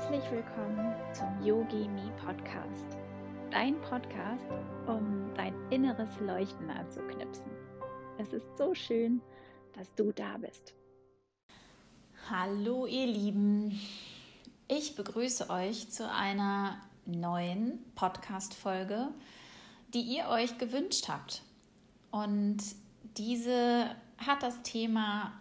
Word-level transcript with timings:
Herzlich 0.00 0.30
willkommen 0.30 0.94
zum 1.12 1.44
Yogi 1.44 1.86
Me 1.86 2.10
Podcast. 2.24 2.96
Dein 3.50 3.78
Podcast, 3.82 4.46
um 4.86 5.30
dein 5.34 5.54
inneres 5.68 6.08
Leuchten 6.20 6.70
anzuknipsen. 6.70 7.44
Es 8.16 8.32
ist 8.32 8.46
so 8.56 8.74
schön, 8.74 9.20
dass 9.74 9.94
du 9.96 10.10
da 10.10 10.38
bist. 10.38 10.72
Hallo 12.30 12.86
ihr 12.86 13.08
Lieben. 13.08 13.78
Ich 14.68 14.96
begrüße 14.96 15.50
euch 15.50 15.90
zu 15.90 16.10
einer 16.10 16.80
neuen 17.04 17.84
Podcast 17.94 18.54
Folge, 18.54 19.08
die 19.92 20.00
ihr 20.00 20.28
euch 20.28 20.56
gewünscht 20.56 21.08
habt. 21.10 21.42
Und 22.10 22.56
diese 23.18 23.94
hat 24.16 24.42
das 24.42 24.62
Thema 24.62 25.34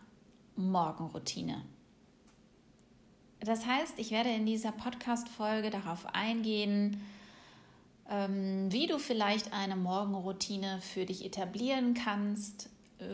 Morgenroutine. 0.57 1.63
Das 3.41 3.66
heißt, 3.66 3.93
ich 3.98 4.11
werde 4.11 4.29
in 4.29 4.45
dieser 4.45 4.71
Podcast-Folge 4.71 5.70
darauf 5.70 6.05
eingehen, 6.13 7.02
ähm, 8.09 8.71
wie 8.71 8.88
du 8.88 8.99
vielleicht 8.99 9.53
eine 9.53 9.75
Morgenroutine 9.75 10.81
für 10.81 11.05
dich 11.05 11.23
etablieren 11.23 11.94
kannst, 11.94 12.70
äh, 12.99 13.05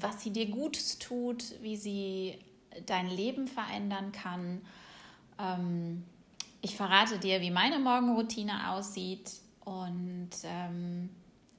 was 0.00 0.22
sie 0.22 0.30
dir 0.30 0.46
Gutes 0.46 0.98
tut, 0.98 1.44
wie 1.62 1.76
sie 1.76 2.38
dein 2.86 3.08
Leben 3.08 3.46
verändern 3.46 4.10
kann. 4.12 4.60
Ähm, 5.38 6.04
ich 6.62 6.74
verrate 6.74 7.18
dir, 7.18 7.40
wie 7.40 7.50
meine 7.50 7.78
Morgenroutine 7.78 8.72
aussieht 8.72 9.30
und 9.64 10.30
ähm, 10.44 11.10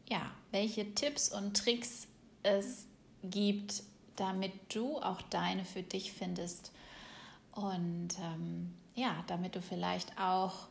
ja, 0.09 0.21
welche 0.51 0.93
Tipps 0.93 1.31
und 1.31 1.55
Tricks 1.55 2.07
es 2.43 2.87
gibt, 3.23 3.83
damit 4.17 4.51
du 4.73 4.97
auch 4.97 5.21
deine 5.23 5.63
für 5.63 5.81
dich 5.81 6.11
findest 6.11 6.71
und 7.53 8.09
ähm, 8.19 8.73
ja, 8.95 9.23
damit 9.27 9.55
du 9.55 9.61
vielleicht 9.61 10.17
auch 10.19 10.67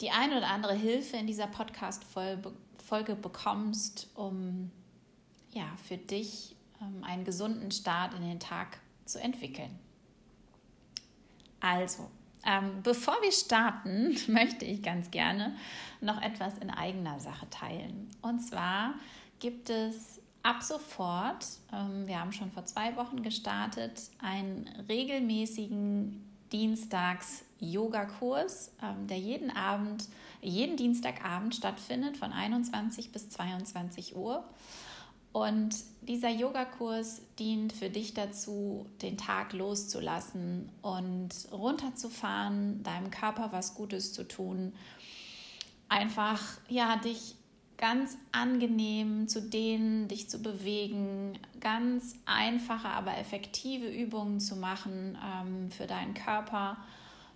die 0.00 0.10
eine 0.10 0.38
oder 0.38 0.48
andere 0.48 0.74
Hilfe 0.74 1.16
in 1.16 1.26
dieser 1.26 1.46
Podcast-Folge 1.46 3.16
bekommst, 3.16 4.08
um 4.14 4.70
ja, 5.52 5.66
für 5.86 5.96
dich 5.96 6.56
ähm, 6.80 7.04
einen 7.04 7.24
gesunden 7.24 7.70
Start 7.70 8.14
in 8.14 8.22
den 8.22 8.40
Tag 8.40 8.80
zu 9.04 9.20
entwickeln. 9.20 9.78
Also, 11.60 12.10
ähm, 12.44 12.82
bevor 12.82 13.14
wir 13.22 13.30
starten, 13.30 14.16
möchte 14.32 14.64
ich 14.64 14.82
ganz 14.82 15.10
gerne 15.10 15.54
noch 16.00 16.20
etwas 16.20 16.58
in 16.58 16.70
eigener 16.70 17.20
Sache 17.20 17.48
teilen. 17.50 18.08
Und 18.22 18.40
zwar 18.40 18.94
gibt 19.38 19.70
es 19.70 20.21
ab 20.42 20.62
sofort, 20.62 21.46
ähm, 21.72 22.06
wir 22.06 22.20
haben 22.20 22.32
schon 22.32 22.50
vor 22.50 22.64
zwei 22.64 22.96
Wochen 22.96 23.22
gestartet, 23.22 24.00
einen 24.18 24.66
regelmäßigen 24.88 26.24
Dienstags-Yoga-Kurs, 26.52 28.72
ähm, 28.82 29.06
der 29.06 29.18
jeden 29.18 29.50
Abend, 29.50 30.08
jeden 30.40 30.76
Dienstagabend 30.76 31.54
stattfindet 31.54 32.16
von 32.16 32.32
21 32.32 33.12
bis 33.12 33.28
22 33.30 34.16
Uhr. 34.16 34.44
Und 35.32 35.76
dieser 36.02 36.28
Yogakurs 36.28 37.22
dient 37.38 37.72
für 37.72 37.88
dich 37.88 38.12
dazu, 38.12 38.86
den 39.00 39.16
Tag 39.16 39.54
loszulassen 39.54 40.68
und 40.82 41.30
runterzufahren, 41.50 42.82
deinem 42.82 43.10
Körper 43.10 43.50
was 43.50 43.74
Gutes 43.74 44.12
zu 44.12 44.28
tun, 44.28 44.74
einfach 45.88 46.42
ja 46.68 46.96
dich 46.96 47.36
ganz 47.82 48.16
angenehm 48.30 49.26
zu 49.26 49.42
dehnen, 49.42 50.06
dich 50.06 50.30
zu 50.30 50.40
bewegen, 50.40 51.36
ganz 51.58 52.14
einfache, 52.26 52.86
aber 52.86 53.18
effektive 53.18 53.88
Übungen 53.88 54.38
zu 54.38 54.54
machen 54.54 55.18
ähm, 55.20 55.68
für 55.72 55.88
deinen 55.88 56.14
Körper. 56.14 56.76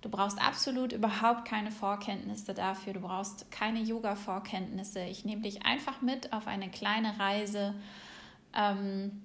Du 0.03 0.09
brauchst 0.09 0.41
absolut 0.41 0.93
überhaupt 0.93 1.47
keine 1.47 1.73
Vorkenntnisse 1.73 2.55
dafür. 2.55 2.93
Du 2.93 3.01
brauchst 3.01 3.51
keine 3.51 3.81
Yoga-Vorkenntnisse. 3.81 5.01
Ich 5.07 5.25
nehme 5.25 5.43
dich 5.43 5.67
einfach 5.67 6.01
mit 6.01 6.33
auf 6.33 6.47
eine 6.47 6.71
kleine 6.71 7.19
Reise. 7.19 7.75
Ähm, 8.55 9.23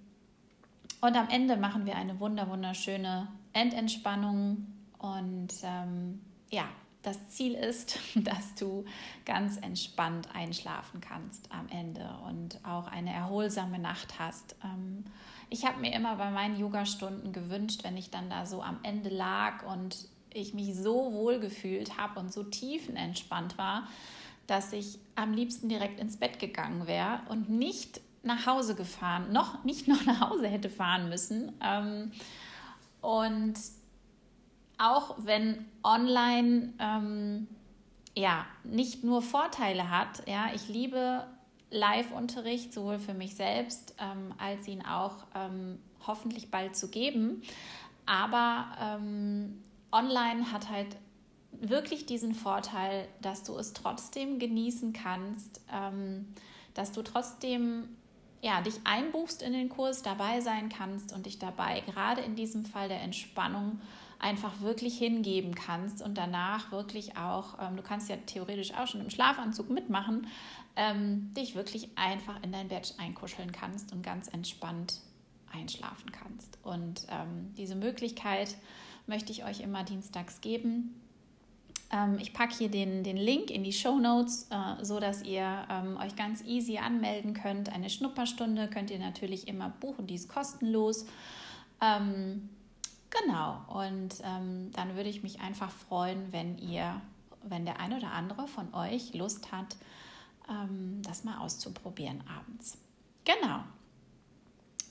und 1.02 1.16
am 1.16 1.30
Ende 1.30 1.56
machen 1.56 1.86
wir 1.86 1.98
eine 1.98 2.20
wunder 2.20 2.50
wunderschöne 2.50 3.28
Endentspannung. 3.54 4.66
Und 4.98 5.50
ähm, 5.62 6.20
ja, 6.50 6.66
das 7.04 7.28
Ziel 7.30 7.54
ist, 7.54 8.00
dass 8.16 8.56
du 8.56 8.86
ganz 9.26 9.58
entspannt 9.58 10.30
einschlafen 10.34 11.02
kannst 11.02 11.52
am 11.52 11.68
Ende 11.70 12.08
und 12.28 12.64
auch 12.66 12.88
eine 12.88 13.14
erholsame 13.14 13.80
Nacht 13.80 14.20
hast. 14.20 14.56
Ähm, 14.64 15.06
ich 15.50 15.66
habe 15.66 15.80
mir 15.82 15.94
immer 15.94 16.16
bei 16.16 16.32
meinen 16.32 16.58
Yogastunden 16.58 17.34
gewünscht, 17.34 17.84
wenn 17.84 17.98
ich 17.98 18.10
dann 18.10 18.30
da 18.30 18.46
so 18.46 18.62
am 18.62 18.80
Ende 18.84 19.10
lag 19.10 19.66
und 19.66 20.08
ich 20.34 20.54
mich 20.54 20.76
so 20.76 21.12
wohl 21.12 21.40
gefühlt 21.40 21.98
habe 21.98 22.20
und 22.20 22.32
so 22.32 22.44
tiefenentspannt 22.44 23.58
war, 23.58 23.88
dass 24.48 24.72
ich 24.72 24.98
am 25.16 25.34
liebsten 25.34 25.68
direkt 25.68 26.00
ins 26.00 26.18
Bett 26.18 26.40
gegangen 26.40 26.88
wäre 26.88 27.22
und 27.30 27.50
nicht 27.50 28.00
nach 28.24 28.46
Hause 28.46 28.76
gefahren, 28.76 29.32
noch 29.32 29.64
nicht 29.64 29.88
noch 29.88 30.06
nach 30.06 30.30
Hause 30.30 30.48
hätte 30.48 30.70
fahren 30.70 31.10
müssen. 31.10 31.52
Ähm, 31.62 32.12
und 33.02 33.56
auch 34.82 35.16
wenn 35.20 35.66
online 35.84 36.74
ähm, 36.80 37.48
ja 38.16 38.46
nicht 38.64 39.04
nur 39.04 39.22
Vorteile 39.22 39.90
hat, 39.90 40.28
ja, 40.28 40.50
ich 40.54 40.68
liebe 40.68 41.26
Live-Unterricht 41.70 42.74
sowohl 42.74 43.00
für 43.00 43.14
mich 43.14 43.36
selbst 43.36 43.96
ähm, 44.00 44.34
als 44.38 44.68
ihn 44.68 44.84
auch 44.84 45.26
ähm, 45.36 45.80
hoffentlich 46.06 46.52
bald 46.52 46.76
zu 46.76 46.90
geben. 46.90 47.44
Aber 48.06 48.66
ähm, 48.82 49.62
online 49.92 50.52
hat 50.52 50.70
halt 50.70 50.98
wirklich 51.52 52.06
diesen 52.08 52.34
Vorteil, 52.34 53.08
dass 53.22 53.44
du 53.44 53.56
es 53.58 53.74
trotzdem 53.74 54.40
genießen 54.40 54.94
kannst, 54.94 55.62
ähm, 55.72 56.34
dass 56.74 56.92
du 56.92 57.04
trotzdem 57.04 57.90
ja, 58.42 58.62
dich 58.62 58.80
einbuchst 58.84 59.44
in 59.44 59.54
den 59.54 59.70
Kurs, 59.70 60.02
dabei 60.02 60.42
sein 60.42 60.70
kannst 60.70 61.14
und 61.14 61.28
dich 61.28 61.38
dabei 61.38 61.82
gerade 61.82 62.22
in 62.22 62.36
diesem 62.36 62.66
Fall 62.66 62.90
der 62.90 63.02
Entspannung 63.02 63.80
einfach 64.22 64.62
wirklich 64.62 64.98
hingeben 64.98 65.56
kannst 65.56 66.02
und 66.02 66.18
danach 66.18 66.72
wirklich 66.72 67.18
auch, 67.18 67.58
ähm, 67.60 67.76
du 67.76 67.84
kannst 67.84 68.08
ja 68.08 68.18
theoretisch 68.18 68.74
auch 68.74 68.88
schon 68.88 69.02
im 69.02 69.10
Schlafanzug 69.10 69.70
mitmachen, 69.70 70.28
ähm, 70.76 71.34
dich 71.34 71.56
wirklich 71.56 71.90
einfach 71.96 72.42
in 72.44 72.52
dein 72.52 72.68
Bett 72.68 72.94
einkuscheln 73.00 73.52
kannst 73.52 73.92
und 73.92 74.04
ganz 74.04 74.28
entspannt 74.28 75.00
einschlafen 75.52 76.12
kannst. 76.12 76.60
Und 76.64 77.08
ähm, 77.10 77.54
diese 77.58 77.76
Möglichkeit 77.76 78.56
möchte 79.08 79.32
ich 79.32 79.44
euch 79.44 79.60
immer 79.60 79.84
dienstags 79.84 80.40
geben. 80.40 80.96
Ähm, 81.92 82.18
ich 82.22 82.32
packe 82.32 82.56
hier 82.56 82.70
den, 82.70 83.04
den 83.04 83.18
Link 83.18 83.50
in 83.50 83.64
die 83.64 83.74
Show 83.74 83.98
Notes, 83.98 84.48
äh, 84.52 84.86
so 84.86 85.00
dass 85.00 85.24
ihr 85.24 85.66
ähm, 85.70 85.98
euch 85.98 86.16
ganz 86.16 86.44
easy 86.46 86.78
anmelden 86.78 87.34
könnt. 87.34 87.70
Eine 87.70 87.90
Schnupperstunde 87.90 88.70
könnt 88.70 88.92
ihr 88.92 89.00
natürlich 89.00 89.48
immer 89.48 89.70
buchen, 89.70 90.06
die 90.06 90.16
ist 90.16 90.30
kostenlos. 90.30 91.06
Ähm, 91.82 92.50
Genau, 93.12 93.62
und 93.68 94.16
ähm, 94.24 94.72
dann 94.72 94.96
würde 94.96 95.10
ich 95.10 95.22
mich 95.22 95.42
einfach 95.42 95.70
freuen, 95.70 96.32
wenn 96.32 96.58
ihr, 96.58 97.02
wenn 97.44 97.66
der 97.66 97.80
eine 97.80 97.98
oder 97.98 98.12
andere 98.14 98.48
von 98.48 98.74
euch 98.74 99.14
Lust 99.14 99.52
hat, 99.52 99.76
ähm, 100.50 101.02
das 101.04 101.24
mal 101.24 101.40
auszuprobieren 101.40 102.24
abends. 102.28 102.78
Genau. 103.26 103.60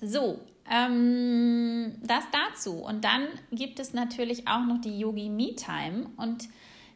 So, 0.02 0.40
ähm, 0.70 1.94
das 2.02 2.24
dazu. 2.30 2.74
Und 2.74 3.04
dann 3.04 3.26
gibt 3.52 3.80
es 3.80 3.92
natürlich 3.92 4.48
auch 4.48 4.64
noch 4.64 4.80
die 4.80 4.98
Yogi 4.98 5.28
Me 5.28 5.54
Time. 5.54 6.10
Und 6.16 6.48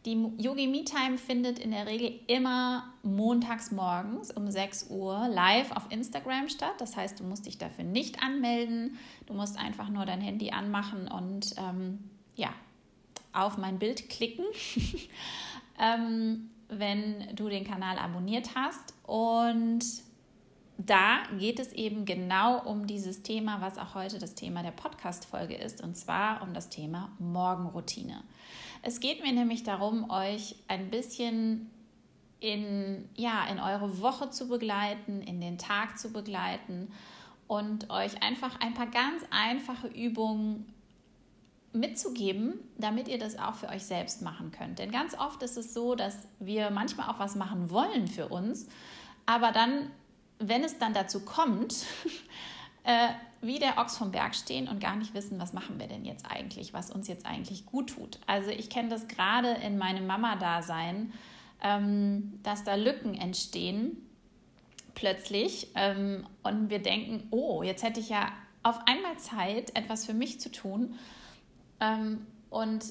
die 0.05 0.33
Yogi 0.39 0.67
Me 0.67 0.85
Time 0.85 1.17
findet 1.17 1.59
in 1.59 1.71
der 1.71 1.87
Regel 1.87 2.21
immer 2.27 2.93
montags 3.03 3.71
morgens 3.71 4.31
um 4.31 4.51
6 4.51 4.91
Uhr 4.91 5.29
live 5.29 5.73
auf 5.73 5.91
Instagram 5.91 6.49
statt. 6.49 6.75
Das 6.79 6.97
heißt, 6.97 7.21
du 7.21 7.25
musst 7.25 7.47
dich 7.47 7.57
dafür 7.57 7.85
nicht 7.85 8.23
anmelden. 8.23 8.99
Du 9.27 9.33
musst 9.33 9.59
einfach 9.59 9.89
nur 9.89 10.05
dein 10.05 10.21
Handy 10.21 10.51
anmachen 10.51 11.09
und 11.09 11.55
ähm, 11.57 12.11
ja, 12.37 12.51
auf 13.33 13.57
mein 13.57 13.79
Bild 13.79 14.11
klicken, 14.11 14.45
ähm, 15.81 16.51
wenn 16.69 17.35
du 17.35 17.49
den 17.49 17.65
Kanal 17.65 17.99
abonniert 17.99 18.55
hast. 18.55 18.95
Und 19.05 19.85
da 20.77 21.23
geht 21.39 21.61
es 21.61 21.73
eben 21.73 22.05
genau 22.05 22.61
um 22.61 22.87
dieses 22.87 23.23
Thema, 23.23 23.61
was 23.61 23.79
auch 23.79 23.95
heute 23.95 24.19
das 24.19 24.35
Thema 24.35 24.63
der 24.63 24.73
Podcast-Folge 24.73 25.55
ist, 25.55 25.83
und 25.83 25.97
zwar 25.97 26.43
um 26.43 26.53
das 26.53 26.69
Thema 26.69 27.11
Morgenroutine. 27.19 28.23
Es 28.87 29.01
geht 29.01 29.23
mir 29.23 29.33
nämlich 29.33 29.63
darum, 29.63 30.11
euch 30.11 30.57
ein 30.69 30.91
bisschen 30.91 31.71
in, 32.41 33.09
ja, 33.17 33.47
in 33.47 33.59
eure 33.59 34.03
Woche 34.03 34.29
zu 34.29 34.47
begleiten, 34.47 35.23
in 35.23 35.41
den 35.41 35.57
Tag 35.57 35.99
zu 35.99 36.13
begleiten 36.13 36.93
und 37.49 37.89
euch 37.89 38.23
einfach 38.23 38.61
ein 38.61 38.75
paar 38.75 38.89
ganz 38.89 39.25
einfache 39.31 39.87
Übungen 39.87 40.71
mitzugeben, 41.73 42.61
damit 42.77 43.09
ihr 43.09 43.19
das 43.19 43.39
auch 43.39 43.55
für 43.55 43.69
euch 43.69 43.85
selbst 43.85 44.21
machen 44.21 44.53
könnt. 44.53 44.79
Denn 44.79 44.91
ganz 44.91 45.19
oft 45.19 45.43
ist 45.43 45.57
es 45.57 45.73
so, 45.73 45.95
dass 45.95 46.29
wir 46.39 46.69
manchmal 46.69 47.09
auch 47.09 47.19
was 47.19 47.37
machen 47.37 47.71
wollen 47.71 48.07
für 48.07 48.29
uns, 48.29 48.69
aber 49.25 49.51
dann, 49.51 49.91
wenn 50.39 50.63
es 50.63 50.79
dann 50.79 50.93
dazu 50.93 51.25
kommt, 51.25 51.87
äh, 52.85 53.09
wie 53.47 53.59
der 53.59 53.79
Ochs 53.79 53.97
vom 53.97 54.11
Berg 54.11 54.35
stehen 54.35 54.69
und 54.69 54.81
gar 54.81 54.97
nicht 54.97 55.15
wissen, 55.15 55.39
was 55.39 55.53
machen 55.53 55.79
wir 55.79 55.87
denn 55.87 56.05
jetzt 56.05 56.27
eigentlich, 56.31 56.73
was 56.73 56.91
uns 56.91 57.09
jetzt 57.09 57.27
eigentlich 57.27 57.67
gut 57.67 57.91
tut. 57.91 58.19
Also 58.27 58.51
ich 58.51 58.71
kenne 58.71 58.89
das 58.89 59.09
gerade 59.09 59.49
in 59.49 59.79
meinem 59.79 60.07
Mama-Dasein, 60.07 61.13
ähm, 61.63 62.39
dass 62.43 62.65
da 62.65 62.75
Lücken 62.75 63.15
entstehen 63.15 63.97
plötzlich 64.95 65.69
ähm, 65.75 66.27
und 66.43 66.71
wir 66.71 66.81
denken, 66.81 67.27
oh, 67.31 67.63
jetzt 67.63 67.83
hätte 67.83 68.01
ich 68.01 68.09
ja 68.09 68.33
auf 68.63 68.79
einmal 68.87 69.19
Zeit, 69.19 69.77
etwas 69.77 70.07
für 70.07 70.15
mich 70.15 70.41
zu 70.41 70.51
tun. 70.51 70.95
Ähm, 71.81 72.27
und 72.51 72.85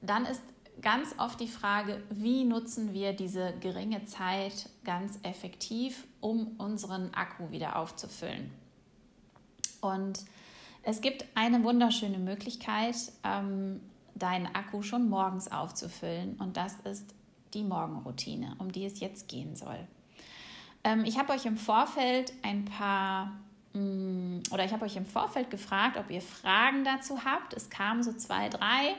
dann 0.00 0.24
ist 0.26 0.42
ganz 0.80 1.14
oft 1.18 1.40
die 1.40 1.48
Frage, 1.48 2.02
wie 2.10 2.44
nutzen 2.44 2.92
wir 2.92 3.12
diese 3.12 3.54
geringe 3.60 4.04
Zeit 4.04 4.68
ganz 4.84 5.18
effektiv, 5.22 6.06
um 6.20 6.56
unseren 6.58 7.12
Akku 7.14 7.50
wieder 7.50 7.76
aufzufüllen. 7.76 8.50
Und 9.80 10.20
es 10.82 11.00
gibt 11.00 11.24
eine 11.34 11.62
wunderschöne 11.64 12.18
Möglichkeit, 12.18 12.96
ähm, 13.24 13.80
deinen 14.14 14.46
Akku 14.54 14.82
schon 14.82 15.08
morgens 15.08 15.50
aufzufüllen. 15.50 16.36
Und 16.38 16.56
das 16.56 16.76
ist 16.84 17.14
die 17.54 17.64
Morgenroutine, 17.64 18.56
um 18.58 18.72
die 18.72 18.84
es 18.84 19.00
jetzt 19.00 19.28
gehen 19.28 19.56
soll. 19.56 19.78
Ähm, 20.84 21.04
ich 21.04 21.18
habe 21.18 21.32
euch 21.32 21.46
im 21.46 21.56
Vorfeld 21.56 22.32
ein 22.42 22.64
paar 22.64 23.32
mh, 23.74 23.80
mm, 23.80 24.42
oder 24.50 24.64
ich 24.64 24.72
habe 24.72 24.84
euch 24.84 24.96
im 24.96 25.06
Vorfeld 25.06 25.50
gefragt, 25.50 25.96
ob 25.96 26.10
ihr 26.10 26.22
Fragen 26.22 26.84
dazu 26.84 27.24
habt. 27.24 27.54
Es 27.54 27.70
kamen 27.70 28.02
so 28.02 28.12
zwei, 28.12 28.48
drei. 28.48 28.94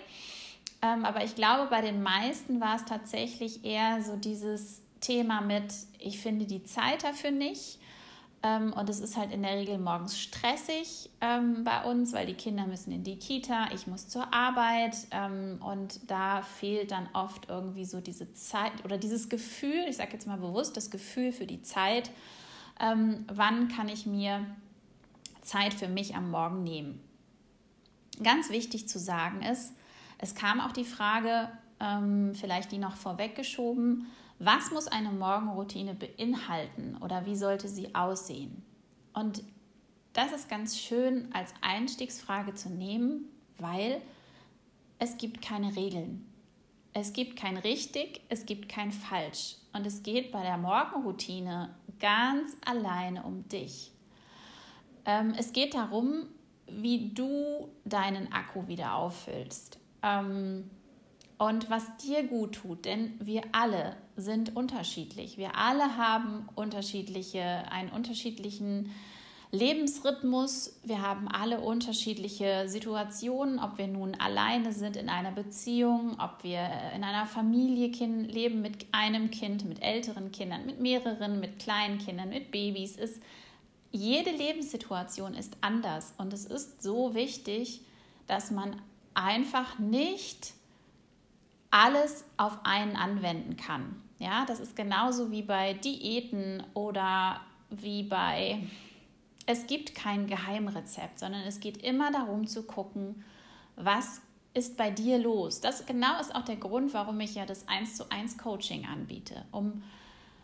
Ähm, 0.81 1.05
aber 1.05 1.23
ich 1.23 1.35
glaube, 1.35 1.69
bei 1.69 1.81
den 1.81 2.01
meisten 2.01 2.61
war 2.61 2.75
es 2.75 2.85
tatsächlich 2.85 3.65
eher 3.65 4.01
so 4.01 4.15
dieses 4.15 4.81
Thema 5.01 5.41
mit, 5.41 5.73
ich 5.97 6.19
finde 6.19 6.45
die 6.45 6.63
Zeit 6.63 7.03
dafür 7.03 7.31
nicht. 7.31 7.79
Ähm, 8.41 8.71
und 8.71 8.89
es 8.89 9.01
ist 9.01 9.17
halt 9.17 9.31
in 9.31 9.43
der 9.43 9.57
Regel 9.57 9.77
morgens 9.77 10.17
stressig 10.17 11.09
ähm, 11.19 11.65
bei 11.65 11.83
uns, 11.83 12.13
weil 12.13 12.25
die 12.25 12.35
Kinder 12.35 12.67
müssen 12.67 12.91
in 12.91 13.03
die 13.03 13.17
Kita, 13.17 13.67
ich 13.73 13.85
muss 13.85 14.07
zur 14.07 14.33
Arbeit. 14.33 14.95
Ähm, 15.11 15.59
und 15.61 16.09
da 16.09 16.41
fehlt 16.41 16.91
dann 16.91 17.09
oft 17.13 17.49
irgendwie 17.49 17.83
so 17.83 17.99
diese 17.99 18.33
Zeit 18.33 18.71
oder 18.85 18.97
dieses 18.97 19.27
Gefühl, 19.27 19.85
ich 19.89 19.97
sage 19.97 20.13
jetzt 20.13 20.25
mal 20.25 20.37
bewusst, 20.37 20.77
das 20.77 20.89
Gefühl 20.89 21.33
für 21.33 21.45
die 21.45 21.61
Zeit. 21.61 22.11
Ähm, 22.79 23.25
wann 23.27 23.67
kann 23.67 23.89
ich 23.89 24.05
mir 24.05 24.45
Zeit 25.41 25.73
für 25.73 25.89
mich 25.89 26.15
am 26.15 26.31
Morgen 26.31 26.63
nehmen? 26.63 27.01
Ganz 28.23 28.49
wichtig 28.49 28.87
zu 28.87 28.99
sagen 28.99 29.41
ist, 29.41 29.73
es 30.17 30.33
kam 30.33 30.61
auch 30.61 30.71
die 30.71 30.85
Frage, 30.85 31.49
ähm, 31.81 32.33
vielleicht 32.35 32.71
die 32.71 32.77
noch 32.77 32.95
vorweggeschoben, 32.95 34.07
was 34.39 34.71
muss 34.71 34.87
eine 34.87 35.11
Morgenroutine 35.11 35.93
beinhalten 35.93 36.97
oder 37.01 37.25
wie 37.25 37.35
sollte 37.35 37.67
sie 37.67 37.93
aussehen? 37.93 38.63
Und 39.13 39.43
das 40.13 40.31
ist 40.31 40.49
ganz 40.49 40.77
schön 40.77 41.29
als 41.33 41.53
Einstiegsfrage 41.61 42.55
zu 42.55 42.69
nehmen, 42.69 43.25
weil 43.57 44.01
es 44.97 45.17
gibt 45.17 45.41
keine 45.41 45.75
Regeln. 45.75 46.25
Es 46.93 47.13
gibt 47.13 47.37
kein 47.37 47.57
richtig, 47.57 48.21
es 48.29 48.45
gibt 48.45 48.69
kein 48.69 48.91
falsch. 48.91 49.57
Und 49.73 49.85
es 49.85 50.03
geht 50.03 50.31
bei 50.31 50.41
der 50.41 50.57
Morgenroutine 50.57 51.75
ganz 51.99 52.57
alleine 52.65 53.23
um 53.23 53.47
dich. 53.49 53.91
Ähm, 55.05 55.33
es 55.37 55.53
geht 55.53 55.75
darum, 55.75 56.25
wie 56.67 57.09
du 57.09 57.69
deinen 57.85 58.31
Akku 58.31 58.67
wieder 58.67 58.95
auffüllst 58.95 59.79
ähm, 60.03 60.69
und 61.39 61.69
was 61.69 61.85
dir 61.97 62.23
gut 62.23 62.55
tut, 62.55 62.83
denn 62.83 63.13
wir 63.19 63.41
alle 63.53 63.95
sind 64.17 64.57
unterschiedlich. 64.57 65.37
Wir 65.37 65.55
alle 65.55 65.97
haben 65.97 66.47
unterschiedliche, 66.53 67.41
einen 67.71 67.89
unterschiedlichen 67.89 68.91
Lebensrhythmus. 69.51 70.79
Wir 70.83 71.01
haben 71.01 71.29
alle 71.29 71.61
unterschiedliche 71.61 72.67
Situationen, 72.67 73.57
ob 73.57 73.77
wir 73.77 73.87
nun 73.87 74.15
alleine 74.15 74.73
sind 74.73 74.97
in 74.97 75.07
einer 75.07 75.31
Beziehung, 75.31 76.17
ob 76.19 76.43
wir 76.43 76.69
in 76.93 77.05
einer 77.05 77.25
Familie 77.25 77.87
leben 77.87 78.61
mit 78.61 78.87
einem 78.91 79.31
Kind, 79.31 79.63
mit 79.63 79.81
älteren 79.81 80.33
Kindern, 80.33 80.65
mit 80.65 80.81
mehreren, 80.81 81.39
mit 81.39 81.57
kleinen 81.57 81.99
Kindern, 81.99 82.29
mit 82.29 82.51
Babys. 82.51 82.97
Ist, 82.97 83.23
jede 83.91 84.31
Lebenssituation 84.31 85.33
ist 85.35 85.55
anders 85.61 86.13
und 86.17 86.33
es 86.33 86.43
ist 86.43 86.83
so 86.83 87.15
wichtig, 87.15 87.81
dass 88.27 88.51
man 88.51 88.75
einfach 89.13 89.79
nicht 89.79 90.58
alles 91.71 92.25
auf 92.37 92.57
einen 92.63 92.95
anwenden 92.95 93.57
kann. 93.57 94.01
Ja, 94.17 94.45
das 94.45 94.59
ist 94.59 94.75
genauso 94.75 95.31
wie 95.31 95.43
bei 95.43 95.73
Diäten 95.73 96.63
oder 96.73 97.41
wie 97.69 98.03
bei 98.03 98.61
es 99.45 99.65
gibt 99.65 99.95
kein 99.95 100.27
Geheimrezept, 100.27 101.17
sondern 101.17 101.41
es 101.41 101.59
geht 101.59 101.77
immer 101.77 102.11
darum 102.11 102.45
zu 102.45 102.63
gucken, 102.63 103.23
was 103.75 104.21
ist 104.53 104.77
bei 104.77 104.91
dir 104.91 105.17
los. 105.17 105.59
Das 105.59 105.87
genau 105.87 106.19
ist 106.19 106.35
auch 106.35 106.45
der 106.45 106.57
Grund, 106.57 106.93
warum 106.93 107.19
ich 107.19 107.33
ja 107.33 107.47
das 107.47 107.67
1 107.67 107.95
zu 107.95 108.11
1 108.11 108.37
Coaching 108.37 108.85
anbiete, 108.85 109.45
um 109.51 109.81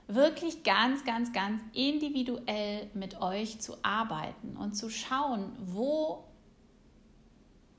wirklich 0.07 0.63
ganz, 0.63 1.04
ganz, 1.04 1.33
ganz 1.33 1.62
individuell 1.74 2.89
mit 2.95 3.21
euch 3.21 3.60
zu 3.60 3.75
arbeiten 3.83 4.57
und 4.57 4.74
zu 4.74 4.89
schauen, 4.89 5.51
wo, 5.60 6.24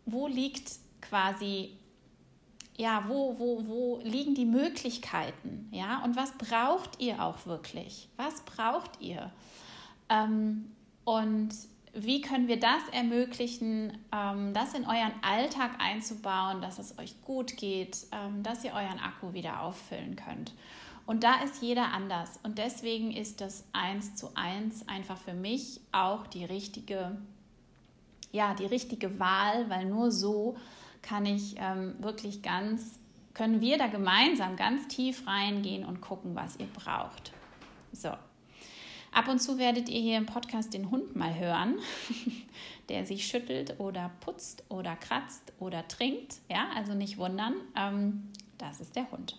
wo 0.04 0.28
liegt 0.28 0.70
quasi, 1.00 1.76
ja, 2.76 3.05
wo, 3.08 3.38
wo, 3.38 3.67
wo 3.67 4.00
liegen 4.02 4.34
die 4.34 4.44
Möglichkeiten, 4.44 5.69
ja, 5.73 6.02
und 6.05 6.17
was 6.17 6.32
braucht 6.32 7.00
ihr 7.00 7.23
auch 7.23 7.46
wirklich? 7.46 8.08
Was 8.17 8.43
braucht 8.43 9.00
ihr? 9.00 9.31
Ähm, 10.08 10.70
und 11.05 11.50
wie 11.94 12.20
können 12.20 12.49
wir 12.49 12.61
das 12.61 12.82
ermöglichen, 12.93 13.96
ähm, 14.12 14.52
das 14.52 14.75
in 14.75 14.84
euren 14.84 15.12
Alltag 15.23 15.70
einzubauen, 15.78 16.61
dass 16.61 16.78
es 16.78 16.99
euch 16.99 17.23
gut 17.23 17.56
geht, 17.56 18.06
ähm, 18.12 18.43
dass 18.43 18.64
ihr 18.64 18.73
euren 18.73 18.99
Akku 18.99 19.32
wieder 19.32 19.62
auffüllen 19.62 20.17
könnt? 20.17 20.52
Und 21.06 21.25
da 21.25 21.43
ist 21.43 21.62
jeder 21.62 21.93
anders. 21.93 22.38
Und 22.43 22.58
deswegen 22.58 23.12
ist 23.12 23.40
das 23.40 23.64
eins 23.73 24.17
zu 24.17 24.28
eins 24.34 24.87
einfach 24.88 25.17
für 25.17 25.34
mich 25.34 25.81
auch 25.93 26.26
die 26.26 26.44
richtige, 26.44 27.17
ja, 28.32 28.55
die 28.55 28.67
richtige 28.67 29.19
Wahl, 29.19 29.70
weil 29.70 29.87
nur 29.87 30.11
so 30.11 30.56
kann 31.02 31.26
ich 31.26 31.56
ähm, 31.58 31.94
wirklich 31.98 32.43
ganz, 32.43 32.98
können 33.34 33.60
wir 33.60 33.78
da 33.78 33.87
gemeinsam 33.87 34.56
ganz 34.56 34.88
tief 34.88 35.26
reingehen 35.26 35.84
und 35.84 36.00
gucken, 36.00 36.34
was 36.34 36.56
ihr 36.56 36.66
braucht. 36.66 37.32
So. 37.92 38.11
Ab 39.12 39.28
und 39.28 39.38
zu 39.38 39.56
werdet 39.56 39.88
ihr 39.88 40.00
hier 40.00 40.18
im 40.18 40.26
Podcast 40.26 40.75
den 40.75 40.90
Hund 40.90 41.16
mal 41.16 41.35
hören, 41.38 41.76
der 42.90 43.06
sich 43.06 43.26
schüttelt 43.26 43.80
oder 43.80 44.11
putzt 44.21 44.64
oder 44.68 44.94
kratzt 44.94 45.54
oder 45.59 45.88
trinkt. 45.88 46.37
Ja, 46.50 46.68
also 46.75 46.92
nicht 46.92 47.16
wundern, 47.16 47.54
ähm, 47.75 48.30
das 48.59 48.80
ist 48.80 48.94
der 48.94 49.11
Hund. 49.11 49.37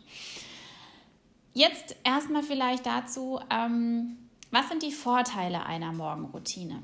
Jetzt 1.53 1.95
erstmal 2.03 2.43
vielleicht 2.43 2.85
dazu, 2.85 3.39
ähm, 3.49 4.17
was 4.51 4.69
sind 4.69 4.83
die 4.83 4.91
Vorteile 4.91 5.65
einer 5.65 5.91
Morgenroutine? 5.91 6.81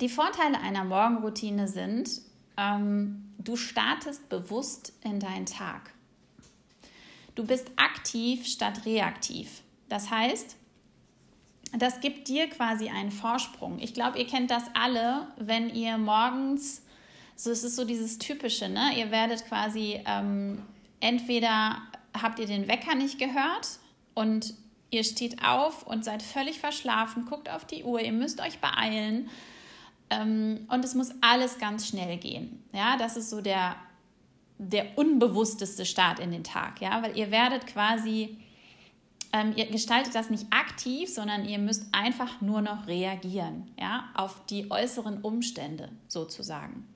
Die 0.00 0.08
Vorteile 0.08 0.60
einer 0.60 0.84
Morgenroutine 0.84 1.68
sind, 1.68 2.08
ähm, 2.56 3.27
du 3.38 3.56
startest 3.56 4.28
bewusst 4.28 4.92
in 5.02 5.20
deinen 5.20 5.46
Tag. 5.46 5.94
Du 7.34 7.46
bist 7.46 7.70
aktiv 7.76 8.46
statt 8.46 8.84
reaktiv. 8.84 9.62
Das 9.88 10.10
heißt, 10.10 10.56
das 11.78 12.00
gibt 12.00 12.28
dir 12.28 12.48
quasi 12.48 12.88
einen 12.88 13.10
Vorsprung. 13.10 13.78
Ich 13.78 13.94
glaube, 13.94 14.18
ihr 14.18 14.26
kennt 14.26 14.50
das 14.50 14.64
alle, 14.74 15.28
wenn 15.36 15.70
ihr 15.70 15.98
morgens, 15.98 16.82
so 17.36 17.50
es 17.50 17.62
ist 17.62 17.76
so 17.76 17.84
dieses 17.84 18.18
typische, 18.18 18.68
ne? 18.68 18.98
Ihr 18.98 19.10
werdet 19.10 19.46
quasi 19.46 20.00
ähm, 20.06 20.62
entweder 21.00 21.80
habt 22.20 22.38
ihr 22.38 22.46
den 22.46 22.66
Wecker 22.66 22.94
nicht 22.94 23.18
gehört 23.18 23.78
und 24.14 24.54
ihr 24.90 25.04
steht 25.04 25.44
auf 25.44 25.86
und 25.86 26.04
seid 26.04 26.22
völlig 26.22 26.58
verschlafen, 26.58 27.26
guckt 27.26 27.48
auf 27.50 27.66
die 27.66 27.84
Uhr, 27.84 28.00
ihr 28.00 28.12
müsst 28.12 28.40
euch 28.40 28.58
beeilen 28.58 29.30
und 30.10 30.84
es 30.84 30.94
muss 30.94 31.12
alles 31.20 31.58
ganz 31.58 31.88
schnell 31.88 32.16
gehen. 32.16 32.62
Ja, 32.72 32.96
das 32.96 33.16
ist 33.16 33.30
so 33.30 33.40
der, 33.40 33.76
der 34.58 34.96
unbewussteste 34.96 35.84
Start 35.84 36.18
in 36.18 36.30
den 36.30 36.44
Tag, 36.44 36.80
ja, 36.80 37.02
weil 37.02 37.16
ihr 37.16 37.30
werdet 37.30 37.66
quasi, 37.66 38.38
ähm, 39.32 39.52
ihr 39.56 39.66
gestaltet 39.66 40.14
das 40.14 40.30
nicht 40.30 40.46
aktiv, 40.50 41.12
sondern 41.12 41.46
ihr 41.46 41.58
müsst 41.58 41.86
einfach 41.92 42.40
nur 42.40 42.62
noch 42.62 42.86
reagieren, 42.86 43.70
ja, 43.78 44.08
auf 44.14 44.46
die 44.46 44.70
äußeren 44.70 45.20
Umstände 45.20 45.90
sozusagen. 46.08 46.88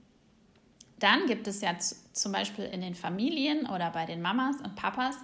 Dann 0.98 1.26
gibt 1.26 1.46
es 1.46 1.60
ja 1.60 1.76
zum 2.12 2.32
Beispiel 2.32 2.64
in 2.64 2.80
den 2.80 2.94
Familien 2.94 3.66
oder 3.66 3.90
bei 3.90 4.06
den 4.06 4.22
Mamas 4.22 4.56
und 4.62 4.76
Papas, 4.76 5.16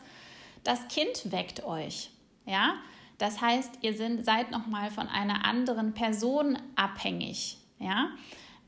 das 0.65 0.89
Kind 0.89 1.33
weckt 1.33 1.65
euch, 1.65 2.11
ja. 2.45 2.75
Das 3.17 3.41
heißt, 3.41 3.79
ihr 3.81 3.95
sind, 3.95 4.25
seid 4.25 4.53
nochmal 4.53 4.91
von 4.91 5.09
einer 5.09 5.45
anderen 5.45 5.93
Person 5.93 6.57
abhängig 6.77 7.59
ja, 7.79 8.11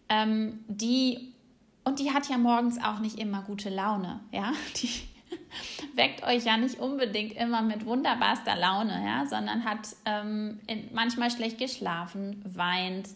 ähm, 0.08 0.64
die, 0.68 1.32
und 1.84 1.98
die 1.98 2.12
hat 2.12 2.28
ja 2.28 2.38
morgens 2.38 2.82
auch 2.82 2.98
nicht 2.98 3.18
immer 3.18 3.42
gute 3.42 3.70
Laune, 3.70 4.20
ja, 4.32 4.52
die 4.76 4.90
weckt 5.94 6.22
euch 6.24 6.44
ja 6.44 6.56
nicht 6.56 6.78
unbedingt 6.78 7.32
immer 7.32 7.62
mit 7.62 7.86
wunderbarster 7.86 8.56
Laune, 8.56 9.02
ja, 9.04 9.26
sondern 9.26 9.64
hat 9.64 9.88
ähm, 10.04 10.60
manchmal 10.92 11.30
schlecht 11.30 11.58
geschlafen, 11.58 12.42
weint, 12.44 13.08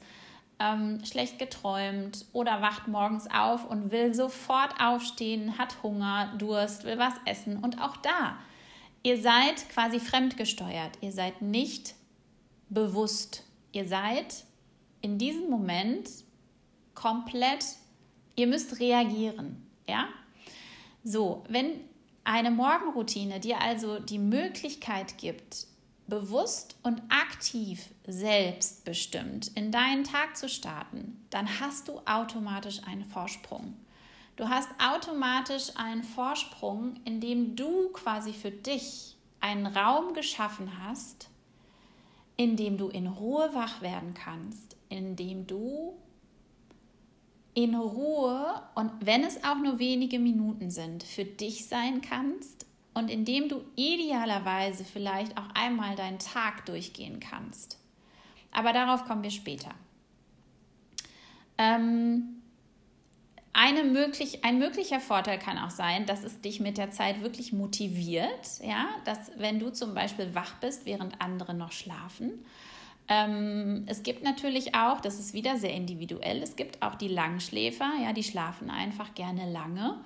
ähm, 0.58 1.04
schlecht 1.04 1.38
geträumt 1.38 2.26
oder 2.32 2.62
wacht 2.62 2.88
morgens 2.88 3.28
auf 3.30 3.68
und 3.68 3.90
will 3.90 4.14
sofort 4.14 4.80
aufstehen, 4.80 5.58
hat 5.58 5.82
Hunger, 5.82 6.32
Durst, 6.38 6.84
will 6.84 6.98
was 6.98 7.14
essen. 7.24 7.58
Und 7.58 7.80
auch 7.80 7.96
da, 7.98 8.36
ihr 9.02 9.20
seid 9.20 9.68
quasi 9.70 9.98
fremdgesteuert, 9.98 10.98
ihr 11.00 11.12
seid 11.12 11.42
nicht 11.42 11.94
bewusst, 12.68 13.44
ihr 13.72 13.86
seid 13.86 14.44
in 15.04 15.18
diesem 15.18 15.50
Moment 15.50 16.08
komplett, 16.94 17.66
ihr 18.36 18.46
müsst 18.46 18.80
reagieren, 18.80 19.62
ja? 19.86 20.08
So, 21.04 21.44
wenn 21.50 21.78
eine 22.24 22.50
Morgenroutine 22.50 23.38
dir 23.38 23.60
also 23.60 23.98
die 23.98 24.18
Möglichkeit 24.18 25.18
gibt, 25.18 25.66
bewusst 26.06 26.76
und 26.82 27.02
aktiv 27.10 27.90
selbstbestimmt 28.06 29.48
in 29.54 29.70
deinen 29.70 30.04
Tag 30.04 30.38
zu 30.38 30.48
starten, 30.48 31.22
dann 31.28 31.60
hast 31.60 31.88
du 31.88 32.00
automatisch 32.06 32.82
einen 32.86 33.04
Vorsprung. 33.04 33.74
Du 34.36 34.48
hast 34.48 34.70
automatisch 34.78 35.76
einen 35.76 36.02
Vorsprung, 36.02 36.98
indem 37.04 37.56
du 37.56 37.90
quasi 37.90 38.32
für 38.32 38.50
dich 38.50 39.16
einen 39.40 39.66
Raum 39.66 40.14
geschaffen 40.14 40.70
hast, 40.82 41.28
in 42.38 42.56
dem 42.56 42.78
du 42.78 42.88
in 42.88 43.06
Ruhe 43.06 43.50
wach 43.52 43.82
werden 43.82 44.14
kannst, 44.14 44.76
in 44.94 45.16
dem 45.16 45.46
du 45.46 45.94
in 47.54 47.74
Ruhe 47.74 48.62
und 48.74 48.90
wenn 49.00 49.22
es 49.22 49.42
auch 49.44 49.56
nur 49.56 49.78
wenige 49.78 50.18
Minuten 50.18 50.70
sind, 50.70 51.02
für 51.02 51.24
dich 51.24 51.66
sein 51.66 52.00
kannst 52.00 52.66
und 52.94 53.10
indem 53.10 53.48
du 53.48 53.62
idealerweise 53.76 54.84
vielleicht 54.84 55.36
auch 55.36 55.48
einmal 55.54 55.96
deinen 55.96 56.18
Tag 56.18 56.66
durchgehen 56.66 57.20
kannst. 57.20 57.78
Aber 58.52 58.72
darauf 58.72 59.04
kommen 59.04 59.22
wir 59.22 59.30
später. 59.30 59.74
Ähm, 61.58 62.42
möglich, 63.92 64.44
ein 64.44 64.58
möglicher 64.58 65.00
Vorteil 65.00 65.38
kann 65.38 65.58
auch 65.58 65.70
sein, 65.70 66.06
dass 66.06 66.24
es 66.24 66.40
dich 66.40 66.60
mit 66.60 66.78
der 66.78 66.90
Zeit 66.90 67.22
wirklich 67.22 67.52
motiviert, 67.52 68.60
ja, 68.62 68.88
dass 69.04 69.30
wenn 69.36 69.58
du 69.58 69.70
zum 69.70 69.94
Beispiel 69.94 70.34
wach 70.34 70.54
bist, 70.60 70.86
während 70.86 71.20
andere 71.20 71.54
noch 71.54 71.72
schlafen. 71.72 72.44
Ähm, 73.08 73.84
es 73.86 74.02
gibt 74.02 74.22
natürlich 74.22 74.74
auch, 74.74 75.00
das 75.00 75.18
ist 75.18 75.34
wieder 75.34 75.56
sehr 75.58 75.74
individuell, 75.74 76.42
es 76.42 76.56
gibt 76.56 76.82
auch 76.82 76.94
die 76.94 77.08
Langschläfer, 77.08 77.90
ja, 78.02 78.12
die 78.12 78.22
schlafen 78.22 78.70
einfach 78.70 79.14
gerne 79.14 79.50
lange 79.50 80.00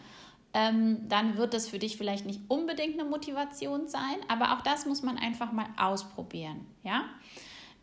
ähm, 0.54 1.08
dann 1.08 1.36
wird 1.36 1.54
das 1.54 1.68
für 1.68 1.78
dich 1.78 1.96
vielleicht 1.96 2.26
nicht 2.26 2.40
unbedingt 2.48 2.98
eine 2.98 3.08
Motivation 3.08 3.86
sein, 3.86 4.16
aber 4.28 4.56
auch 4.56 4.62
das 4.62 4.86
muss 4.86 5.02
man 5.02 5.18
einfach 5.18 5.52
mal 5.52 5.66
ausprobieren. 5.76 6.66
Ja? 6.82 7.04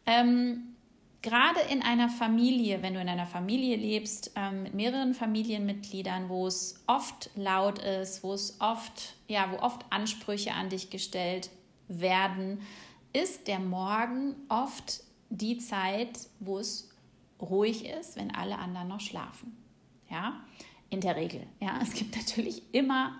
Ähm, 0.05 0.75
gerade 1.21 1.59
in 1.71 1.83
einer 1.83 2.09
Familie, 2.09 2.81
wenn 2.81 2.95
du 2.95 3.01
in 3.01 3.09
einer 3.09 3.27
Familie 3.27 3.75
lebst 3.77 4.31
ähm, 4.35 4.63
mit 4.63 4.73
mehreren 4.73 5.13
Familienmitgliedern, 5.13 6.27
wo 6.27 6.47
es 6.47 6.83
oft 6.87 7.29
laut 7.35 7.79
ist, 7.79 8.23
wo 8.23 8.33
es 8.33 8.59
oft, 8.59 9.15
ja, 9.27 9.51
wo 9.51 9.57
oft 9.63 9.85
Ansprüche 9.91 10.53
an 10.53 10.69
dich 10.69 10.89
gestellt 10.89 11.51
werden, 11.87 12.61
ist 13.13 13.47
der 13.47 13.59
Morgen 13.59 14.35
oft 14.49 15.04
die 15.29 15.57
Zeit, 15.57 16.19
wo 16.39 16.59
es 16.59 16.89
ruhig 17.41 17.85
ist, 17.85 18.15
wenn 18.15 18.33
alle 18.33 18.57
anderen 18.57 18.87
noch 18.87 18.99
schlafen. 18.99 19.55
Ja, 20.09 20.41
in 20.89 21.01
der 21.01 21.15
Regel. 21.15 21.45
Ja, 21.59 21.79
es 21.81 21.93
gibt 21.93 22.15
natürlich 22.15 22.61
immer 22.73 23.19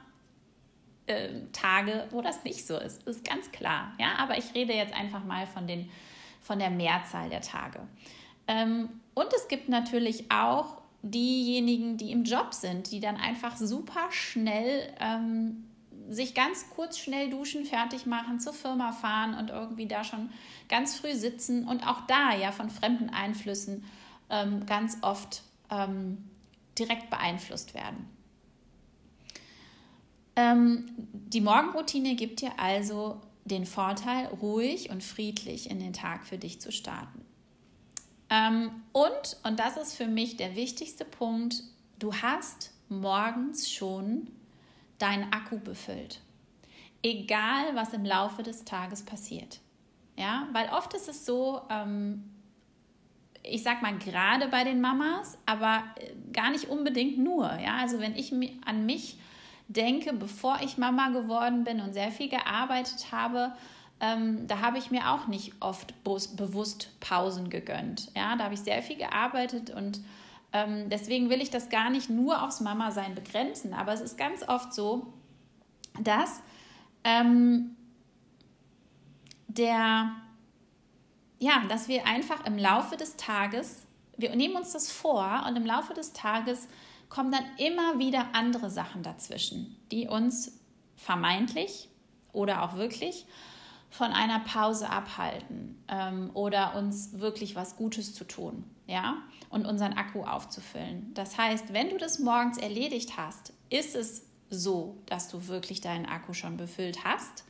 äh, 1.08 1.42
Tage, 1.52 2.08
wo 2.12 2.22
das 2.22 2.44
nicht 2.44 2.66
so 2.66 2.78
ist. 2.78 3.04
Ist 3.04 3.26
ganz 3.26 3.52
klar. 3.52 3.94
Ja, 4.00 4.16
aber 4.18 4.38
ich 4.38 4.54
rede 4.54 4.74
jetzt 4.74 4.94
einfach 4.94 5.24
mal 5.24 5.48
von, 5.48 5.68
den, 5.68 5.90
von 6.42 6.60
der 6.60 6.70
Mehrzahl 6.70 7.30
der 7.30 7.42
Tage. 7.42 7.80
Ähm, 8.48 8.90
und 9.14 9.28
es 9.34 9.48
gibt 9.48 9.70
natürlich 9.70 10.32
auch 10.32 10.82
diejenigen, 11.02 11.98
die 11.98 12.12
im 12.12 12.24
Job 12.24 12.54
sind, 12.54 12.92
die 12.92 13.00
dann 13.00 13.18
einfach 13.18 13.58
super 13.58 14.08
schnell 14.12 14.94
ähm, 15.00 15.66
sich 16.10 16.34
ganz 16.34 16.70
kurz 16.70 16.98
schnell 16.98 17.30
duschen, 17.30 17.66
fertig 17.66 18.06
machen, 18.06 18.40
zur 18.40 18.54
Firma 18.54 18.92
fahren 18.92 19.36
und 19.36 19.50
irgendwie 19.50 19.88
da 19.88 20.04
schon 20.04 20.30
ganz 20.70 20.96
früh 20.98 21.14
sitzen 21.14 21.68
und 21.68 21.88
auch 21.88 22.02
da 22.08 22.36
ja 22.36 22.52
von 22.52 22.70
fremden 22.70 23.10
Einflüssen 23.10 23.84
ähm, 24.30 24.66
ganz 24.66 24.98
oft 25.02 25.44
ähm, 25.70 26.30
direkt 26.78 27.10
beeinflusst 27.10 27.74
werden. 27.74 28.08
Ähm, 30.36 30.86
die 30.98 31.42
Morgenroutine 31.42 32.16
gibt 32.16 32.42
dir 32.42 32.52
also 32.60 33.22
den 33.46 33.66
Vorteil, 33.66 34.28
ruhig 34.28 34.90
und 34.90 35.04
friedlich 35.04 35.70
in 35.70 35.80
den 35.80 35.94
Tag 35.94 36.26
für 36.26 36.38
dich 36.38 36.60
zu 36.60 36.72
starten. 36.72 37.26
Ähm, 38.30 38.72
und, 38.92 39.38
und 39.44 39.60
das 39.60 39.78
ist 39.78 39.94
für 39.96 40.08
mich 40.08 40.36
der 40.36 40.56
wichtigste 40.56 41.06
Punkt, 41.06 41.64
du 42.00 42.14
hast 42.14 42.72
morgens 42.90 43.72
schon 43.72 44.32
deinen 44.98 45.32
Akku 45.34 45.60
befüllt. 45.60 46.22
Egal, 47.04 47.76
was 47.76 47.94
im 47.94 48.06
Laufe 48.06 48.44
des 48.44 48.66
Tages 48.66 49.04
passiert. 49.04 49.60
Ja, 50.18 50.48
weil 50.54 50.70
oft 50.70 50.94
ist 50.94 51.10
es 51.10 51.26
so, 51.26 51.62
ähm, 51.70 52.24
ich 53.44 53.64
sag 53.64 53.82
mal 53.82 53.98
gerade 53.98 54.48
bei 54.48 54.64
den 54.64 54.82
Mamas, 54.82 55.38
aber 55.46 55.84
äh, 55.98 56.14
gar 56.32 56.52
nicht 56.52 56.70
unbedingt 56.70 57.18
nur. 57.18 57.54
Ja, 57.60 57.78
also 57.78 58.00
wenn 58.00 58.16
ich 58.16 58.34
an 58.66 58.86
mich 58.86 59.20
denke, 59.68 60.14
bevor 60.14 60.60
ich 60.64 60.78
Mama 60.78 61.10
geworden 61.10 61.64
bin 61.64 61.82
und 61.82 61.94
sehr 61.94 62.12
viel 62.12 62.30
gearbeitet 62.30 63.12
habe, 63.12 63.54
ähm, 64.00 64.48
da 64.48 64.62
habe 64.62 64.78
ich 64.78 64.92
mir 64.92 65.12
auch 65.12 65.28
nicht 65.28 65.54
oft 65.60 65.94
bewusst 66.04 67.00
Pausen 67.00 67.50
gegönnt. 67.50 68.12
Ja, 68.16 68.36
da 68.36 68.46
habe 68.46 68.54
ich 68.54 68.62
sehr 68.62 68.82
viel 68.82 68.98
gearbeitet 68.98 69.70
und 69.70 70.02
ähm, 70.56 70.90
deswegen 70.90 71.30
will 71.30 71.42
ich 71.42 71.50
das 71.50 71.68
gar 71.68 71.90
nicht 71.90 72.10
nur 72.10 72.42
aufs 72.42 72.62
Mama-Sein 72.62 73.14
begrenzen. 73.14 73.74
Aber 73.74 73.92
es 73.92 74.00
ist 74.00 74.18
ganz 74.18 74.48
oft 74.48 74.74
so, 74.74 75.14
dass 76.00 76.42
ähm, 77.04 77.76
der 79.48 80.12
ja, 81.40 81.62
dass 81.68 81.90
wir 81.90 82.08
einfach 82.08 82.46
im 82.46 82.58
Laufe 82.58 82.96
des 82.96 83.18
Tages, 83.18 83.84
wir 84.16 84.34
nehmen 84.36 84.56
uns 84.56 84.72
das 84.72 84.90
vor 84.90 85.44
und 85.46 85.58
im 85.58 85.66
Laufe 85.66 85.94
des 85.94 86.14
Tages 86.14 86.70
kommen 87.10 87.32
dann 87.32 87.44
immer 87.58 88.00
wieder 88.00 88.30
andere 88.34 88.70
Sachen 88.70 89.04
dazwischen, 89.04 89.76
die 89.92 90.08
uns 90.08 90.60
vermeintlich 90.96 91.90
oder 92.32 92.64
auch 92.64 92.76
wirklich 92.76 93.26
von 93.90 94.12
einer 94.12 94.40
Pause 94.40 94.90
abhalten 94.90 95.84
ähm, 95.90 96.32
oder 96.34 96.76
uns 96.76 97.20
wirklich 97.20 97.56
was 97.56 97.76
Gutes 97.76 98.14
zu 98.14 98.24
tun, 98.24 98.64
ja, 98.88 99.18
und 99.50 99.66
unseren 99.66 99.94
Akku 99.94 100.24
aufzufüllen. 100.24 101.14
Das 101.14 101.38
heißt, 101.38 101.74
wenn 101.74 101.90
du 101.90 101.98
das 101.98 102.20
morgens 102.20 102.58
erledigt 102.58 103.18
hast, 103.18 103.54
ist 103.70 103.96
es 103.96 104.26
so, 104.50 104.98
dass 105.06 105.28
du 105.28 105.48
wirklich 105.48 105.82
deinen 105.82 106.06
Akku 106.06 106.34
schon 106.34 106.58
befüllt 106.58 107.04
hast. 107.04 107.44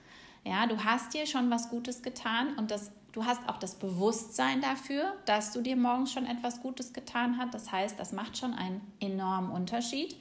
Ja, 0.43 0.67
du 0.67 0.83
hast 0.83 1.13
dir 1.13 1.25
schon 1.25 1.49
was 1.49 1.69
Gutes 1.69 2.03
getan 2.03 2.55
und 2.57 2.71
das 2.71 2.91
Du 3.15 3.23
hast 3.23 3.47
auch 3.47 3.59
das 3.59 3.75
Bewusstsein 3.75 4.59
dafür, 4.59 5.13
dass 5.23 5.53
du 5.53 5.61
dir 5.61 5.77
morgens 5.77 6.11
schon 6.11 6.25
etwas 6.25 6.61
Gutes 6.61 6.91
getan 6.91 7.37
hast. 7.37 7.53
Das 7.53 7.71
heißt, 7.71 7.97
das 7.97 8.11
macht 8.11 8.37
schon 8.37 8.53
einen 8.53 8.81
enormen 8.99 9.51
Unterschied. 9.51 10.17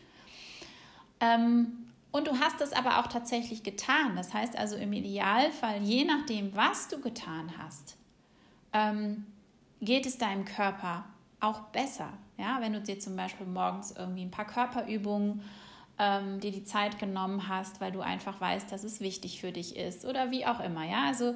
Ähm, 1.18 1.88
und 2.12 2.28
du 2.28 2.38
hast 2.38 2.60
es 2.60 2.72
aber 2.72 3.00
auch 3.00 3.08
tatsächlich 3.08 3.64
getan. 3.64 4.14
Das 4.14 4.32
heißt 4.32 4.56
also 4.56 4.76
im 4.76 4.92
Idealfall, 4.92 5.82
je 5.82 6.04
nachdem, 6.04 6.54
was 6.54 6.86
du 6.86 7.00
getan 7.00 7.54
hast, 7.58 7.96
ähm, 8.72 9.26
geht 9.84 10.06
es 10.06 10.18
deinem 10.18 10.44
Körper 10.44 11.04
auch 11.40 11.60
besser. 11.72 12.12
Ja, 12.38 12.58
wenn 12.60 12.72
du 12.72 12.80
dir 12.80 12.98
zum 12.98 13.16
Beispiel 13.16 13.46
morgens 13.46 13.92
irgendwie 13.92 14.22
ein 14.22 14.30
paar 14.30 14.46
Körperübungen 14.46 15.42
ähm, 15.98 16.40
dir 16.40 16.50
die 16.50 16.64
Zeit 16.64 16.98
genommen 16.98 17.48
hast, 17.48 17.80
weil 17.80 17.92
du 17.92 18.00
einfach 18.00 18.40
weißt, 18.40 18.72
dass 18.72 18.82
es 18.82 19.00
wichtig 19.00 19.40
für 19.40 19.52
dich 19.52 19.76
ist 19.76 20.04
oder 20.04 20.30
wie 20.30 20.46
auch 20.46 20.60
immer. 20.60 20.84
Ja, 20.84 21.04
also 21.06 21.34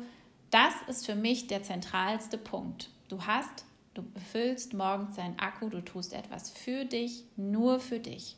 das 0.50 0.74
ist 0.88 1.06
für 1.06 1.14
mich 1.14 1.46
der 1.46 1.62
zentralste 1.62 2.38
Punkt. 2.38 2.90
Du 3.08 3.22
hast, 3.26 3.64
du 3.94 4.02
befüllst 4.02 4.74
morgens 4.74 5.16
deinen 5.16 5.38
Akku, 5.38 5.68
du 5.68 5.84
tust 5.84 6.12
etwas 6.12 6.50
für 6.50 6.84
dich, 6.84 7.24
nur 7.36 7.78
für 7.78 8.00
dich. 8.00 8.36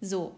So, 0.00 0.34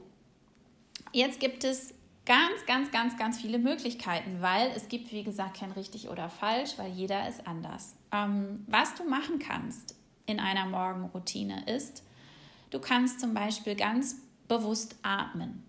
jetzt 1.13 1.41
gibt 1.41 1.65
es 1.65 1.94
ganz, 2.27 2.65
ganz, 2.67 2.91
ganz, 2.91 3.17
ganz 3.17 3.41
viele 3.41 3.59
Möglichkeiten, 3.59 4.41
weil 4.41 4.71
es 4.75 4.89
gibt, 4.89 5.13
wie 5.13 5.25
gesagt, 5.25 5.59
kein 5.59 5.73
richtig 5.73 6.09
oder 6.09 6.29
falsch, 6.29 6.79
weil 6.79 6.91
jeder 6.91 7.29
ist 7.29 7.47
anders. 7.47 7.97
Ähm, 8.13 8.65
was 8.67 8.95
du 8.95 9.05
machen 9.05 9.39
kannst 9.39 9.97
in 10.27 10.41
einer 10.41 10.67
Morgenroutine 10.67 11.65
ist, 11.67 12.03
du 12.71 12.79
kannst 12.79 13.21
zum 13.21 13.35
Beispiel 13.35 13.75
ganz 13.75 14.23
bewusst 14.49 14.97
atmen. 15.03 15.63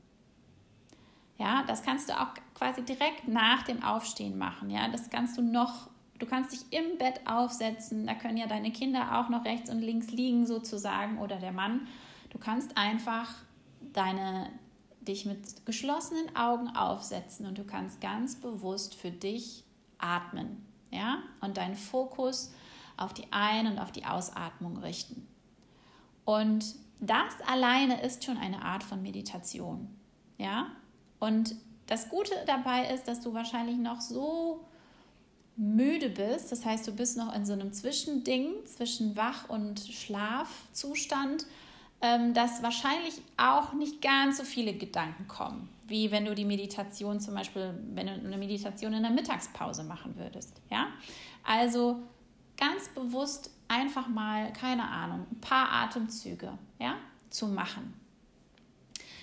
Ja, 1.38 1.64
das 1.68 1.84
kannst 1.84 2.10
du 2.10 2.14
auch 2.14 2.34
quasi 2.54 2.82
direkt 2.84 3.28
nach 3.28 3.64
dem 3.64 3.84
Aufstehen 3.84 4.38
machen. 4.38 4.70
Ja, 4.70 4.88
das 4.88 5.10
kannst 5.10 5.38
du 5.38 5.42
noch, 5.42 5.90
du 6.18 6.26
kannst 6.26 6.54
dich 6.54 6.62
im 6.72 6.98
Bett 6.98 7.20
aufsetzen. 7.26 8.08
Da 8.08 8.14
können 8.14 8.38
ja 8.38 8.48
deine 8.48 8.72
Kinder 8.72 9.20
auch 9.20 9.28
noch 9.28 9.44
rechts 9.44 9.70
und 9.70 9.82
links 9.82 10.12
liegen 10.12 10.48
sozusagen 10.48 11.18
oder 11.18 11.36
der 11.36 11.52
Mann. 11.52 11.88
Du 12.30 12.38
kannst 12.38 12.78
einfach 12.78 13.34
deine 13.92 14.50
dich 15.08 15.26
mit 15.26 15.66
geschlossenen 15.66 16.36
Augen 16.36 16.70
aufsetzen 16.70 17.46
und 17.46 17.58
du 17.58 17.64
kannst 17.64 18.02
ganz 18.02 18.36
bewusst 18.36 18.96
für 18.96 19.12
dich 19.12 19.64
atmen, 19.98 20.66
ja, 20.92 21.20
und 21.42 21.58
deinen 21.58 21.76
Fokus 21.76 22.52
auf 22.98 23.14
die 23.14 23.32
Ein- 23.32 23.68
und 23.68 23.80
auf 23.80 23.92
die 23.92 24.06
Ausatmung 24.06 24.78
richten. 24.78 25.28
Und 26.24 26.76
das 27.00 27.34
alleine 27.48 28.02
ist 28.02 28.24
schon 28.24 28.38
eine 28.38 28.62
Art 28.62 28.84
von 28.84 29.02
Meditation. 29.02 29.90
Ja? 30.38 30.68
Und 31.20 31.56
das 31.88 32.10
Gute 32.10 32.34
dabei 32.48 32.88
ist, 32.94 33.08
dass 33.08 33.22
du 33.22 33.34
wahrscheinlich 33.34 33.78
noch 33.78 34.02
so 34.02 34.66
müde 35.58 36.10
bist, 36.10 36.52
das 36.52 36.66
heißt, 36.66 36.86
du 36.88 36.92
bist 36.92 37.18
noch 37.18 37.34
in 37.34 37.46
so 37.46 37.54
einem 37.54 37.72
Zwischending 37.72 38.66
zwischen 38.66 39.16
Wach- 39.16 39.50
und 39.50 39.80
Schlafzustand, 39.80 41.46
dass 42.34 42.64
wahrscheinlich 42.64 43.22
auch 43.38 43.74
nicht 43.74 44.02
ganz 44.02 44.38
so 44.38 44.44
viele 44.44 44.74
Gedanken 44.74 45.28
kommen, 45.28 45.70
wie 45.88 46.12
wenn 46.12 46.26
du 46.26 46.36
die 46.36 46.46
Meditation 46.46 47.20
zum 47.20 47.36
Beispiel, 47.36 47.74
wenn 47.94 48.08
du 48.08 48.14
eine 48.14 48.38
Meditation 48.38 48.94
in 48.94 49.04
der 49.04 49.12
Mittagspause 49.12 49.84
machen 49.84 50.16
würdest. 50.18 50.62
Ja? 50.70 50.88
Also 51.44 52.02
ganz 52.58 52.90
bewusst 52.90 53.52
einfach 53.68 54.08
mal, 54.08 54.52
keine 54.54 54.88
Ahnung, 54.88 55.26
ein 55.32 55.42
paar 55.42 55.72
Atemzüge 55.72 56.58
ja, 56.80 56.96
zu 57.30 57.48
machen. 57.48 57.94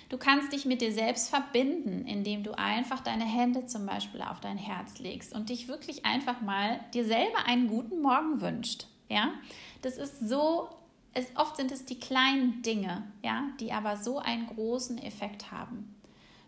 Du 0.09 0.19
kannst 0.19 0.53
dich 0.53 0.65
mit 0.65 0.81
dir 0.81 0.91
selbst 0.93 1.29
verbinden, 1.29 2.05
indem 2.05 2.43
du 2.43 2.55
einfach 2.55 2.99
deine 2.99 3.25
Hände 3.25 3.65
zum 3.65 3.87
Beispiel 3.87 4.21
auf 4.21 4.39
dein 4.41 4.57
Herz 4.57 4.99
legst 4.99 5.33
und 5.33 5.49
dich 5.49 5.67
wirklich 5.67 6.05
einfach 6.05 6.39
mal 6.41 6.79
dir 6.93 7.03
selber 7.03 7.47
einen 7.47 7.67
guten 7.67 7.99
Morgen 8.01 8.39
wünscht. 8.39 8.85
Ja, 9.09 9.31
das 9.81 9.97
ist 9.97 10.27
so, 10.27 10.69
es, 11.13 11.27
oft 11.35 11.57
sind 11.57 11.71
es 11.71 11.85
die 11.85 11.99
kleinen 11.99 12.61
Dinge, 12.61 13.03
ja, 13.21 13.43
die 13.59 13.71
aber 13.71 13.97
so 13.97 14.19
einen 14.19 14.47
großen 14.47 14.97
Effekt 14.97 15.51
haben. 15.51 15.95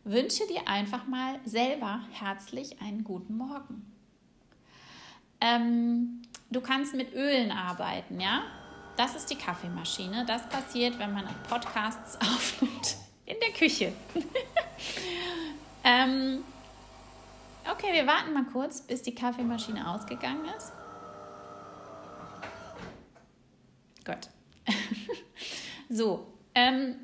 Wünsche 0.04 0.46
dir 0.48 0.68
einfach 0.68 1.08
mal 1.08 1.40
selber 1.46 2.02
herzlich 2.12 2.82
einen 2.82 3.04
guten 3.04 3.38
Morgen. 3.38 3.92
Ähm, 5.42 6.22
du 6.50 6.62
kannst 6.62 6.96
mit 6.96 7.14
Ölen 7.14 7.52
arbeiten, 7.52 8.20
ja. 8.20 8.44
Das 8.98 9.16
ist 9.16 9.30
die 9.30 9.36
Kaffeemaschine. 9.36 10.26
Das 10.26 10.48
passiert, 10.48 10.98
wenn 11.00 11.14
man 11.14 11.28
Podcasts 11.50 12.16
aufnimmt 12.22 12.96
in 13.26 13.36
der 13.42 13.52
Küche. 13.52 13.94
ähm, 15.84 16.44
okay, 17.70 17.94
wir 17.94 18.08
warten 18.08 18.34
mal 18.34 18.46
kurz, 18.46 18.82
bis 18.82 19.02
die 19.02 19.14
Kaffeemaschine 19.14 19.90
ausgegangen 19.90 20.46
ist. 20.58 20.72
Gut. 24.06 24.30
so, 25.90 26.28
ähm, 26.54 26.96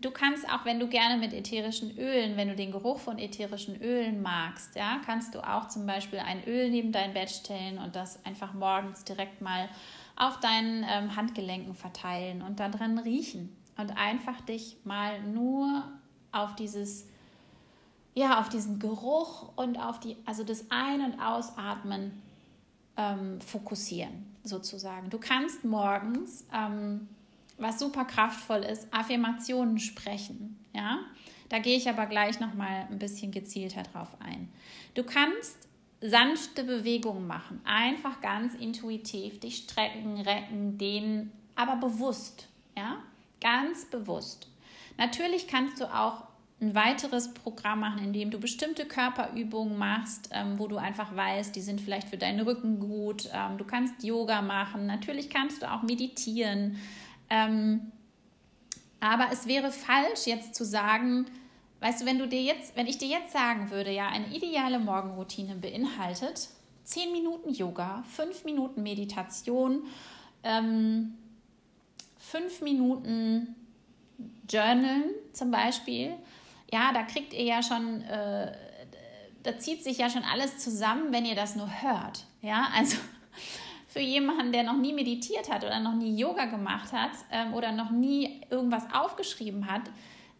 du 0.00 0.10
kannst 0.10 0.48
auch, 0.48 0.64
wenn 0.64 0.80
du 0.80 0.88
gerne 0.88 1.18
mit 1.18 1.32
ätherischen 1.32 1.98
Ölen, 1.98 2.36
wenn 2.36 2.48
du 2.48 2.56
den 2.56 2.72
Geruch 2.72 2.98
von 2.98 3.18
ätherischen 3.18 3.80
Ölen 3.80 4.22
magst, 4.22 4.74
ja, 4.76 5.00
kannst 5.04 5.34
du 5.34 5.40
auch 5.40 5.68
zum 5.68 5.86
Beispiel 5.86 6.18
ein 6.18 6.44
Öl 6.44 6.70
neben 6.70 6.92
dein 6.92 7.14
Bett 7.14 7.30
stellen 7.30 7.78
und 7.78 7.96
das 7.96 8.24
einfach 8.24 8.54
morgens 8.54 9.04
direkt 9.04 9.40
mal 9.40 9.68
auf 10.16 10.40
deinen 10.40 10.84
ähm, 10.88 11.14
Handgelenken 11.16 11.74
verteilen 11.74 12.42
und 12.42 12.60
da 12.60 12.68
drin 12.68 12.98
riechen 12.98 13.54
und 13.76 13.96
einfach 13.96 14.40
dich 14.40 14.78
mal 14.84 15.22
nur 15.22 15.84
auf 16.32 16.54
dieses 16.56 17.06
ja, 18.16 18.40
auf 18.40 18.48
diesen 18.48 18.78
Geruch 18.78 19.52
und 19.56 19.78
auf 19.78 20.00
die, 20.00 20.16
also 20.24 20.42
das 20.42 20.70
Ein- 20.70 21.02
und 21.02 21.20
Ausatmen 21.20 22.22
ähm, 22.96 23.40
fokussieren, 23.40 24.26
sozusagen. 24.42 25.10
Du 25.10 25.18
kannst 25.18 25.64
morgens, 25.64 26.44
ähm, 26.52 27.08
was 27.58 27.78
super 27.78 28.04
kraftvoll 28.04 28.60
ist, 28.60 28.86
Affirmationen 28.92 29.78
sprechen, 29.78 30.58
ja. 30.72 31.00
Da 31.48 31.60
gehe 31.60 31.76
ich 31.76 31.88
aber 31.88 32.06
gleich 32.06 32.40
nochmal 32.40 32.88
ein 32.90 32.98
bisschen 32.98 33.30
gezielter 33.30 33.84
drauf 33.84 34.16
ein. 34.18 34.48
Du 34.94 35.04
kannst 35.04 35.68
sanfte 36.00 36.64
Bewegungen 36.64 37.26
machen, 37.26 37.60
einfach 37.64 38.20
ganz 38.20 38.54
intuitiv 38.54 39.38
dich 39.40 39.58
strecken, 39.58 40.20
recken, 40.20 40.76
dehnen, 40.76 41.32
aber 41.54 41.76
bewusst, 41.76 42.48
ja. 42.76 42.96
Ganz 43.40 43.84
bewusst. 43.84 44.48
Natürlich 44.96 45.46
kannst 45.46 45.80
du 45.80 45.84
auch 45.94 46.24
ein 46.60 46.74
weiteres 46.74 47.34
Programm 47.34 47.80
machen, 47.80 48.02
in 48.02 48.12
dem 48.12 48.30
du 48.30 48.38
bestimmte 48.38 48.86
Körperübungen 48.86 49.76
machst, 49.76 50.30
ähm, 50.32 50.58
wo 50.58 50.66
du 50.68 50.76
einfach 50.76 51.14
weißt, 51.14 51.54
die 51.54 51.60
sind 51.60 51.80
vielleicht 51.80 52.08
für 52.08 52.16
deinen 52.16 52.40
Rücken 52.40 52.80
gut. 52.80 53.28
Ähm, 53.32 53.58
du 53.58 53.64
kannst 53.64 54.02
Yoga 54.02 54.40
machen. 54.40 54.86
Natürlich 54.86 55.28
kannst 55.28 55.62
du 55.62 55.70
auch 55.70 55.82
meditieren. 55.82 56.78
Ähm, 57.28 57.92
aber 59.00 59.28
es 59.30 59.46
wäre 59.46 59.70
falsch, 59.70 60.26
jetzt 60.26 60.54
zu 60.54 60.64
sagen, 60.64 61.26
weißt 61.80 62.02
du, 62.02 62.06
wenn 62.06 62.18
du 62.18 62.26
dir 62.26 62.42
jetzt, 62.42 62.74
wenn 62.74 62.86
ich 62.86 62.96
dir 62.96 63.08
jetzt 63.08 63.32
sagen 63.32 63.70
würde, 63.70 63.92
ja, 63.92 64.08
eine 64.08 64.34
ideale 64.34 64.78
Morgenroutine 64.78 65.56
beinhaltet 65.56 66.48
10 66.84 67.12
Minuten 67.12 67.52
Yoga, 67.52 68.02
5 68.14 68.44
Minuten 68.44 68.82
Meditation, 68.82 69.82
ähm, 70.42 71.18
fünf 72.26 72.60
Minuten 72.60 73.54
Journalen 74.48 75.04
zum 75.32 75.50
Beispiel, 75.50 76.14
ja, 76.72 76.92
da 76.92 77.02
kriegt 77.02 77.32
ihr 77.32 77.44
ja 77.44 77.62
schon, 77.62 78.02
äh, 78.02 78.52
da 79.42 79.58
zieht 79.58 79.84
sich 79.84 79.98
ja 79.98 80.10
schon 80.10 80.24
alles 80.24 80.58
zusammen, 80.58 81.12
wenn 81.12 81.24
ihr 81.24 81.34
das 81.34 81.56
nur 81.56 81.70
hört. 81.82 82.24
Ja, 82.42 82.68
also 82.74 82.96
für 83.86 84.00
jemanden, 84.00 84.52
der 84.52 84.64
noch 84.64 84.76
nie 84.76 84.92
meditiert 84.92 85.50
hat 85.50 85.64
oder 85.64 85.80
noch 85.80 85.94
nie 85.94 86.16
Yoga 86.16 86.46
gemacht 86.46 86.92
hat 86.92 87.12
ähm, 87.30 87.54
oder 87.54 87.72
noch 87.72 87.90
nie 87.90 88.40
irgendwas 88.50 88.84
aufgeschrieben 88.92 89.70
hat, 89.70 89.82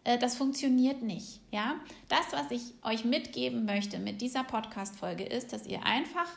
äh, 0.03 0.17
das 0.17 0.35
funktioniert 0.35 1.01
nicht. 1.01 1.39
Ja, 1.51 1.75
das, 2.09 2.31
was 2.31 2.51
ich 2.51 2.73
euch 2.83 3.05
mitgeben 3.05 3.65
möchte 3.65 3.99
mit 3.99 4.21
dieser 4.21 4.43
Podcast-Folge 4.43 5.23
ist, 5.23 5.53
dass 5.53 5.65
ihr 5.65 5.83
einfach 5.85 6.27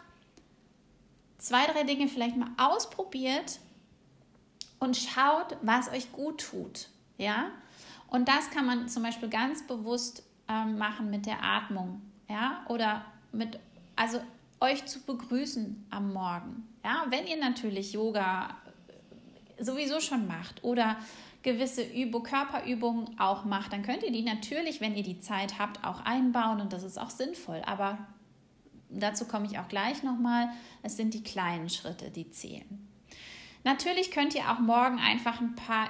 zwei, 1.39 1.67
drei 1.67 1.85
Dinge 1.85 2.09
vielleicht 2.09 2.37
mal 2.37 2.51
ausprobiert 2.57 3.61
und 4.79 4.97
schaut, 4.97 5.57
was 5.63 5.91
euch 5.91 6.11
gut 6.13 6.41
tut. 6.41 6.89
Ja? 7.19 7.51
Und 8.11 8.29
das 8.29 8.51
kann 8.51 8.67
man 8.67 8.89
zum 8.89 9.05
Beispiel 9.05 9.29
ganz 9.29 9.67
bewusst 9.67 10.25
ähm, 10.49 10.77
machen 10.77 11.11
mit 11.11 11.27
der 11.27 11.43
Atmung. 11.43 12.03
Ja? 12.29 12.65
Oder 12.69 13.05
mit, 13.33 13.59
also 13.97 14.21
euch 14.61 14.85
zu 14.87 15.01
begrüßen 15.01 15.87
am 15.91 16.13
Morgen. 16.13 16.69
Ja? 16.85 17.07
Wenn 17.09 17.27
ihr 17.27 17.39
natürlich 17.39 17.93
Yoga 17.93 18.57
äh, 19.57 19.63
sowieso 19.65 20.01
schon 20.01 20.27
macht 20.27 20.63
oder 20.65 20.97
gewisse 21.43 21.83
Übung, 21.83 22.25
Körperübungen 22.25 23.19
auch 23.19 23.45
macht, 23.45 23.73
dann 23.73 23.83
könnt 23.83 24.03
ihr 24.03 24.13
die 24.13 24.23
natürlich, 24.23 24.81
wenn 24.81 24.97
ihr 24.97 25.05
die 25.05 25.21
Zeit 25.21 25.59
habt, 25.59 25.85
auch 25.85 26.05
einbauen 26.05 26.61
und 26.61 26.73
das 26.73 26.83
ist 26.83 26.99
auch 26.99 27.11
sinnvoll. 27.11 27.63
Aber 27.65 27.99
dazu 28.91 29.25
komme 29.25 29.47
ich 29.47 29.59
auch 29.59 29.69
gleich 29.69 30.03
nochmal. 30.03 30.51
Es 30.83 30.97
sind 30.97 31.15
die 31.15 31.23
kleinen 31.23 31.71
Schritte, 31.71 32.11
die 32.11 32.31
zählen. 32.31 32.89
Natürlich 33.63 34.11
könnt 34.11 34.35
ihr 34.35 34.51
auch 34.51 34.59
morgen 34.59 34.99
einfach 34.99 35.41
ein 35.41 35.55
paar 35.55 35.89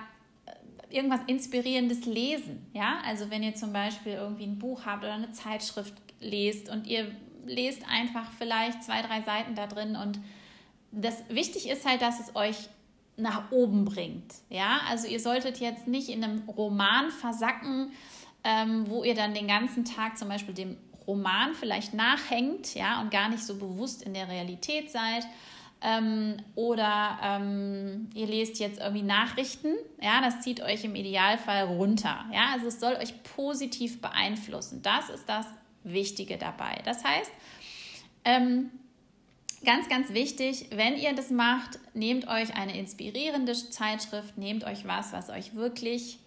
irgendwas 0.91 1.21
Inspirierendes 1.27 2.05
lesen. 2.07 2.67
Ja, 2.73 2.99
also 3.07 3.31
wenn 3.31 3.43
ihr 3.43 3.55
zum 3.55 3.73
Beispiel 3.73 4.13
irgendwie 4.13 4.45
ein 4.45 4.59
Buch 4.59 4.87
habt 4.87 5.05
oder 5.05 5.15
eine 5.15 5.33
Zeitschrift 5.33 5.95
lest 6.21 6.69
und 6.69 6.87
ihr 6.87 7.11
lest 7.47 7.83
einfach 7.89 8.31
vielleicht 8.39 8.83
zwei, 8.83 9.03
drei 9.03 9.23
Seiten 9.23 9.55
da 9.55 9.67
drin 9.67 9.97
und 9.97 10.21
das 10.93 11.23
wichtig 11.29 11.69
ist 11.69 11.87
halt, 11.87 12.03
dass 12.03 12.21
es 12.21 12.35
euch 12.35 12.69
nach 13.17 13.51
oben 13.51 13.85
bringt. 13.85 14.35
Ja, 14.49 14.81
also 14.89 15.07
ihr 15.07 15.21
solltet 15.21 15.59
jetzt 15.59 15.87
nicht 15.87 16.09
in 16.09 16.25
einem 16.25 16.49
Roman 16.49 17.11
versacken, 17.11 17.93
ähm, 18.45 18.89
wo 18.89 19.05
ihr 19.05 19.15
dann 19.15 19.35
den 19.35 19.47
ganzen 19.47 19.85
Tag 19.85 20.19
zum 20.19 20.29
Beispiel 20.29 20.55
dem 20.55 20.77
Roman 21.07 21.55
vielleicht 21.55 21.95
nachhängt, 21.95 22.75
ja, 22.75 23.01
und 23.01 23.11
gar 23.11 23.29
nicht 23.29 23.43
so 23.43 23.57
bewusst 23.57 24.03
in 24.03 24.15
der 24.15 24.29
Realität 24.29 24.91
seid, 24.91 25.27
ähm, 25.83 26.37
oder 26.55 27.19
ähm, 27.23 28.11
ihr 28.15 28.27
lest 28.27 28.59
jetzt 28.59 28.81
irgendwie 28.81 29.03
Nachrichten, 29.03 29.75
ja, 30.01 30.21
das 30.21 30.41
zieht 30.43 30.61
euch 30.63 30.85
im 30.85 30.95
Idealfall 30.95 31.65
runter. 31.65 32.27
Ja, 32.33 32.51
also 32.53 32.67
es 32.67 32.81
soll 32.81 32.95
euch 32.95 33.23
positiv 33.23 34.01
beeinflussen. 34.01 34.83
Das 34.83 35.09
ist 35.09 35.29
das 35.29 35.47
Wichtige 35.83 36.37
dabei. 36.37 36.81
Das 36.85 37.03
heißt, 37.03 37.33
ähm, 38.25 38.71
ganz, 39.65 39.89
ganz 39.89 40.13
wichtig, 40.13 40.67
wenn 40.71 40.99
ihr 40.99 41.15
das 41.15 41.31
macht, 41.31 41.79
nehmt 41.95 42.29
euch 42.29 42.55
eine 42.55 42.79
inspirierende 42.79 43.55
Zeitschrift, 43.55 44.37
nehmt 44.37 44.65
euch 44.65 44.87
was, 44.87 45.13
was 45.13 45.31
euch 45.31 45.55
wirklich 45.55 46.19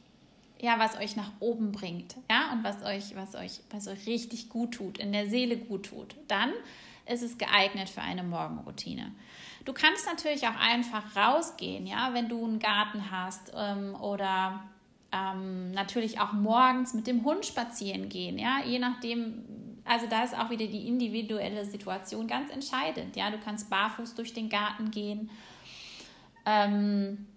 ja, 0.63 0.79
was 0.79 0.97
euch 0.97 1.17
nach 1.17 1.29
oben 1.41 1.73
bringt, 1.73 2.15
ja, 2.31 2.53
und 2.53 2.63
was 2.63 2.81
euch, 2.83 3.17
was 3.17 3.35
euch, 3.35 3.59
was 3.69 3.89
euch 3.89 4.07
richtig 4.07 4.47
gut 4.47 4.75
tut, 4.75 4.97
in 4.97 5.11
der 5.11 5.29
Seele 5.29 5.57
gut 5.57 5.87
tut. 5.87 6.15
Dann 6.29 6.53
ist 7.05 7.23
es 7.23 7.37
geeignet 7.37 7.89
für 7.89 8.01
eine 8.01 8.23
Morgenroutine. 8.23 9.11
Du 9.65 9.73
kannst 9.73 10.05
natürlich 10.05 10.47
auch 10.47 10.59
einfach 10.59 11.15
rausgehen, 11.15 11.85
ja, 11.87 12.13
wenn 12.13 12.29
du 12.29 12.43
einen 12.43 12.59
Garten 12.59 13.11
hast 13.11 13.51
ähm, 13.55 13.95
oder 13.95 14.63
ähm, 15.11 15.71
natürlich 15.71 16.19
auch 16.19 16.33
morgens 16.33 16.93
mit 16.93 17.07
dem 17.07 17.23
Hund 17.23 17.45
spazieren 17.45 18.09
gehen, 18.09 18.37
ja, 18.37 18.59
je 18.65 18.79
nachdem. 18.79 19.43
Also 19.85 20.07
da 20.07 20.23
ist 20.23 20.37
auch 20.37 20.49
wieder 20.49 20.65
die 20.67 20.87
individuelle 20.87 21.65
Situation 21.65 22.25
ganz 22.25 22.49
entscheidend. 22.49 23.17
Ja, 23.17 23.29
du 23.31 23.37
kannst 23.37 23.69
barfuß 23.69 24.15
durch 24.15 24.33
den 24.33 24.47
Garten 24.47 24.91
gehen 24.91 25.29
ähm, 26.45 27.27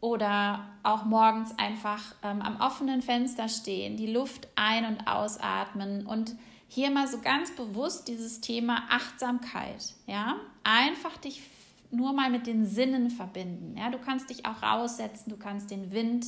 oder 0.00 0.66
auch 0.82 1.04
morgens 1.04 1.56
einfach 1.58 2.02
ähm, 2.24 2.42
am 2.42 2.60
offenen 2.60 3.02
Fenster 3.02 3.48
stehen, 3.48 3.96
die 3.96 4.12
Luft 4.12 4.48
ein- 4.56 4.84
und 4.84 5.06
ausatmen 5.06 6.06
und 6.06 6.34
hier 6.68 6.90
mal 6.90 7.06
so 7.06 7.20
ganz 7.20 7.54
bewusst 7.54 8.08
dieses 8.08 8.40
Thema 8.40 8.82
Achtsamkeit, 8.90 9.94
ja, 10.06 10.36
einfach 10.64 11.16
dich 11.16 11.42
nur 11.90 12.12
mal 12.12 12.30
mit 12.30 12.46
den 12.46 12.66
Sinnen 12.66 13.10
verbinden. 13.10 13.76
Ja, 13.78 13.90
du 13.90 13.98
kannst 13.98 14.30
dich 14.30 14.44
auch 14.46 14.62
raussetzen, 14.62 15.30
du 15.30 15.36
kannst 15.36 15.70
den 15.70 15.92
Wind 15.92 16.26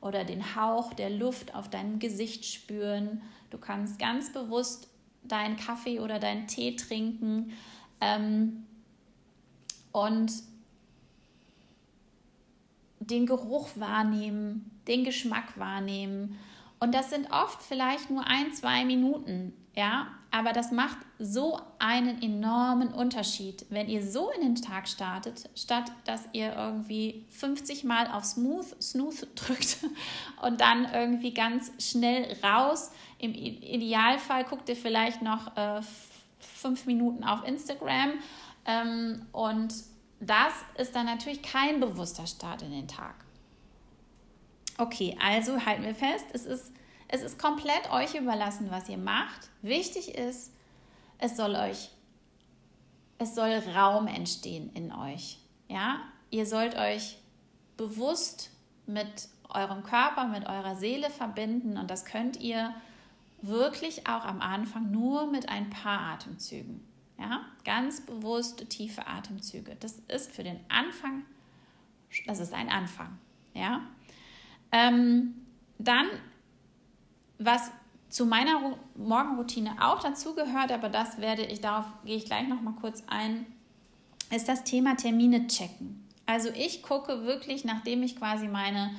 oder 0.00 0.24
den 0.24 0.56
Hauch 0.56 0.94
der 0.94 1.10
Luft 1.10 1.54
auf 1.54 1.68
deinem 1.68 1.98
Gesicht 1.98 2.44
spüren. 2.44 3.22
Du 3.50 3.58
kannst 3.58 3.98
ganz 3.98 4.32
bewusst 4.32 4.88
deinen 5.24 5.56
Kaffee 5.56 6.00
oder 6.00 6.18
deinen 6.18 6.46
Tee 6.46 6.76
trinken 6.76 7.52
ähm, 8.00 8.64
und 9.92 10.32
den 13.00 13.26
Geruch 13.26 13.68
wahrnehmen, 13.74 14.70
den 14.86 15.04
Geschmack 15.04 15.58
wahrnehmen. 15.58 16.38
Und 16.80 16.94
das 16.94 17.10
sind 17.10 17.30
oft 17.30 17.62
vielleicht 17.62 18.10
nur 18.10 18.26
ein, 18.26 18.52
zwei 18.54 18.86
Minuten, 18.86 19.52
ja, 19.76 20.08
aber 20.30 20.52
das 20.52 20.72
macht 20.72 20.96
so 21.18 21.60
einen 21.78 22.22
enormen 22.22 22.88
Unterschied, 22.88 23.66
wenn 23.68 23.88
ihr 23.88 24.02
so 24.02 24.30
in 24.30 24.40
den 24.40 24.54
Tag 24.54 24.88
startet, 24.88 25.50
statt 25.54 25.92
dass 26.04 26.22
ihr 26.32 26.54
irgendwie 26.54 27.26
50 27.30 27.84
Mal 27.84 28.06
auf 28.06 28.24
Smooth, 28.24 28.82
Snooth 28.82 29.26
drückt 29.34 29.78
und 30.42 30.60
dann 30.60 30.86
irgendwie 30.92 31.34
ganz 31.34 31.70
schnell 31.78 32.36
raus. 32.42 32.90
Im 33.18 33.34
Idealfall 33.34 34.44
guckt 34.44 34.68
ihr 34.68 34.76
vielleicht 34.76 35.20
noch 35.20 35.56
äh, 35.56 35.82
fünf 36.38 36.86
Minuten 36.86 37.24
auf 37.24 37.46
Instagram 37.46 38.12
ähm, 38.64 39.26
und 39.32 39.74
das 40.20 40.52
ist 40.78 40.94
dann 40.94 41.06
natürlich 41.06 41.42
kein 41.42 41.80
bewusster 41.80 42.26
Start 42.26 42.62
in 42.62 42.70
den 42.70 42.88
Tag. 42.88 43.14
Okay, 44.80 45.14
also 45.20 45.66
halten 45.66 45.82
wir 45.82 45.94
fest, 45.94 46.24
es 46.32 46.46
ist, 46.46 46.72
es 47.08 47.20
ist 47.20 47.38
komplett 47.38 47.90
euch 47.92 48.14
überlassen, 48.14 48.70
was 48.70 48.88
ihr 48.88 48.96
macht. 48.96 49.50
Wichtig 49.60 50.14
ist, 50.14 50.54
es 51.18 51.36
soll 51.36 51.54
euch, 51.54 51.90
es 53.18 53.34
soll 53.34 53.50
Raum 53.76 54.06
entstehen 54.06 54.70
in 54.72 54.90
euch. 54.90 55.36
Ja, 55.68 56.00
ihr 56.30 56.46
sollt 56.46 56.76
euch 56.76 57.18
bewusst 57.76 58.52
mit 58.86 59.28
eurem 59.50 59.82
Körper, 59.82 60.26
mit 60.26 60.48
eurer 60.48 60.76
Seele 60.76 61.10
verbinden 61.10 61.76
und 61.76 61.90
das 61.90 62.06
könnt 62.06 62.40
ihr 62.40 62.74
wirklich 63.42 64.06
auch 64.06 64.24
am 64.24 64.40
Anfang 64.40 64.90
nur 64.90 65.26
mit 65.26 65.50
ein 65.50 65.68
paar 65.68 66.14
Atemzügen. 66.14 66.80
Ja, 67.18 67.44
ganz 67.66 68.00
bewusst 68.00 68.70
tiefe 68.70 69.06
Atemzüge. 69.06 69.76
Das 69.78 69.98
ist 70.08 70.32
für 70.32 70.42
den 70.42 70.58
Anfang, 70.70 71.26
das 72.26 72.38
ist 72.38 72.54
ein 72.54 72.70
Anfang. 72.70 73.18
Ja, 73.52 73.82
ähm, 74.72 75.34
dann, 75.78 76.06
was 77.38 77.70
zu 78.08 78.26
meiner 78.26 78.76
Morgenroutine 78.96 79.76
auch 79.80 80.00
dazugehört, 80.00 80.72
aber 80.72 80.88
das 80.88 81.20
werde 81.20 81.42
ich, 81.42 81.60
darauf 81.60 81.86
gehe 82.04 82.16
ich 82.16 82.24
gleich 82.24 82.48
noch 82.48 82.60
mal 82.60 82.74
kurz 82.80 83.04
ein, 83.06 83.46
ist 84.34 84.48
das 84.48 84.64
Thema 84.64 84.96
Termine 84.96 85.46
checken. 85.46 86.06
Also 86.26 86.50
ich 86.50 86.82
gucke 86.82 87.24
wirklich, 87.24 87.64
nachdem 87.64 88.02
ich 88.02 88.16
quasi 88.16 88.48
meine 88.48 88.90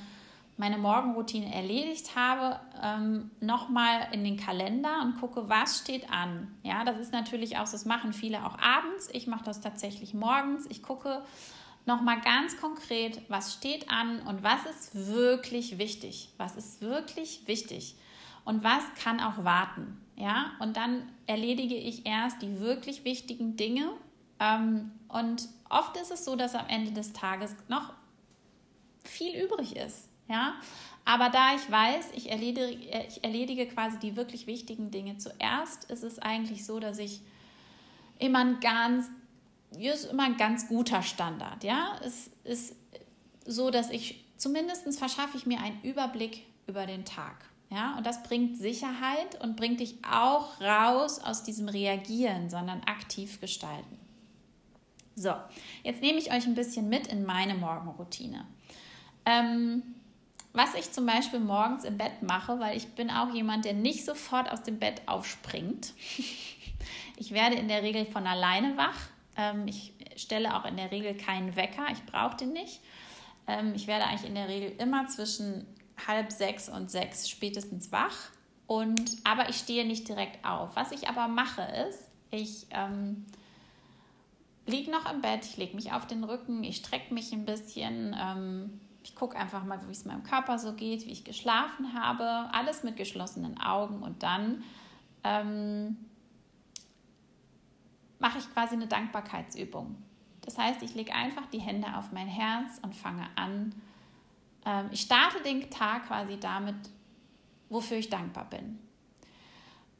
meine 0.61 0.77
Morgenroutine 0.77 1.51
erledigt 1.51 2.15
habe, 2.15 2.59
ähm, 2.83 3.31
nochmal 3.39 4.07
in 4.11 4.23
den 4.23 4.37
Kalender 4.37 5.01
und 5.01 5.19
gucke, 5.19 5.49
was 5.49 5.79
steht 5.79 6.11
an. 6.11 6.55
Ja, 6.61 6.83
das 6.83 6.99
ist 6.99 7.11
natürlich 7.11 7.57
auch, 7.57 7.67
das 7.67 7.85
machen 7.85 8.13
viele 8.13 8.45
auch 8.45 8.59
abends. 8.59 9.09
Ich 9.11 9.25
mache 9.25 9.43
das 9.43 9.61
tatsächlich 9.61 10.13
morgens. 10.13 10.67
Ich 10.69 10.83
gucke 10.83 11.23
nochmal 11.85 12.21
ganz 12.21 12.59
konkret, 12.59 13.21
was 13.27 13.53
steht 13.53 13.89
an 13.89 14.21
und 14.27 14.43
was 14.43 14.65
ist 14.65 15.07
wirklich 15.07 15.77
wichtig. 15.77 16.29
Was 16.37 16.55
ist 16.55 16.81
wirklich 16.81 17.47
wichtig 17.47 17.95
und 18.45 18.63
was 18.63 18.83
kann 19.01 19.19
auch 19.19 19.43
warten. 19.43 19.97
Ja, 20.15 20.51
und 20.59 20.77
dann 20.77 21.09
erledige 21.25 21.75
ich 21.75 22.05
erst 22.05 22.41
die 22.41 22.59
wirklich 22.59 23.05
wichtigen 23.05 23.55
Dinge. 23.55 23.89
Ähm, 24.39 24.91
und 25.07 25.47
oft 25.69 25.97
ist 25.97 26.11
es 26.11 26.25
so, 26.25 26.35
dass 26.35 26.53
am 26.53 26.67
Ende 26.67 26.91
des 26.91 27.13
Tages 27.13 27.55
noch 27.67 27.93
viel 29.03 29.35
übrig 29.41 29.75
ist. 29.75 30.09
Ja? 30.27 30.55
Aber 31.05 31.29
da 31.29 31.55
ich 31.55 31.71
weiß, 31.71 32.11
ich 32.13 32.29
erledige, 32.29 32.77
ich 33.07 33.23
erledige 33.23 33.67
quasi 33.67 33.97
die 33.99 34.15
wirklich 34.15 34.45
wichtigen 34.45 34.91
Dinge 34.91 35.17
zuerst, 35.17 35.89
ist 35.89 36.03
es 36.03 36.19
eigentlich 36.19 36.65
so, 36.65 36.79
dass 36.79 36.99
ich 36.99 37.21
immer 38.19 38.39
ein 38.39 38.59
ganz, 38.59 39.09
ist 39.77 40.05
immer 40.05 40.23
ein 40.23 40.37
ganz 40.37 40.67
guter 40.67 41.01
Standard. 41.01 41.63
Ja? 41.63 41.99
Es 42.03 42.29
ist 42.43 42.75
so, 43.45 43.71
dass 43.71 43.89
ich 43.89 44.23
zumindest 44.37 44.97
verschaffe 44.97 45.37
ich 45.37 45.45
mir 45.45 45.59
einen 45.59 45.81
Überblick 45.83 46.45
über 46.67 46.85
den 46.85 47.05
Tag. 47.05 47.45
Ja, 47.69 47.95
und 47.97 48.05
das 48.05 48.21
bringt 48.23 48.57
Sicherheit 48.57 49.41
und 49.41 49.55
bringt 49.55 49.79
dich 49.79 49.95
auch 50.03 50.59
raus 50.59 51.19
aus 51.19 51.43
diesem 51.43 51.69
Reagieren, 51.69 52.49
sondern 52.49 52.81
aktiv 52.81 53.39
gestalten. 53.39 53.97
So, 55.15 55.33
jetzt 55.83 56.01
nehme 56.01 56.19
ich 56.19 56.33
euch 56.33 56.45
ein 56.45 56.55
bisschen 56.55 56.89
mit 56.89 57.07
in 57.07 57.25
meine 57.25 57.53
Morgenroutine. 57.53 58.45
Ähm, 59.25 59.83
was 60.51 60.75
ich 60.75 60.91
zum 60.91 61.05
Beispiel 61.05 61.39
morgens 61.39 61.85
im 61.85 61.97
Bett 61.97 62.23
mache, 62.23 62.59
weil 62.59 62.75
ich 62.75 62.89
bin 62.89 63.09
auch 63.09 63.33
jemand, 63.33 63.63
der 63.63 63.73
nicht 63.73 64.03
sofort 64.03 64.51
aus 64.51 64.63
dem 64.63 64.79
Bett 64.79 65.01
aufspringt. 65.05 65.93
Ich 67.17 67.31
werde 67.33 67.55
in 67.55 67.67
der 67.67 67.83
Regel 67.83 68.07
von 68.07 68.25
alleine 68.25 68.77
wach. 68.77 68.97
Ähm, 69.37 69.67
ich 69.67 69.93
stelle 70.15 70.55
auch 70.55 70.65
in 70.65 70.77
der 70.77 70.91
Regel 70.91 71.15
keinen 71.15 71.55
Wecker. 71.55 71.85
Ich 71.91 72.05
brauche 72.05 72.37
den 72.37 72.53
nicht. 72.53 72.81
Ähm, 73.47 73.73
ich 73.75 73.87
werde 73.87 74.05
eigentlich 74.05 74.27
in 74.27 74.35
der 74.35 74.47
Regel 74.47 74.73
immer 74.77 75.07
zwischen 75.07 75.65
halb 76.07 76.31
sechs 76.31 76.69
und 76.69 76.89
sechs 76.89 77.29
spätestens 77.29 77.91
wach. 77.91 78.15
Und, 78.67 79.17
aber 79.23 79.49
ich 79.49 79.57
stehe 79.57 79.85
nicht 79.85 80.07
direkt 80.07 80.45
auf. 80.45 80.75
Was 80.75 80.91
ich 80.91 81.09
aber 81.09 81.27
mache 81.27 81.61
ist, 81.89 82.09
ich 82.29 82.67
ähm, 82.71 83.25
liege 84.65 84.91
noch 84.91 85.11
im 85.11 85.21
Bett, 85.21 85.45
ich 85.45 85.57
lege 85.57 85.75
mich 85.75 85.91
auf 85.91 86.07
den 86.07 86.23
Rücken, 86.23 86.63
ich 86.63 86.77
strecke 86.77 87.13
mich 87.13 87.33
ein 87.33 87.45
bisschen, 87.45 88.15
ähm, 88.17 88.79
ich 89.03 89.15
gucke 89.15 89.37
einfach 89.37 89.65
mal, 89.65 89.79
wie 89.87 89.91
es 89.91 90.05
meinem 90.05 90.23
Körper 90.23 90.57
so 90.57 90.73
geht, 90.73 91.05
wie 91.05 91.11
ich 91.11 91.25
geschlafen 91.25 91.93
habe, 91.93 92.23
alles 92.53 92.83
mit 92.83 92.95
geschlossenen 92.95 93.59
Augen 93.59 94.03
und 94.03 94.23
dann 94.23 94.63
ähm, 95.23 95.97
mache 98.21 98.39
ich 98.39 98.53
quasi 98.53 98.75
eine 98.75 98.87
Dankbarkeitsübung. 98.87 99.95
Das 100.41 100.57
heißt, 100.57 100.81
ich 100.83 100.95
lege 100.95 101.13
einfach 101.13 101.45
die 101.47 101.59
Hände 101.59 101.95
auf 101.97 102.11
mein 102.11 102.27
Herz 102.27 102.79
und 102.81 102.95
fange 102.95 103.27
an. 103.35 103.75
Ähm, 104.65 104.89
ich 104.91 105.01
starte 105.01 105.41
den 105.43 105.69
Tag 105.69 106.07
quasi 106.07 106.39
damit, 106.39 106.75
wofür 107.69 107.97
ich 107.97 108.09
dankbar 108.09 108.49
bin. 108.49 108.79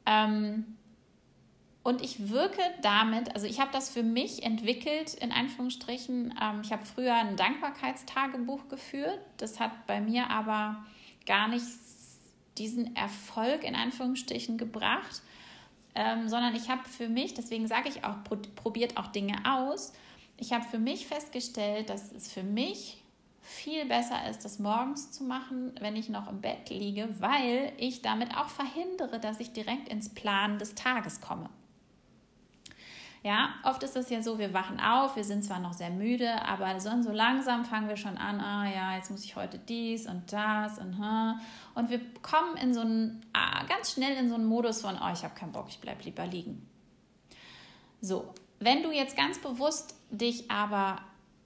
Ähm, 0.06 0.76
und 1.84 2.00
ich 2.00 2.28
wirke 2.30 2.62
damit, 2.80 3.34
also 3.34 3.46
ich 3.46 3.60
habe 3.60 3.72
das 3.72 3.90
für 3.90 4.04
mich 4.04 4.44
entwickelt, 4.44 5.14
in 5.14 5.32
Anführungsstrichen. 5.32 6.34
Ähm, 6.40 6.60
ich 6.62 6.72
habe 6.72 6.84
früher 6.84 7.14
ein 7.14 7.36
Dankbarkeitstagebuch 7.36 8.68
geführt. 8.68 9.18
Das 9.36 9.58
hat 9.58 9.86
bei 9.86 10.00
mir 10.00 10.30
aber 10.30 10.84
gar 11.26 11.48
nicht 11.48 11.66
diesen 12.58 12.94
Erfolg 12.94 13.64
in 13.64 13.74
Anführungsstrichen 13.74 14.58
gebracht, 14.58 15.22
ähm, 15.94 16.28
sondern 16.28 16.54
ich 16.54 16.68
habe 16.70 16.88
für 16.88 17.08
mich, 17.08 17.34
deswegen 17.34 17.66
sage 17.66 17.88
ich 17.88 18.04
auch, 18.04 18.16
probiert 18.56 18.96
auch 18.96 19.08
Dinge 19.08 19.36
aus. 19.44 19.92
Ich 20.36 20.52
habe 20.52 20.64
für 20.64 20.78
mich 20.78 21.06
festgestellt, 21.06 21.90
dass 21.90 22.12
es 22.12 22.32
für 22.32 22.42
mich 22.42 23.02
viel 23.42 23.84
besser 23.86 24.28
ist, 24.30 24.44
das 24.44 24.58
morgens 24.58 25.10
zu 25.10 25.24
machen, 25.24 25.72
wenn 25.80 25.96
ich 25.96 26.08
noch 26.08 26.28
im 26.28 26.40
Bett 26.40 26.70
liege, 26.70 27.08
weil 27.18 27.72
ich 27.76 28.00
damit 28.00 28.36
auch 28.36 28.48
verhindere, 28.48 29.18
dass 29.18 29.40
ich 29.40 29.52
direkt 29.52 29.88
ins 29.88 30.08
Planen 30.08 30.58
des 30.58 30.74
Tages 30.74 31.20
komme. 31.20 31.50
Ja, 33.24 33.54
oft 33.62 33.82
ist 33.84 33.96
es 33.96 34.10
ja 34.10 34.20
so, 34.20 34.38
wir 34.40 34.52
wachen 34.52 34.80
auf, 34.80 35.14
wir 35.14 35.22
sind 35.22 35.44
zwar 35.44 35.60
noch 35.60 35.74
sehr 35.74 35.90
müde, 35.90 36.44
aber 36.44 36.80
so, 36.80 36.90
so 37.02 37.12
langsam 37.12 37.64
fangen 37.64 37.88
wir 37.88 37.96
schon 37.96 38.16
an, 38.18 38.40
ah 38.40 38.68
ja, 38.68 38.96
jetzt 38.96 39.12
muss 39.12 39.24
ich 39.24 39.36
heute 39.36 39.58
dies 39.58 40.08
und 40.08 40.32
das 40.32 40.78
und 40.78 40.98
hm. 40.98 41.40
und 41.76 41.88
wir 41.88 42.00
kommen 42.22 42.56
in 42.56 42.74
so 42.74 42.80
einen, 42.80 43.24
ah, 43.32 43.64
ganz 43.68 43.92
schnell 43.92 44.16
in 44.16 44.28
so 44.28 44.34
einen 44.34 44.44
Modus 44.44 44.80
von, 44.80 44.96
oh, 44.96 45.12
ich 45.12 45.22
habe 45.22 45.34
keinen 45.36 45.52
Bock, 45.52 45.66
ich 45.68 45.78
bleibe 45.78 46.02
lieber 46.02 46.26
liegen. 46.26 46.68
So, 48.00 48.34
wenn 48.58 48.82
du 48.82 48.90
jetzt 48.90 49.16
ganz 49.16 49.38
bewusst 49.38 49.94
dich 50.10 50.50
aber 50.50 51.00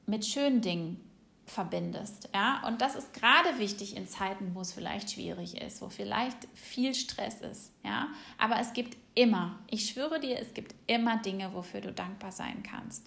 mit 0.06 0.24
schönen 0.24 0.62
Dingen 0.62 1.05
verbindest. 1.46 2.28
Ja? 2.34 2.62
Und 2.66 2.80
das 2.82 2.96
ist 2.96 3.14
gerade 3.14 3.58
wichtig 3.58 3.96
in 3.96 4.08
Zeiten, 4.08 4.54
wo 4.54 4.60
es 4.60 4.72
vielleicht 4.72 5.12
schwierig 5.12 5.60
ist, 5.60 5.80
wo 5.80 5.88
vielleicht 5.88 6.36
viel 6.54 6.94
Stress 6.94 7.40
ist. 7.40 7.72
Ja? 7.84 8.08
Aber 8.36 8.58
es 8.60 8.72
gibt 8.72 8.96
immer, 9.14 9.58
ich 9.70 9.88
schwöre 9.88 10.20
dir, 10.20 10.38
es 10.38 10.52
gibt 10.52 10.74
immer 10.86 11.18
Dinge, 11.18 11.54
wofür 11.54 11.80
du 11.80 11.92
dankbar 11.92 12.32
sein 12.32 12.62
kannst. 12.62 13.06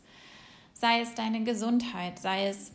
Sei 0.73 1.01
es 1.01 1.13
deine 1.13 1.43
Gesundheit, 1.43 2.17
sei 2.19 2.47
es 2.47 2.71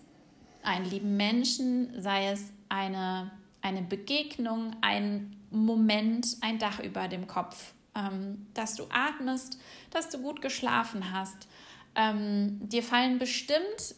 einen 0.63 0.85
lieben 0.85 1.17
Menschen, 1.17 2.01
sei 2.01 2.29
es 2.29 2.53
eine, 2.69 3.31
eine 3.63 3.83
Begegnung, 3.83 4.77
ein 4.83 5.37
Moment, 5.51 6.37
ein 6.43 6.59
Dach 6.59 6.81
über 6.81 7.09
dem 7.09 7.27
Kopf, 7.27 7.73
ähm, 7.95 8.47
dass 8.53 8.75
du 8.75 8.85
atmest, 8.91 9.59
dass 9.91 10.11
du 10.11 10.19
gut 10.19 10.43
geschlafen 10.43 11.13
hast. 11.13 11.49
Ähm, 11.95 12.69
dir 12.69 12.83
fallen 12.83 13.19
bestimmt 13.19 13.95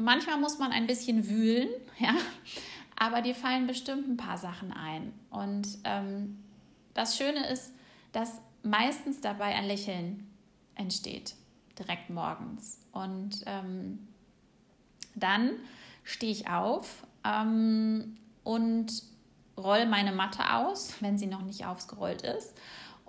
manchmal 0.00 0.38
muss 0.38 0.58
man 0.58 0.72
ein 0.72 0.86
bisschen 0.86 1.28
wühlen, 1.28 1.68
ja, 1.98 2.14
aber 2.96 3.22
dir 3.22 3.34
fallen 3.34 3.66
bestimmt 3.66 4.08
ein 4.08 4.16
paar 4.16 4.38
Sachen 4.38 4.72
ein. 4.72 5.12
Und 5.30 5.78
ähm, 5.84 6.38
das 6.94 7.16
Schöne 7.16 7.46
ist, 7.48 7.72
dass 8.12 8.40
meistens 8.62 9.20
dabei 9.20 9.54
ein 9.54 9.66
Lächeln 9.66 10.30
entsteht, 10.74 11.34
direkt 11.78 12.10
morgens. 12.10 12.78
Und 12.92 13.42
ähm, 13.46 14.06
Dann 15.14 15.52
stehe 16.04 16.32
ich 16.32 16.48
auf 16.48 17.06
ähm, 17.24 18.16
und 18.44 19.02
roll 19.56 19.86
meine 19.86 20.12
Matte 20.12 20.54
aus, 20.54 20.94
wenn 21.00 21.18
sie 21.18 21.26
noch 21.26 21.42
nicht 21.42 21.66
ausgerollt 21.66 22.22
ist 22.22 22.54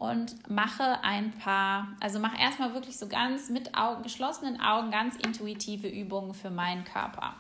und 0.02 0.50
mache 0.50 1.04
ein 1.04 1.30
paar, 1.30 1.90
also 2.00 2.18
mache 2.18 2.36
erstmal 2.42 2.74
wirklich 2.74 2.98
so 2.98 3.08
ganz 3.08 3.52
mit 3.52 3.78
Augen, 3.78 4.02
geschlossenen 4.02 4.60
Augen 4.60 4.90
ganz 4.90 5.16
intuitive 5.16 5.88
Übungen 5.88 6.34
für 6.34 6.50
meinen 6.50 6.86
Körper. 6.86 7.36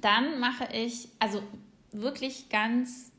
Dann 0.00 0.40
mache 0.40 0.66
ich, 0.72 1.10
also 1.18 1.42
wirklich 1.90 2.48
ganz, 2.48 3.12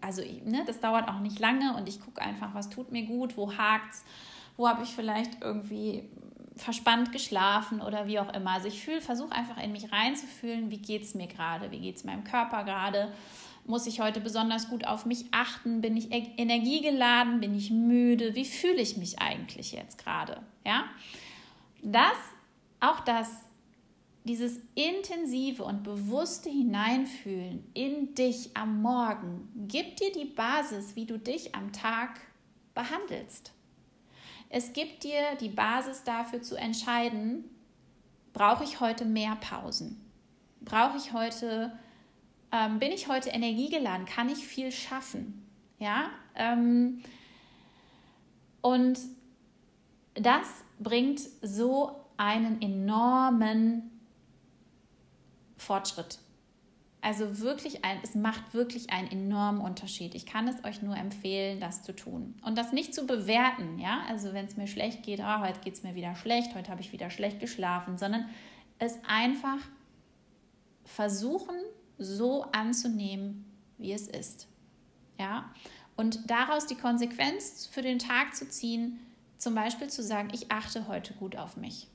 also 0.00 0.22
ne, 0.22 0.64
das 0.66 0.80
dauert 0.80 1.06
auch 1.06 1.20
nicht 1.20 1.38
lange 1.38 1.76
und 1.76 1.88
ich 1.88 2.00
gucke 2.00 2.20
einfach, 2.20 2.52
was 2.52 2.68
tut 2.68 2.90
mir 2.90 3.06
gut, 3.06 3.36
wo 3.36 3.56
hakt's, 3.56 4.04
wo 4.56 4.66
habe 4.66 4.82
ich 4.82 4.90
vielleicht 4.90 5.40
irgendwie 5.40 6.10
verspannt 6.56 7.12
geschlafen 7.12 7.80
oder 7.80 8.08
wie 8.08 8.18
auch 8.18 8.34
immer. 8.34 8.54
Also 8.54 8.66
ich 8.66 8.82
fühle, 8.82 9.00
versuche 9.00 9.30
einfach 9.30 9.62
in 9.62 9.70
mich 9.70 9.92
reinzufühlen, 9.92 10.68
wie 10.72 10.78
geht 10.78 11.02
es 11.02 11.14
mir 11.14 11.28
gerade, 11.28 11.70
wie 11.70 11.78
geht 11.78 11.94
es 11.94 12.02
meinem 12.02 12.24
Körper 12.24 12.64
gerade 12.64 13.12
muss 13.64 13.86
ich 13.86 14.00
heute 14.00 14.20
besonders 14.20 14.68
gut 14.68 14.86
auf 14.86 15.06
mich 15.06 15.26
achten? 15.30 15.80
Bin 15.80 15.96
ich 15.96 16.12
e- 16.12 16.34
energiegeladen? 16.36 17.40
Bin 17.40 17.54
ich 17.54 17.70
müde? 17.70 18.34
Wie 18.34 18.44
fühle 18.44 18.80
ich 18.80 18.96
mich 18.96 19.20
eigentlich 19.20 19.72
jetzt 19.72 19.98
gerade? 19.98 20.42
Ja? 20.66 20.84
Das, 21.82 22.16
auch 22.80 23.00
das, 23.00 23.28
dieses 24.24 24.60
intensive 24.74 25.64
und 25.64 25.82
bewusste 25.82 26.48
Hineinfühlen 26.48 27.64
in 27.74 28.14
dich 28.14 28.56
am 28.56 28.82
Morgen 28.82 29.48
gibt 29.68 30.00
dir 30.00 30.12
die 30.12 30.26
Basis, 30.26 30.96
wie 30.96 31.06
du 31.06 31.18
dich 31.18 31.54
am 31.54 31.72
Tag 31.72 32.20
behandelst. 32.74 33.52
Es 34.48 34.72
gibt 34.72 35.04
dir 35.04 35.34
die 35.40 35.48
Basis 35.48 36.04
dafür 36.04 36.42
zu 36.42 36.56
entscheiden, 36.56 37.44
brauche 38.32 38.64
ich 38.64 38.80
heute 38.80 39.04
mehr 39.04 39.36
Pausen? 39.36 40.00
Brauche 40.60 40.98
ich 40.98 41.12
heute 41.12 41.76
ähm, 42.52 42.78
bin 42.78 42.92
ich 42.92 43.08
heute 43.08 43.30
energiegeladen? 43.30 44.06
Kann 44.06 44.28
ich 44.28 44.46
viel 44.46 44.70
schaffen? 44.70 45.46
Ja, 45.78 46.10
ähm, 46.36 47.02
und 48.60 48.98
das 50.14 50.46
bringt 50.78 51.20
so 51.40 51.96
einen 52.16 52.62
enormen 52.62 53.90
Fortschritt. 55.56 56.18
Also 57.00 57.40
wirklich 57.40 57.84
ein, 57.84 57.98
es 58.04 58.14
macht 58.14 58.54
wirklich 58.54 58.90
einen 58.90 59.10
enormen 59.10 59.60
Unterschied. 59.60 60.14
Ich 60.14 60.24
kann 60.24 60.46
es 60.46 60.62
euch 60.64 60.82
nur 60.82 60.96
empfehlen, 60.96 61.58
das 61.58 61.82
zu 61.82 61.96
tun. 61.96 62.36
Und 62.44 62.56
das 62.56 62.72
nicht 62.72 62.94
zu 62.94 63.06
bewerten, 63.06 63.80
ja. 63.80 64.02
Also 64.08 64.32
wenn 64.34 64.46
es 64.46 64.56
mir 64.56 64.68
schlecht 64.68 65.02
geht, 65.02 65.18
oh, 65.18 65.40
heute 65.40 65.58
geht 65.60 65.74
es 65.74 65.82
mir 65.82 65.96
wieder 65.96 66.14
schlecht, 66.14 66.54
heute 66.54 66.70
habe 66.70 66.80
ich 66.80 66.92
wieder 66.92 67.10
schlecht 67.10 67.40
geschlafen, 67.40 67.98
sondern 67.98 68.28
es 68.78 69.00
einfach 69.04 69.58
versuchen 70.84 71.56
so 72.04 72.44
anzunehmen, 72.52 73.44
wie 73.78 73.92
es 73.92 74.08
ist. 74.08 74.48
Ja? 75.18 75.50
Und 75.96 76.30
daraus 76.30 76.66
die 76.66 76.76
Konsequenz 76.76 77.66
für 77.66 77.82
den 77.82 77.98
Tag 77.98 78.34
zu 78.34 78.48
ziehen, 78.48 78.98
zum 79.38 79.54
Beispiel 79.54 79.88
zu 79.88 80.02
sagen, 80.02 80.30
ich 80.32 80.50
achte 80.50 80.88
heute 80.88 81.14
gut 81.14 81.36
auf 81.36 81.56
mich. 81.56 81.88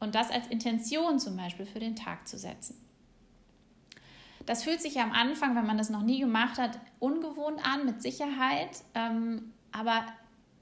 Und 0.00 0.14
das 0.14 0.30
als 0.30 0.48
Intention 0.48 1.18
zum 1.18 1.36
Beispiel 1.36 1.66
für 1.66 1.78
den 1.78 1.94
Tag 1.94 2.26
zu 2.26 2.38
setzen. 2.38 2.76
Das 4.46 4.64
fühlt 4.64 4.80
sich 4.80 4.94
ja 4.94 5.04
am 5.04 5.12
Anfang, 5.12 5.54
wenn 5.54 5.66
man 5.66 5.78
das 5.78 5.90
noch 5.90 6.02
nie 6.02 6.20
gemacht 6.20 6.58
hat, 6.58 6.80
ungewohnt 6.98 7.64
an, 7.64 7.86
mit 7.86 8.02
Sicherheit. 8.02 8.82
Ähm, 8.94 9.52
aber 9.70 10.06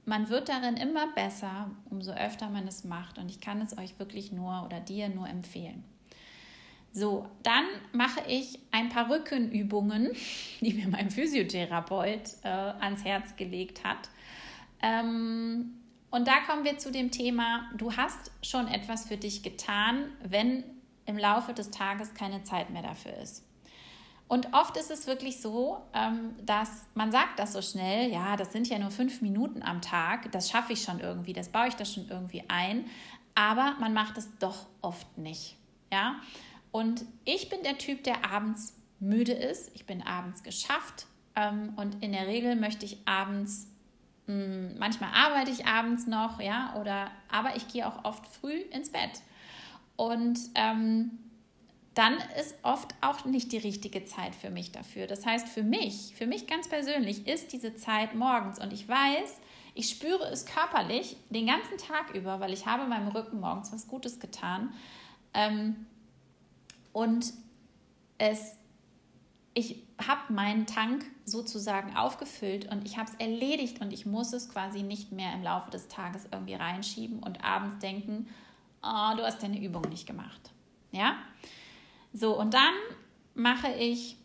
man 0.05 0.29
wird 0.29 0.49
darin 0.49 0.77
immer 0.77 1.13
besser, 1.15 1.71
umso 1.89 2.13
öfter 2.13 2.51
man 2.51 2.67
es 2.67 2.85
macht. 2.85 3.19
Und 3.19 3.31
ich 3.31 3.41
kann 3.41 3.61
es 3.61 3.79
euch 3.79 3.99
wirklich 3.99 4.33
nur 4.33 4.65
oder 4.65 4.81
dir 4.81 5.09
nur 5.09 5.29
empfehlen. 5.29 5.85
So, 6.99 7.29
dann 7.45 7.65
mache 7.93 8.21
ich 8.27 8.59
ein 8.73 8.89
paar 8.89 9.09
Rückenübungen, 9.09 10.11
die 10.61 10.75
mir 10.75 10.89
mein 10.89 11.11
Physiotherapeut 11.11 12.35
äh, 12.43 12.49
ans 12.49 13.05
Herz 13.05 13.37
gelegt 13.37 13.85
hat. 13.85 14.11
Ähm, 14.83 15.75
und 16.11 16.27
da 16.27 16.41
kommen 16.41 16.65
wir 16.65 16.79
zu 16.79 16.91
dem 16.91 17.13
Thema, 17.13 17.71
du 17.77 17.97
hast 17.97 18.33
schon 18.43 18.67
etwas 18.67 19.07
für 19.07 19.17
dich 19.17 19.45
getan, 19.45 20.11
wenn 20.25 20.65
im 21.07 21.17
Laufe 21.17 21.53
des 21.53 21.71
Tages 21.71 22.15
keine 22.15 22.43
Zeit 22.43 22.71
mehr 22.71 22.83
dafür 22.83 23.17
ist. 23.19 23.45
Und 24.27 24.53
oft 24.53 24.77
ist 24.77 24.91
es 24.91 25.07
wirklich 25.07 25.41
so, 25.41 25.81
ähm, 25.95 26.35
dass 26.45 26.87
man 26.95 27.13
sagt 27.13 27.39
das 27.39 27.53
so 27.53 27.63
schnell, 27.63 28.11
ja, 28.11 28.37
das 28.37 28.53
sind 28.53 28.69
ja 28.69 28.79
nur 28.81 28.91
fünf 28.91 29.23
Minuten 29.23 29.63
am 29.63 29.83
Tag, 29.83 30.33
das 30.33 30.51
schaffe 30.51 30.73
ich 30.73 30.83
schon 30.83 30.99
irgendwie, 30.99 31.33
das 31.33 31.51
baue 31.51 31.69
ich 31.69 31.75
das 31.75 31.95
schon 31.95 32.09
irgendwie 32.09 32.43
ein, 32.49 32.87
aber 33.37 33.77
man 33.79 33.95
macht 33.95 34.19
es 34.19 34.29
doch 34.41 34.67
oft 34.83 35.17
nicht. 35.17 35.55
Ja, 35.93 36.17
und 36.73 37.05
ich 37.25 37.49
bin 37.49 37.63
der 37.63 37.79
Typ, 37.79 38.05
der 38.05 38.31
abends 38.31 38.77
müde 39.01 39.33
ist. 39.33 39.71
Ich 39.75 39.87
bin 39.87 40.03
abends 40.03 40.43
geschafft 40.43 41.07
ähm, 41.37 41.73
und 41.77 42.03
in 42.03 42.13
der 42.13 42.27
Regel 42.27 42.57
möchte 42.57 42.85
ich 42.85 42.99
abends, 43.07 43.69
mh, 44.27 44.35
hm, 44.35 44.79
manchmal 44.79 45.11
arbeite 45.15 45.51
ich 45.51 45.67
abends 45.67 46.07
noch, 46.07 46.41
ja, 46.41 46.75
oder 46.81 47.11
aber 47.31 47.57
ich 47.57 47.69
gehe 47.69 47.87
auch 47.87 48.05
oft 48.05 48.27
früh 48.27 48.57
ins 48.57 48.91
Bett. 48.91 49.23
Und 49.97 50.39
ähm, 50.55 51.19
dann 51.95 52.17
ist 52.39 52.55
oft 52.63 52.95
auch 53.01 53.25
nicht 53.25 53.51
die 53.51 53.59
richtige 53.59 54.05
Zeit 54.05 54.37
für 54.37 54.51
mich 54.51 54.71
dafür. 54.71 55.09
Das 55.09 55.27
heißt, 55.27 55.49
für 55.49 55.65
mich, 55.65 56.15
für 56.17 56.27
mich 56.27 56.47
ganz 56.47 56.69
persönlich 56.69 57.27
ist 57.27 57.53
diese 57.53 57.75
Zeit 57.75 58.15
morgens 58.15 58.61
und 58.61 58.73
ich 58.73 58.89
weiß, 58.89 59.41
ich 59.75 59.91
spüre 59.91 60.25
es 60.31 60.47
körperlich 60.47 61.17
den 61.31 61.47
ganzen 61.47 61.77
Tag 61.79 62.15
über, 62.15 62.39
weil 62.39 62.53
ich 62.53 62.67
habe 62.67 62.87
meinem 62.87 63.09
Rücken 63.09 63.41
morgens 63.41 63.73
was 63.73 63.89
Gutes 63.89 64.21
getan. 64.21 64.73
Ähm, 65.35 65.87
und 66.99 67.33
es, 68.19 68.57
ich 69.55 69.85
habe 70.05 70.33
meinen 70.33 70.67
Tank 70.67 71.05
sozusagen 71.25 71.97
aufgefüllt 71.97 72.69
und 72.73 72.85
ich 72.85 72.99
habe 72.99 73.09
es 73.09 73.15
erledigt 73.25 73.81
und 73.81 73.93
ich 73.93 74.05
muss 74.05 74.33
es 74.33 74.49
quasi 74.49 74.83
nicht 74.83 75.13
mehr 75.13 75.33
im 75.33 75.45
Laufe 75.45 75.71
des 75.71 75.87
Tages 75.87 76.27
irgendwie 76.33 76.55
reinschieben 76.55 77.23
und 77.23 77.45
abends 77.45 77.79
denken, 77.79 78.27
oh, 78.83 79.17
du 79.17 79.23
hast 79.23 79.41
deine 79.45 79.63
Übung 79.63 79.83
nicht 79.83 80.09
gemacht. 80.09 80.51
Ja? 80.91 81.15
So, 82.13 82.37
und 82.37 82.53
dann 82.55 82.75
mache 83.37 83.73
ich 83.75 84.17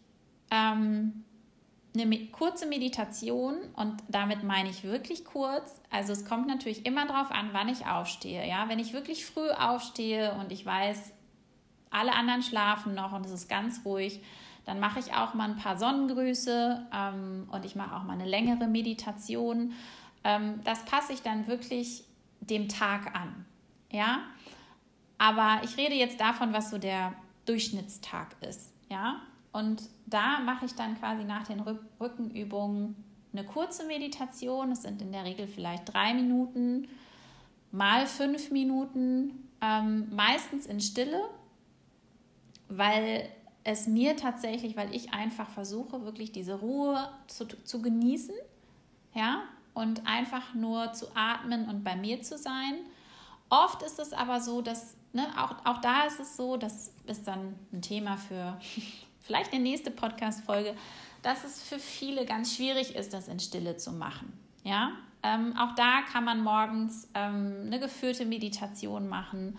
ähm, 0.49 1.23
eine 1.95 2.25
kurze 2.31 2.65
Meditation 2.65 3.55
und 3.75 4.01
damit 4.07 4.41
meine 4.43 4.71
ich 4.71 4.83
wirklich 4.83 5.25
kurz. 5.25 5.79
Also 5.91 6.11
es 6.11 6.25
kommt 6.25 6.47
natürlich 6.47 6.87
immer 6.87 7.05
darauf 7.05 7.29
an, 7.29 7.49
wann 7.51 7.69
ich 7.69 7.85
aufstehe. 7.85 8.47
Ja, 8.47 8.67
wenn 8.67 8.79
ich 8.79 8.93
wirklich 8.93 9.27
früh 9.27 9.51
aufstehe 9.51 10.33
und 10.39 10.51
ich 10.51 10.65
weiß, 10.65 11.13
alle 11.93 12.13
anderen 12.13 12.43
schlafen 12.43 12.95
noch 12.95 13.13
und 13.13 13.25
es 13.25 13.31
ist 13.31 13.49
ganz 13.49 13.81
ruhig, 13.85 14.21
dann 14.65 14.79
mache 14.79 14.99
ich 14.99 15.13
auch 15.13 15.33
mal 15.33 15.49
ein 15.49 15.57
paar 15.57 15.77
Sonnengrüße 15.77 16.87
ähm, 16.93 17.47
und 17.51 17.65
ich 17.65 17.75
mache 17.75 17.95
auch 17.95 18.03
mal 18.03 18.13
eine 18.13 18.25
längere 18.25 18.67
Meditation. 18.67 19.73
Ähm, 20.23 20.61
das 20.63 20.85
passe 20.85 21.13
ich 21.13 21.21
dann 21.21 21.47
wirklich 21.47 22.05
dem 22.39 22.69
Tag 22.69 23.15
an. 23.15 23.45
Ja, 23.91 24.19
aber 25.17 25.61
ich 25.63 25.77
rede 25.77 25.95
jetzt 25.95 26.19
davon, 26.19 26.53
was 26.53 26.69
so 26.69 26.77
der 26.77 27.13
Durchschnittstag 27.45 28.35
ist. 28.41 28.73
Ja, 28.89 29.21
und 29.51 29.83
da 30.05 30.39
mache 30.39 30.65
ich 30.65 30.75
dann 30.75 30.97
quasi 30.99 31.23
nach 31.23 31.45
den 31.47 31.61
Rückenübungen 31.99 32.95
eine 33.33 33.45
kurze 33.45 33.85
Meditation. 33.85 34.71
Es 34.71 34.83
sind 34.83 35.01
in 35.01 35.11
der 35.11 35.25
Regel 35.25 35.47
vielleicht 35.47 35.93
drei 35.93 36.13
Minuten, 36.13 36.87
mal 37.71 38.07
fünf 38.07 38.51
Minuten, 38.51 39.49
ähm, 39.61 40.07
meistens 40.15 40.65
in 40.65 40.79
Stille 40.79 41.21
weil 42.77 43.29
es 43.63 43.87
mir 43.87 44.15
tatsächlich, 44.17 44.75
weil 44.75 44.93
ich 44.93 45.13
einfach 45.13 45.49
versuche, 45.49 46.03
wirklich 46.03 46.31
diese 46.31 46.55
Ruhe 46.55 47.09
zu, 47.27 47.45
zu 47.45 47.81
genießen, 47.81 48.35
ja, 49.13 49.43
und 49.73 50.05
einfach 50.05 50.53
nur 50.53 50.93
zu 50.93 51.07
atmen 51.15 51.67
und 51.67 51.83
bei 51.83 51.95
mir 51.95 52.21
zu 52.21 52.37
sein. 52.37 52.75
Oft 53.49 53.81
ist 53.83 53.99
es 53.99 54.13
aber 54.13 54.41
so, 54.41 54.61
dass, 54.61 54.95
ne, 55.13 55.25
auch, 55.37 55.65
auch 55.65 55.81
da 55.81 56.03
ist 56.03 56.19
es 56.19 56.35
so, 56.35 56.57
das 56.57 56.93
ist 57.07 57.27
dann 57.27 57.55
ein 57.71 57.81
Thema 57.81 58.17
für 58.17 58.59
vielleicht 59.21 59.53
eine 59.53 59.63
nächste 59.63 59.91
Podcast-Folge, 59.91 60.75
dass 61.21 61.43
es 61.43 61.63
für 61.63 61.79
viele 61.79 62.25
ganz 62.25 62.55
schwierig 62.55 62.95
ist, 62.95 63.13
das 63.13 63.27
in 63.27 63.39
Stille 63.39 63.77
zu 63.77 63.91
machen. 63.91 64.33
Ja, 64.63 64.91
ähm, 65.23 65.55
auch 65.57 65.73
da 65.75 66.01
kann 66.11 66.25
man 66.25 66.41
morgens 66.41 67.09
ähm, 67.13 67.63
eine 67.65 67.79
geführte 67.79 68.25
Meditation 68.25 69.07
machen 69.07 69.57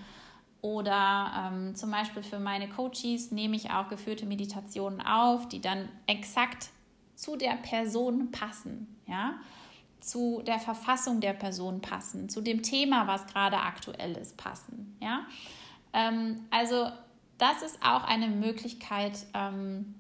oder 0.64 1.50
ähm, 1.52 1.74
zum 1.74 1.90
Beispiel 1.90 2.22
für 2.22 2.38
meine 2.38 2.70
Coaches 2.70 3.30
nehme 3.30 3.54
ich 3.54 3.70
auch 3.70 3.90
geführte 3.90 4.24
Meditationen 4.24 5.02
auf, 5.02 5.46
die 5.46 5.60
dann 5.60 5.90
exakt 6.06 6.70
zu 7.14 7.36
der 7.36 7.56
Person 7.56 8.30
passen, 8.30 8.96
ja, 9.06 9.34
zu 10.00 10.40
der 10.46 10.58
Verfassung 10.58 11.20
der 11.20 11.34
Person 11.34 11.82
passen, 11.82 12.30
zu 12.30 12.40
dem 12.40 12.62
Thema, 12.62 13.06
was 13.06 13.26
gerade 13.26 13.58
aktuell 13.58 14.12
ist, 14.16 14.38
passen, 14.38 14.96
ja. 15.02 15.26
Ähm, 15.92 16.46
also 16.50 16.88
das 17.36 17.60
ist 17.60 17.82
auch 17.82 18.04
eine 18.04 18.28
Möglichkeit, 18.28 19.26
ähm, 19.34 19.94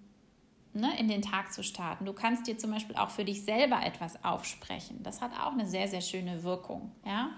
ne, 0.72 0.98
in 0.98 1.08
den 1.08 1.20
Tag 1.20 1.52
zu 1.52 1.62
starten. 1.62 2.06
Du 2.06 2.14
kannst 2.14 2.46
dir 2.46 2.56
zum 2.56 2.70
Beispiel 2.70 2.96
auch 2.96 3.10
für 3.10 3.26
dich 3.26 3.44
selber 3.44 3.84
etwas 3.84 4.24
aufsprechen. 4.24 5.02
Das 5.02 5.20
hat 5.20 5.32
auch 5.38 5.52
eine 5.52 5.66
sehr, 5.66 5.88
sehr 5.88 6.00
schöne 6.00 6.42
Wirkung, 6.42 6.90
ja. 7.04 7.32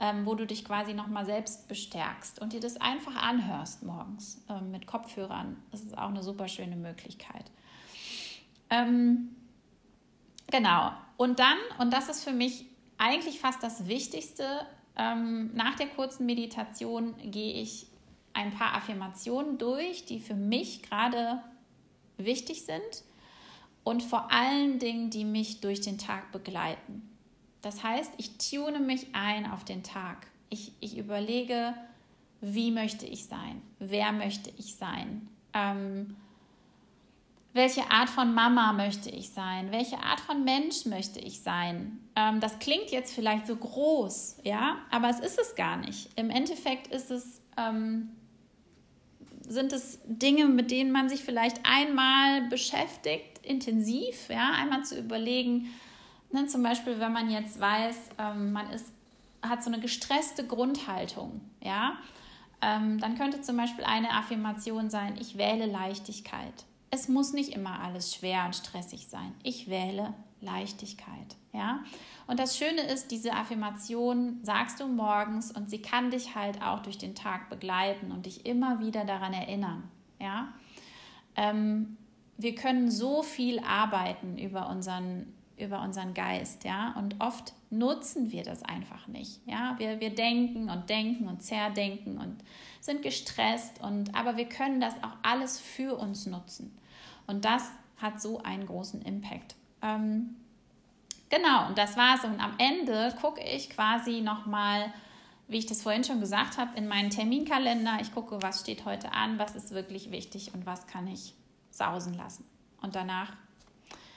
Ähm, 0.00 0.26
wo 0.26 0.34
du 0.34 0.46
dich 0.46 0.64
quasi 0.64 0.94
nochmal 0.94 1.24
selbst 1.24 1.68
bestärkst 1.68 2.40
und 2.40 2.52
dir 2.52 2.60
das 2.60 2.80
einfach 2.80 3.14
anhörst 3.16 3.82
morgens 3.82 4.42
ähm, 4.48 4.70
mit 4.70 4.86
Kopfhörern. 4.86 5.56
Das 5.70 5.82
ist 5.82 5.96
auch 5.96 6.08
eine 6.08 6.22
super 6.22 6.48
schöne 6.48 6.76
Möglichkeit. 6.76 7.50
Ähm, 8.70 9.34
genau. 10.50 10.92
Und 11.16 11.38
dann, 11.38 11.58
und 11.78 11.92
das 11.92 12.08
ist 12.08 12.24
für 12.24 12.32
mich 12.32 12.66
eigentlich 12.98 13.38
fast 13.38 13.62
das 13.62 13.86
Wichtigste, 13.86 14.66
ähm, 14.96 15.50
nach 15.54 15.76
der 15.76 15.88
kurzen 15.88 16.26
Meditation 16.26 17.14
gehe 17.22 17.54
ich 17.60 17.86
ein 18.32 18.52
paar 18.52 18.74
Affirmationen 18.74 19.58
durch, 19.58 20.04
die 20.04 20.20
für 20.20 20.34
mich 20.34 20.82
gerade 20.82 21.42
wichtig 22.16 22.64
sind 22.64 23.04
und 23.84 24.02
vor 24.02 24.32
allen 24.32 24.78
Dingen, 24.78 25.10
die 25.10 25.24
mich 25.24 25.60
durch 25.60 25.80
den 25.80 25.98
Tag 25.98 26.32
begleiten. 26.32 27.13
Das 27.64 27.82
heißt, 27.82 28.12
ich 28.18 28.36
tune 28.36 28.78
mich 28.78 29.06
ein 29.14 29.50
auf 29.50 29.64
den 29.64 29.82
Tag. 29.82 30.26
Ich, 30.50 30.72
ich 30.80 30.98
überlege, 30.98 31.72
wie 32.42 32.70
möchte 32.70 33.06
ich 33.06 33.24
sein? 33.24 33.62
Wer 33.78 34.12
möchte 34.12 34.52
ich 34.58 34.76
sein? 34.76 35.26
Ähm, 35.54 36.14
welche 37.54 37.90
Art 37.90 38.10
von 38.10 38.34
Mama 38.34 38.74
möchte 38.74 39.08
ich 39.08 39.30
sein? 39.30 39.72
Welche 39.72 39.98
Art 39.98 40.20
von 40.20 40.44
Mensch 40.44 40.84
möchte 40.84 41.20
ich 41.20 41.40
sein? 41.40 42.00
Ähm, 42.16 42.38
das 42.40 42.58
klingt 42.58 42.90
jetzt 42.90 43.14
vielleicht 43.14 43.46
so 43.46 43.56
groß, 43.56 44.40
ja, 44.42 44.76
aber 44.90 45.08
es 45.08 45.20
ist 45.20 45.38
es 45.38 45.54
gar 45.54 45.78
nicht. 45.78 46.10
Im 46.16 46.28
Endeffekt 46.28 46.88
ist 46.88 47.10
es, 47.10 47.40
ähm, 47.56 48.10
sind 49.40 49.72
es 49.72 50.00
Dinge, 50.04 50.48
mit 50.48 50.70
denen 50.70 50.92
man 50.92 51.08
sich 51.08 51.24
vielleicht 51.24 51.60
einmal 51.64 52.42
beschäftigt, 52.48 53.38
intensiv, 53.42 54.28
ja, 54.28 54.52
einmal 54.52 54.84
zu 54.84 54.98
überlegen, 54.98 55.70
Ne, 56.34 56.46
zum 56.46 56.64
Beispiel, 56.64 56.98
wenn 56.98 57.12
man 57.12 57.30
jetzt 57.30 57.60
weiß, 57.60 58.10
ähm, 58.18 58.50
man 58.50 58.68
ist, 58.70 58.92
hat 59.40 59.62
so 59.62 59.70
eine 59.70 59.80
gestresste 59.80 60.44
Grundhaltung, 60.44 61.40
ja, 61.60 61.92
ähm, 62.60 62.98
dann 62.98 63.16
könnte 63.16 63.40
zum 63.40 63.56
Beispiel 63.56 63.84
eine 63.84 64.10
Affirmation 64.10 64.90
sein, 64.90 65.16
ich 65.20 65.38
wähle 65.38 65.66
Leichtigkeit. 65.66 66.64
Es 66.90 67.06
muss 67.06 67.34
nicht 67.34 67.50
immer 67.50 67.78
alles 67.78 68.12
schwer 68.16 68.46
und 68.46 68.56
stressig 68.56 69.06
sein. 69.06 69.32
Ich 69.44 69.68
wähle 69.68 70.12
Leichtigkeit, 70.40 71.36
ja. 71.52 71.84
Und 72.26 72.40
das 72.40 72.58
Schöne 72.58 72.80
ist, 72.80 73.12
diese 73.12 73.34
Affirmation 73.34 74.40
sagst 74.42 74.80
du 74.80 74.88
morgens 74.88 75.52
und 75.52 75.70
sie 75.70 75.82
kann 75.82 76.10
dich 76.10 76.34
halt 76.34 76.60
auch 76.62 76.80
durch 76.80 76.98
den 76.98 77.14
Tag 77.14 77.48
begleiten 77.48 78.10
und 78.10 78.26
dich 78.26 78.44
immer 78.44 78.80
wieder 78.80 79.04
daran 79.04 79.34
erinnern, 79.34 79.84
ja. 80.18 80.48
Ähm, 81.36 81.96
wir 82.38 82.56
können 82.56 82.90
so 82.90 83.22
viel 83.22 83.60
arbeiten 83.60 84.36
über 84.36 84.68
unseren 84.68 85.32
über 85.56 85.82
unseren 85.82 86.14
Geist, 86.14 86.64
ja, 86.64 86.94
und 86.98 87.20
oft 87.20 87.52
nutzen 87.70 88.32
wir 88.32 88.42
das 88.42 88.62
einfach 88.62 89.06
nicht, 89.06 89.40
ja, 89.46 89.74
wir, 89.78 90.00
wir 90.00 90.14
denken 90.14 90.68
und 90.68 90.88
denken 90.90 91.28
und 91.28 91.42
zerdenken 91.42 92.18
und 92.18 92.42
sind 92.80 93.02
gestresst 93.02 93.80
und, 93.80 94.14
aber 94.14 94.36
wir 94.36 94.48
können 94.48 94.80
das 94.80 94.94
auch 95.02 95.16
alles 95.22 95.60
für 95.60 95.96
uns 95.96 96.26
nutzen. 96.26 96.76
Und 97.26 97.44
das 97.44 97.70
hat 97.96 98.20
so 98.20 98.42
einen 98.42 98.66
großen 98.66 99.02
Impact. 99.02 99.54
Ähm, 99.80 100.36
genau, 101.30 101.68
und 101.68 101.78
das 101.78 101.96
war's. 101.96 102.24
Und 102.24 102.40
am 102.40 102.54
Ende 102.58 103.14
gucke 103.20 103.42
ich 103.42 103.70
quasi 103.70 104.20
nochmal, 104.20 104.92
wie 105.48 105.58
ich 105.58 105.66
das 105.66 105.82
vorhin 105.82 106.04
schon 106.04 106.20
gesagt 106.20 106.58
habe, 106.58 106.76
in 106.76 106.88
meinen 106.88 107.10
Terminkalender, 107.10 107.98
ich 108.00 108.12
gucke, 108.12 108.42
was 108.42 108.60
steht 108.60 108.84
heute 108.84 109.12
an, 109.12 109.38
was 109.38 109.56
ist 109.56 109.70
wirklich 109.70 110.10
wichtig 110.10 110.52
und 110.52 110.66
was 110.66 110.86
kann 110.86 111.06
ich 111.06 111.34
sausen 111.70 112.14
lassen. 112.14 112.44
Und 112.82 112.94
danach 112.94 113.32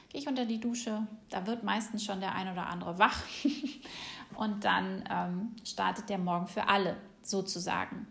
gehe 0.09 0.21
ich 0.21 0.27
unter 0.27 0.45
die 0.45 0.59
Dusche. 0.59 1.05
Da 1.29 1.45
wird 1.45 1.63
meistens 1.63 2.03
schon 2.03 2.19
der 2.19 2.35
ein 2.35 2.51
oder 2.51 2.67
andere 2.67 2.97
wach. 2.99 3.19
und 4.35 4.63
dann 4.63 5.03
ähm, 5.09 5.55
startet 5.63 6.09
der 6.09 6.17
Morgen 6.17 6.47
für 6.47 6.67
alle 6.67 6.97
sozusagen. 7.21 8.07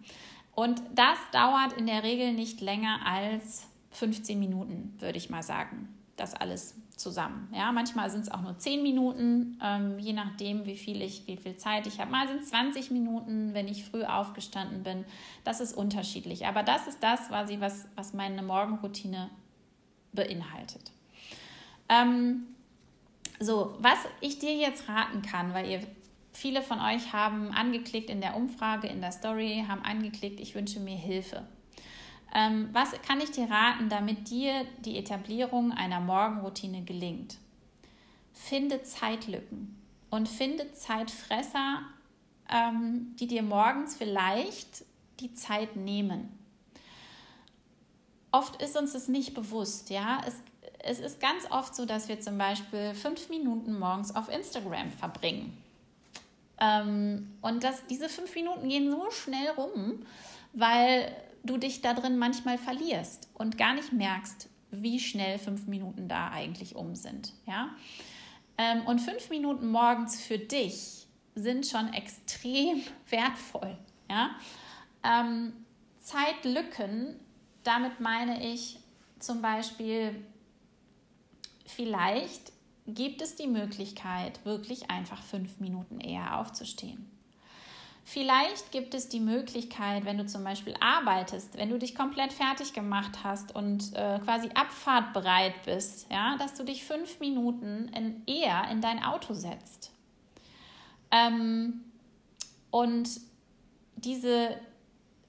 Und 0.54 0.82
das 0.94 1.18
dauert 1.32 1.74
in 1.74 1.86
der 1.86 2.02
Regel 2.02 2.32
nicht 2.32 2.60
länger 2.60 3.00
als 3.04 3.66
15 3.90 4.38
Minuten, 4.38 4.94
würde 4.98 5.18
ich 5.18 5.30
mal 5.30 5.42
sagen. 5.42 5.88
Das 6.16 6.34
alles 6.34 6.74
zusammen. 6.96 7.48
Ja, 7.52 7.72
manchmal 7.72 8.08
sind 8.10 8.22
es 8.22 8.30
auch 8.30 8.40
nur 8.40 8.58
10 8.58 8.82
Minuten, 8.82 9.58
ähm, 9.62 9.98
je 9.98 10.14
nachdem, 10.14 10.64
wie 10.64 10.76
viel 10.76 11.02
ich, 11.02 11.26
wie 11.26 11.36
viel 11.36 11.58
Zeit 11.58 11.86
ich 11.86 12.00
habe. 12.00 12.10
Mal 12.10 12.26
sind 12.26 12.40
es 12.40 12.48
20 12.48 12.90
Minuten, 12.90 13.52
wenn 13.52 13.68
ich 13.68 13.84
früh 13.84 14.02
aufgestanden 14.02 14.82
bin. 14.82 15.04
Das 15.44 15.60
ist 15.60 15.74
unterschiedlich. 15.74 16.46
Aber 16.46 16.62
das 16.62 16.86
ist 16.86 17.02
das 17.02 17.28
quasi, 17.28 17.60
was, 17.60 17.86
was 17.96 18.14
meine 18.14 18.42
Morgenroutine 18.42 19.30
beinhaltet. 20.12 20.90
Ähm, 21.88 22.46
so, 23.38 23.76
was 23.80 23.98
ich 24.20 24.38
dir 24.38 24.54
jetzt 24.54 24.88
raten 24.88 25.22
kann, 25.22 25.52
weil 25.54 25.68
ihr 25.68 25.80
viele 26.32 26.62
von 26.62 26.80
euch 26.80 27.12
haben 27.12 27.50
angeklickt 27.52 28.10
in 28.10 28.20
der 28.20 28.36
Umfrage, 28.36 28.88
in 28.88 29.00
der 29.00 29.12
Story, 29.12 29.64
haben 29.68 29.82
angeklickt, 29.82 30.40
ich 30.40 30.54
wünsche 30.54 30.80
mir 30.80 30.96
Hilfe. 30.96 31.46
Ähm, 32.34 32.68
was 32.72 32.92
kann 33.02 33.20
ich 33.20 33.30
dir 33.30 33.50
raten, 33.50 33.88
damit 33.88 34.28
dir 34.28 34.66
die 34.84 34.98
Etablierung 34.98 35.72
einer 35.72 36.00
Morgenroutine 36.00 36.82
gelingt? 36.82 37.38
Finde 38.32 38.82
Zeitlücken 38.82 39.80
und 40.10 40.28
finde 40.28 40.72
Zeitfresser, 40.72 41.80
ähm, 42.50 43.16
die 43.18 43.26
dir 43.26 43.42
morgens 43.42 43.96
vielleicht 43.96 44.84
die 45.20 45.32
Zeit 45.32 45.76
nehmen. 45.76 46.38
Oft 48.32 48.60
ist 48.60 48.76
uns 48.76 48.92
das 48.92 49.08
nicht 49.08 49.32
bewusst, 49.32 49.88
ja. 49.88 50.20
Es 50.26 50.42
es 50.86 51.00
ist 51.00 51.20
ganz 51.20 51.50
oft 51.50 51.74
so, 51.74 51.84
dass 51.84 52.08
wir 52.08 52.20
zum 52.20 52.38
Beispiel 52.38 52.94
fünf 52.94 53.28
Minuten 53.28 53.78
morgens 53.78 54.14
auf 54.14 54.28
Instagram 54.28 54.90
verbringen. 54.90 55.56
Ähm, 56.58 57.32
und 57.42 57.64
dass 57.64 57.86
diese 57.86 58.08
fünf 58.08 58.34
Minuten 58.34 58.68
gehen 58.68 58.90
so 58.90 59.10
schnell 59.10 59.50
rum, 59.50 60.06
weil 60.52 61.14
du 61.42 61.58
dich 61.58 61.82
da 61.82 61.94
drin 61.94 62.18
manchmal 62.18 62.58
verlierst 62.58 63.28
und 63.34 63.58
gar 63.58 63.74
nicht 63.74 63.92
merkst, 63.92 64.48
wie 64.70 64.98
schnell 64.98 65.38
fünf 65.38 65.66
Minuten 65.66 66.08
da 66.08 66.30
eigentlich 66.30 66.74
um 66.76 66.94
sind. 66.94 67.32
Ja? 67.46 67.70
Ähm, 68.58 68.86
und 68.86 69.00
fünf 69.00 69.28
Minuten 69.30 69.68
morgens 69.68 70.20
für 70.20 70.38
dich 70.38 71.06
sind 71.34 71.66
schon 71.66 71.92
extrem 71.92 72.82
wertvoll. 73.10 73.76
Ja? 74.10 74.30
Ähm, 75.02 75.52
Zeitlücken, 76.00 77.20
damit 77.64 78.00
meine 78.00 78.46
ich 78.46 78.78
zum 79.18 79.42
Beispiel 79.42 80.14
vielleicht 81.66 82.52
gibt 82.86 83.20
es 83.20 83.34
die 83.34 83.48
Möglichkeit, 83.48 84.44
wirklich 84.44 84.90
einfach 84.90 85.22
fünf 85.22 85.58
Minuten 85.58 86.00
eher 86.00 86.38
aufzustehen. 86.38 87.10
Vielleicht 88.08 88.70
gibt 88.70 88.94
es 88.94 89.08
die 89.08 89.18
Möglichkeit, 89.18 90.04
wenn 90.04 90.16
du 90.16 90.26
zum 90.26 90.44
Beispiel 90.44 90.74
arbeitest, 90.78 91.56
wenn 91.56 91.70
du 91.70 91.78
dich 91.78 91.96
komplett 91.96 92.32
fertig 92.32 92.72
gemacht 92.72 93.24
hast 93.24 93.52
und 93.52 93.92
äh, 93.96 94.20
quasi 94.20 94.48
abfahrtbereit 94.54 95.64
bist, 95.64 96.06
ja, 96.08 96.36
dass 96.36 96.54
du 96.54 96.62
dich 96.62 96.84
fünf 96.84 97.18
Minuten 97.18 97.88
in, 97.88 98.22
eher 98.28 98.70
in 98.70 98.80
dein 98.80 99.02
Auto 99.02 99.34
setzt. 99.34 99.90
Ähm, 101.10 101.82
und 102.70 103.10
diese 103.96 104.56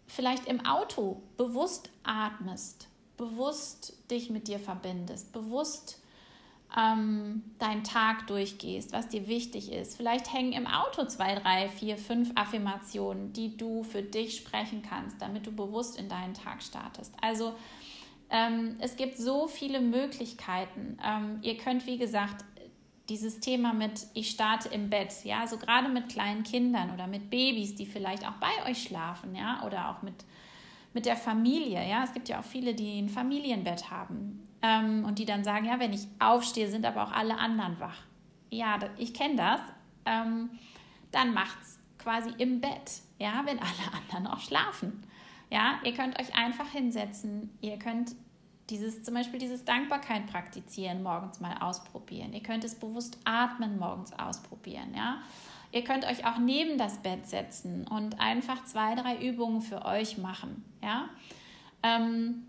vielleicht 0.06 0.46
im 0.46 0.64
Auto 0.64 1.24
bewusst 1.36 1.90
atmest, 2.04 2.88
bewusst 3.18 3.94
dich 4.12 4.30
mit 4.30 4.48
dir 4.48 4.60
verbindest, 4.60 5.34
bewusst 5.34 6.00
ähm, 6.78 7.44
deinen 7.58 7.84
Tag 7.84 8.28
durchgehst, 8.28 8.94
was 8.94 9.08
dir 9.08 9.28
wichtig 9.28 9.72
ist. 9.72 9.98
Vielleicht 9.98 10.32
hängen 10.32 10.54
im 10.54 10.68
Auto 10.68 11.06
zwei, 11.06 11.34
drei, 11.36 11.70
vier, 11.70 11.98
fünf 11.98 12.32
Affirmationen, 12.36 13.34
die 13.34 13.58
du 13.58 13.84
für 13.84 14.04
dich 14.04 14.38
sprechen 14.38 14.84
kannst, 14.88 15.22
damit 15.22 15.48
du 15.48 15.52
bewusst 15.52 16.00
in 16.00 16.08
deinen 16.08 16.36
Tag 16.36 16.62
startest. 16.62 17.14
Also 17.20 17.56
ähm, 18.30 18.76
es 18.80 18.96
gibt 18.96 19.18
so 19.18 19.48
viele 19.48 19.82
Möglichkeiten. 19.82 21.00
Ähm, 21.04 21.40
ihr 21.42 21.58
könnt, 21.58 21.88
wie 21.88 21.98
gesagt, 21.98 22.46
dieses 23.10 23.40
Thema 23.40 23.74
mit 23.74 24.06
ich 24.14 24.30
starte 24.30 24.70
im 24.70 24.90
Bett, 24.90 25.14
ja, 25.24 25.48
so 25.48 25.58
gerade 25.58 25.90
mit 25.90 26.10
kleinen 26.10 26.44
Kindern 26.44 26.94
oder 26.94 27.08
mit 27.08 27.30
Babys, 27.30 27.74
die 27.74 27.86
vielleicht 27.86 28.28
auch 28.28 28.34
bei 28.34 28.70
euch 28.70 28.84
schlafen, 28.84 29.34
ja, 29.34 29.66
oder 29.66 29.90
auch 29.90 30.04
mit 30.04 30.26
mit 30.94 31.06
der 31.06 31.18
Familie, 31.18 31.88
ja, 31.88 32.04
es 32.04 32.12
gibt 32.12 32.28
ja 32.28 32.40
auch 32.40 32.46
viele, 32.46 32.74
die 32.74 33.00
ein 33.00 33.10
Familienbett 33.10 33.92
haben 33.92 34.47
ähm, 34.62 35.06
und 35.06 35.20
die 35.20 35.26
dann 35.26 35.44
sagen, 35.44 35.66
ja, 35.66 35.80
wenn 35.80 35.94
ich 35.94 36.08
aufstehe, 36.20 36.70
sind 36.70 36.86
aber 36.86 37.04
auch 37.04 37.12
alle 37.12 37.38
anderen 37.38 37.80
wach. 37.80 37.98
Ja, 38.50 38.80
ich 38.98 39.14
kenne 39.14 39.36
das. 39.36 39.60
Ähm, 40.06 40.50
dann 41.12 41.34
macht's 41.34 41.80
quasi 41.98 42.30
im 42.38 42.62
Bett, 42.62 43.02
ja, 43.20 43.42
wenn 43.46 43.60
alle 43.60 43.70
anderen 44.02 44.28
auch 44.28 44.40
schlafen. 44.40 45.04
Ja, 45.50 45.80
ihr 45.84 45.94
könnt 45.94 46.20
euch 46.20 46.36
einfach 46.36 46.70
hinsetzen, 46.70 47.50
ihr 47.62 47.78
könnt 47.80 48.16
dieses, 48.70 49.04
zum 49.04 49.14
Beispiel 49.14 49.40
dieses 49.40 49.64
Dankbarkeit 49.64 50.28
praktizieren, 50.28 51.02
morgens 51.02 51.40
mal 51.40 51.58
ausprobieren. 51.60 52.34
Ihr 52.34 52.44
könnt 52.44 52.66
es 52.66 52.76
bewusst 52.76 53.18
atmen 53.24 53.80
morgens 53.80 54.12
ausprobieren, 54.14 54.94
ja. 54.96 55.20
Ihr 55.72 55.84
könnt 55.84 56.06
euch 56.06 56.26
auch 56.26 56.38
neben 56.38 56.78
das 56.78 56.98
Bett 57.02 57.28
setzen 57.28 57.86
und 57.88 58.20
einfach 58.20 58.64
zwei, 58.66 58.96
drei 58.96 59.18
Übungen 59.18 59.62
für 59.62 59.86
euch 59.86 60.18
machen, 60.18 60.66
ja. 60.84 61.10
Ähm, 61.84 62.46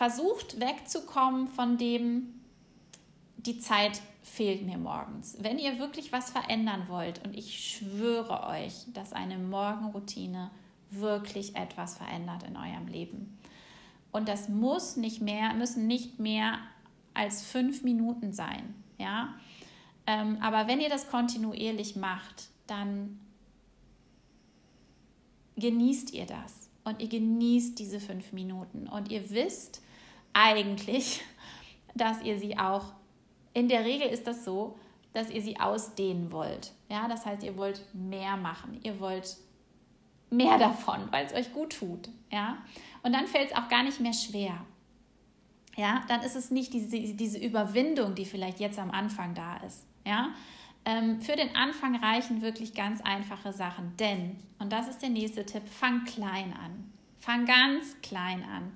versucht 0.00 0.58
wegzukommen 0.58 1.46
von 1.46 1.76
dem, 1.76 2.32
die 3.36 3.58
Zeit 3.58 4.00
fehlt 4.22 4.64
mir 4.64 4.78
morgens. 4.78 5.36
Wenn 5.40 5.58
ihr 5.58 5.78
wirklich 5.78 6.10
was 6.10 6.30
verändern 6.30 6.84
wollt, 6.88 7.22
und 7.22 7.36
ich 7.36 7.76
schwöre 7.76 8.46
euch, 8.46 8.86
dass 8.94 9.12
eine 9.12 9.36
Morgenroutine 9.36 10.50
wirklich 10.90 11.54
etwas 11.54 11.98
verändert 11.98 12.44
in 12.44 12.56
eurem 12.56 12.86
Leben. 12.88 13.38
Und 14.10 14.26
das 14.26 14.48
muss 14.48 14.96
nicht 14.96 15.20
mehr, 15.20 15.52
müssen 15.52 15.86
nicht 15.86 16.18
mehr 16.18 16.60
als 17.12 17.42
fünf 17.42 17.82
Minuten 17.82 18.32
sein. 18.32 18.74
Ja? 18.96 19.34
Ähm, 20.06 20.38
aber 20.40 20.66
wenn 20.66 20.80
ihr 20.80 20.88
das 20.88 21.10
kontinuierlich 21.10 21.96
macht, 21.96 22.48
dann 22.66 23.20
genießt 25.56 26.14
ihr 26.14 26.24
das. 26.24 26.70
Und 26.84 27.02
ihr 27.02 27.08
genießt 27.08 27.78
diese 27.78 28.00
fünf 28.00 28.32
Minuten. 28.32 28.88
Und 28.88 29.10
ihr 29.10 29.28
wisst 29.28 29.82
eigentlich, 30.32 31.22
dass 31.94 32.22
ihr 32.22 32.38
sie 32.38 32.58
auch, 32.58 32.92
in 33.52 33.68
der 33.68 33.84
Regel 33.84 34.08
ist 34.08 34.26
das 34.26 34.44
so, 34.44 34.78
dass 35.12 35.30
ihr 35.30 35.42
sie 35.42 35.58
ausdehnen 35.58 36.30
wollt. 36.30 36.72
Ja, 36.88 37.08
das 37.08 37.26
heißt, 37.26 37.42
ihr 37.42 37.56
wollt 37.56 37.82
mehr 37.92 38.36
machen. 38.36 38.78
Ihr 38.82 39.00
wollt 39.00 39.36
mehr 40.30 40.58
davon, 40.58 41.00
weil 41.10 41.26
es 41.26 41.34
euch 41.34 41.52
gut 41.52 41.78
tut. 41.78 42.08
Ja, 42.30 42.58
und 43.02 43.12
dann 43.12 43.26
fällt 43.26 43.50
es 43.50 43.56
auch 43.56 43.68
gar 43.68 43.82
nicht 43.82 44.00
mehr 44.00 44.12
schwer. 44.12 44.64
Ja, 45.76 46.04
dann 46.08 46.22
ist 46.22 46.36
es 46.36 46.50
nicht 46.50 46.72
diese, 46.72 46.98
diese 47.14 47.38
Überwindung, 47.38 48.14
die 48.14 48.24
vielleicht 48.24 48.60
jetzt 48.60 48.78
am 48.78 48.90
Anfang 48.90 49.34
da 49.34 49.56
ist. 49.58 49.86
Ja, 50.04 50.30
ähm, 50.84 51.20
für 51.20 51.36
den 51.36 51.54
Anfang 51.56 51.96
reichen 51.96 52.42
wirklich 52.42 52.74
ganz 52.74 53.00
einfache 53.02 53.52
Sachen, 53.52 53.96
denn, 53.98 54.36
und 54.58 54.72
das 54.72 54.88
ist 54.88 55.02
der 55.02 55.10
nächste 55.10 55.44
Tipp, 55.44 55.68
fang 55.68 56.04
klein 56.04 56.52
an. 56.52 56.92
Fang 57.18 57.44
ganz 57.44 58.00
klein 58.02 58.42
an. 58.44 58.72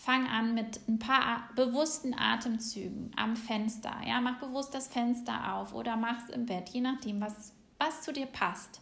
Fang 0.00 0.28
an 0.28 0.54
mit 0.54 0.80
ein 0.88 1.00
paar 1.00 1.50
bewussten 1.56 2.14
Atemzügen 2.14 3.10
am 3.16 3.34
Fenster. 3.34 3.94
Ja, 4.06 4.20
mach 4.20 4.38
bewusst 4.38 4.72
das 4.72 4.86
Fenster 4.86 5.54
auf 5.54 5.74
oder 5.74 5.96
mach 5.96 6.22
es 6.22 6.30
im 6.30 6.46
Bett, 6.46 6.68
je 6.68 6.80
nachdem, 6.80 7.20
was, 7.20 7.52
was 7.78 8.02
zu 8.02 8.12
dir 8.12 8.26
passt. 8.26 8.80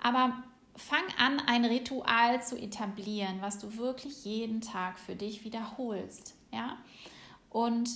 Aber 0.00 0.42
fang 0.76 1.04
an, 1.18 1.40
ein 1.40 1.64
Ritual 1.64 2.42
zu 2.42 2.58
etablieren, 2.58 3.40
was 3.40 3.58
du 3.58 3.78
wirklich 3.78 4.24
jeden 4.26 4.60
Tag 4.60 4.98
für 4.98 5.16
dich 5.16 5.42
wiederholst. 5.44 6.36
Ja, 6.52 6.76
und 7.48 7.88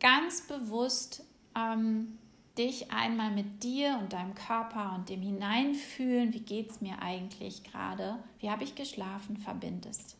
ganz 0.00 0.42
bewusst 0.42 1.24
ähm, 1.54 2.18
dich 2.58 2.90
einmal 2.90 3.30
mit 3.30 3.62
dir 3.62 3.96
und 4.02 4.12
deinem 4.12 4.34
Körper 4.34 4.94
und 4.96 5.08
dem 5.08 5.22
Hineinfühlen, 5.22 6.34
wie 6.34 6.40
geht 6.40 6.70
es 6.70 6.80
mir 6.80 7.00
eigentlich 7.00 7.62
gerade, 7.62 8.18
wie 8.40 8.50
habe 8.50 8.64
ich 8.64 8.74
geschlafen, 8.74 9.36
verbindest. 9.36 10.17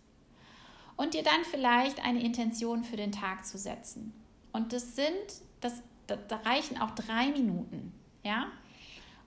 Und 0.99 1.14
dir 1.14 1.22
dann 1.22 1.44
vielleicht 1.51 2.05
eine 2.05 2.22
Intention 2.22 2.84
für 2.84 2.96
den 2.96 3.12
Tag 3.12 3.46
zu 3.46 3.57
setzen. 3.57 4.12
Und 4.53 4.74
das 4.74 4.94
sind, 4.94 5.14
das, 5.61 5.82
da 6.07 6.36
reichen 6.44 6.78
auch 6.78 6.90
drei 6.90 7.30
Minuten, 7.30 7.94
ja. 8.22 8.49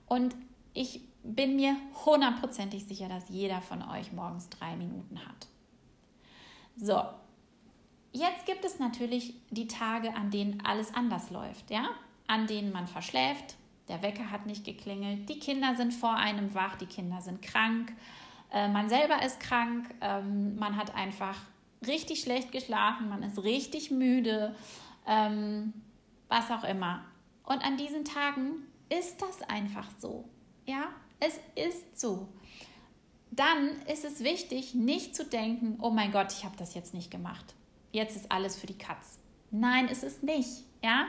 Und 0.06 0.36
ich 0.72 1.00
bin 1.24 1.56
mir 1.56 1.76
hundertprozentig 2.06 2.84
sicher, 2.84 3.08
dass 3.08 3.28
jeder 3.28 3.60
von 3.60 3.82
euch 3.82 4.12
morgens 4.12 4.48
drei 4.48 4.76
Minuten 4.76 5.18
hat. 5.26 5.48
So, 6.76 7.02
jetzt 8.12 8.46
gibt 8.46 8.64
es 8.64 8.78
natürlich 8.78 9.34
die 9.50 9.66
Tage, 9.66 10.14
an 10.14 10.30
denen 10.30 10.64
alles 10.64 10.94
anders 10.94 11.30
läuft, 11.30 11.70
ja 11.70 11.88
an 12.32 12.46
denen 12.46 12.72
man 12.72 12.86
verschläft. 12.86 13.56
Der 13.88 14.02
Wecker 14.02 14.30
hat 14.30 14.46
nicht 14.46 14.64
geklingelt. 14.64 15.28
Die 15.28 15.38
Kinder 15.38 15.74
sind 15.74 15.92
vor 15.92 16.14
einem 16.14 16.54
wach, 16.54 16.76
die 16.76 16.86
Kinder 16.86 17.20
sind 17.20 17.42
krank. 17.42 17.92
Äh, 18.50 18.68
man 18.68 18.88
selber 18.88 19.22
ist 19.22 19.38
krank. 19.40 19.94
Ähm, 20.00 20.56
man 20.56 20.76
hat 20.76 20.94
einfach 20.94 21.36
richtig 21.86 22.20
schlecht 22.20 22.52
geschlafen. 22.52 23.08
Man 23.08 23.22
ist 23.22 23.42
richtig 23.42 23.90
müde. 23.90 24.54
Ähm, 25.06 25.72
was 26.28 26.50
auch 26.50 26.64
immer. 26.64 27.04
Und 27.44 27.64
an 27.64 27.76
diesen 27.76 28.04
Tagen 28.04 28.66
ist 28.88 29.20
das 29.20 29.42
einfach 29.42 29.88
so. 29.98 30.24
Ja, 30.64 30.88
es 31.20 31.38
ist 31.54 32.00
so. 32.00 32.28
Dann 33.30 33.82
ist 33.86 34.04
es 34.04 34.24
wichtig, 34.24 34.74
nicht 34.74 35.14
zu 35.14 35.24
denken, 35.24 35.78
oh 35.80 35.90
mein 35.90 36.12
Gott, 36.12 36.32
ich 36.32 36.44
habe 36.44 36.56
das 36.56 36.74
jetzt 36.74 36.94
nicht 36.94 37.10
gemacht. 37.10 37.54
Jetzt 37.90 38.16
ist 38.16 38.30
alles 38.30 38.56
für 38.56 38.66
die 38.66 38.78
Katz. 38.78 39.18
Nein, 39.50 39.88
ist 39.88 40.04
es 40.04 40.22
nicht. 40.22 40.64
Ja, 40.82 41.06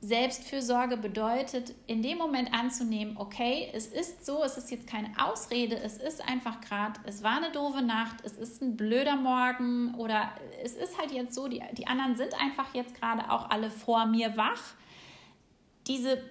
Selbstfürsorge 0.00 0.96
bedeutet, 0.98 1.74
in 1.86 2.02
dem 2.02 2.18
Moment 2.18 2.52
anzunehmen, 2.52 3.16
okay, 3.16 3.70
es 3.72 3.86
ist 3.86 4.26
so, 4.26 4.44
es 4.44 4.58
ist 4.58 4.70
jetzt 4.70 4.86
keine 4.86 5.10
Ausrede, 5.18 5.76
es 5.78 5.96
ist 5.96 6.26
einfach 6.28 6.60
gerade, 6.60 7.00
es 7.04 7.22
war 7.22 7.38
eine 7.38 7.50
doofe 7.50 7.82
Nacht, 7.82 8.16
es 8.24 8.32
ist 8.32 8.62
ein 8.62 8.76
blöder 8.76 9.16
Morgen 9.16 9.94
oder 9.94 10.30
es 10.62 10.74
ist 10.74 10.98
halt 10.98 11.12
jetzt 11.12 11.34
so, 11.34 11.48
die, 11.48 11.62
die 11.72 11.86
anderen 11.86 12.14
sind 12.14 12.34
einfach 12.40 12.74
jetzt 12.74 12.94
gerade 12.94 13.30
auch 13.30 13.50
alle 13.50 13.70
vor 13.70 14.06
mir 14.06 14.36
wach. 14.36 14.62
Diese 15.86 16.22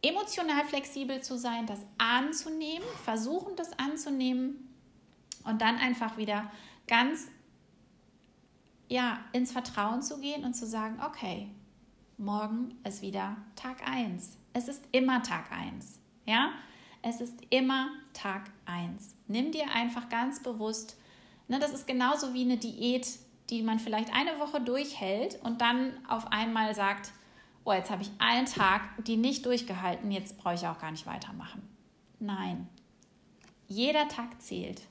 emotional 0.00 0.64
flexibel 0.64 1.20
zu 1.22 1.36
sein, 1.36 1.66
das 1.66 1.80
anzunehmen, 1.98 2.86
versuchen 3.04 3.54
das 3.56 3.78
anzunehmen 3.78 4.74
und 5.44 5.60
dann 5.60 5.76
einfach 5.76 6.16
wieder 6.16 6.50
ganz 6.86 7.28
ja, 8.88 9.20
ins 9.32 9.52
Vertrauen 9.52 10.02
zu 10.02 10.18
gehen 10.20 10.44
und 10.44 10.54
zu 10.54 10.66
sagen, 10.66 10.98
okay, 11.04 11.50
morgen 12.18 12.74
ist 12.84 13.00
wieder 13.00 13.36
Tag 13.54 13.88
1. 13.88 14.36
Es 14.52 14.68
ist 14.68 14.84
immer 14.90 15.22
Tag 15.22 15.52
1. 15.52 16.00
Ja? 16.26 16.50
Es 17.00 17.20
ist 17.20 17.40
immer 17.50 17.90
Tag 18.12 18.50
1. 18.66 19.14
Nimm 19.28 19.52
dir 19.52 19.70
einfach 19.72 20.08
ganz 20.08 20.42
bewusst, 20.42 20.96
ne, 21.46 21.60
das 21.60 21.72
ist 21.72 21.86
genauso 21.86 22.34
wie 22.34 22.42
eine 22.42 22.56
Diät, 22.56 23.06
die 23.50 23.62
man 23.62 23.78
vielleicht 23.78 24.12
eine 24.12 24.38
Woche 24.40 24.60
durchhält 24.60 25.40
und 25.44 25.60
dann 25.60 25.92
auf 26.08 26.32
einmal 26.32 26.74
sagt, 26.74 27.12
oh, 27.64 27.72
jetzt 27.72 27.90
habe 27.90 28.02
ich 28.02 28.10
einen 28.18 28.46
Tag 28.46 28.82
die 29.04 29.16
nicht 29.16 29.46
durchgehalten, 29.46 30.10
jetzt 30.10 30.38
brauche 30.38 30.54
ich 30.54 30.66
auch 30.66 30.78
gar 30.80 30.90
nicht 30.90 31.06
weitermachen. 31.06 31.62
Nein, 32.18 32.68
jeder 33.68 34.08
Tag 34.08 34.42
zählt. 34.42 34.82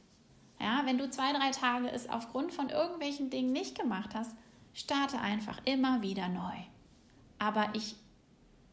Ja, 0.60 0.84
wenn 0.86 0.98
du 0.98 1.10
zwei, 1.10 1.34
drei 1.34 1.52
Tage 1.52 1.92
es 1.92 2.10
aufgrund 2.10 2.54
von 2.54 2.70
irgendwelchen 2.70 3.30
Dingen 3.30 3.52
nicht 3.52 3.78
gemacht 3.78 4.16
hast, 4.16 4.36
starte 4.74 5.20
einfach 5.20 5.60
immer 5.66 6.02
wieder 6.02 6.30
neu. 6.30 6.56
Aber 7.40 7.70
ich 7.74 7.96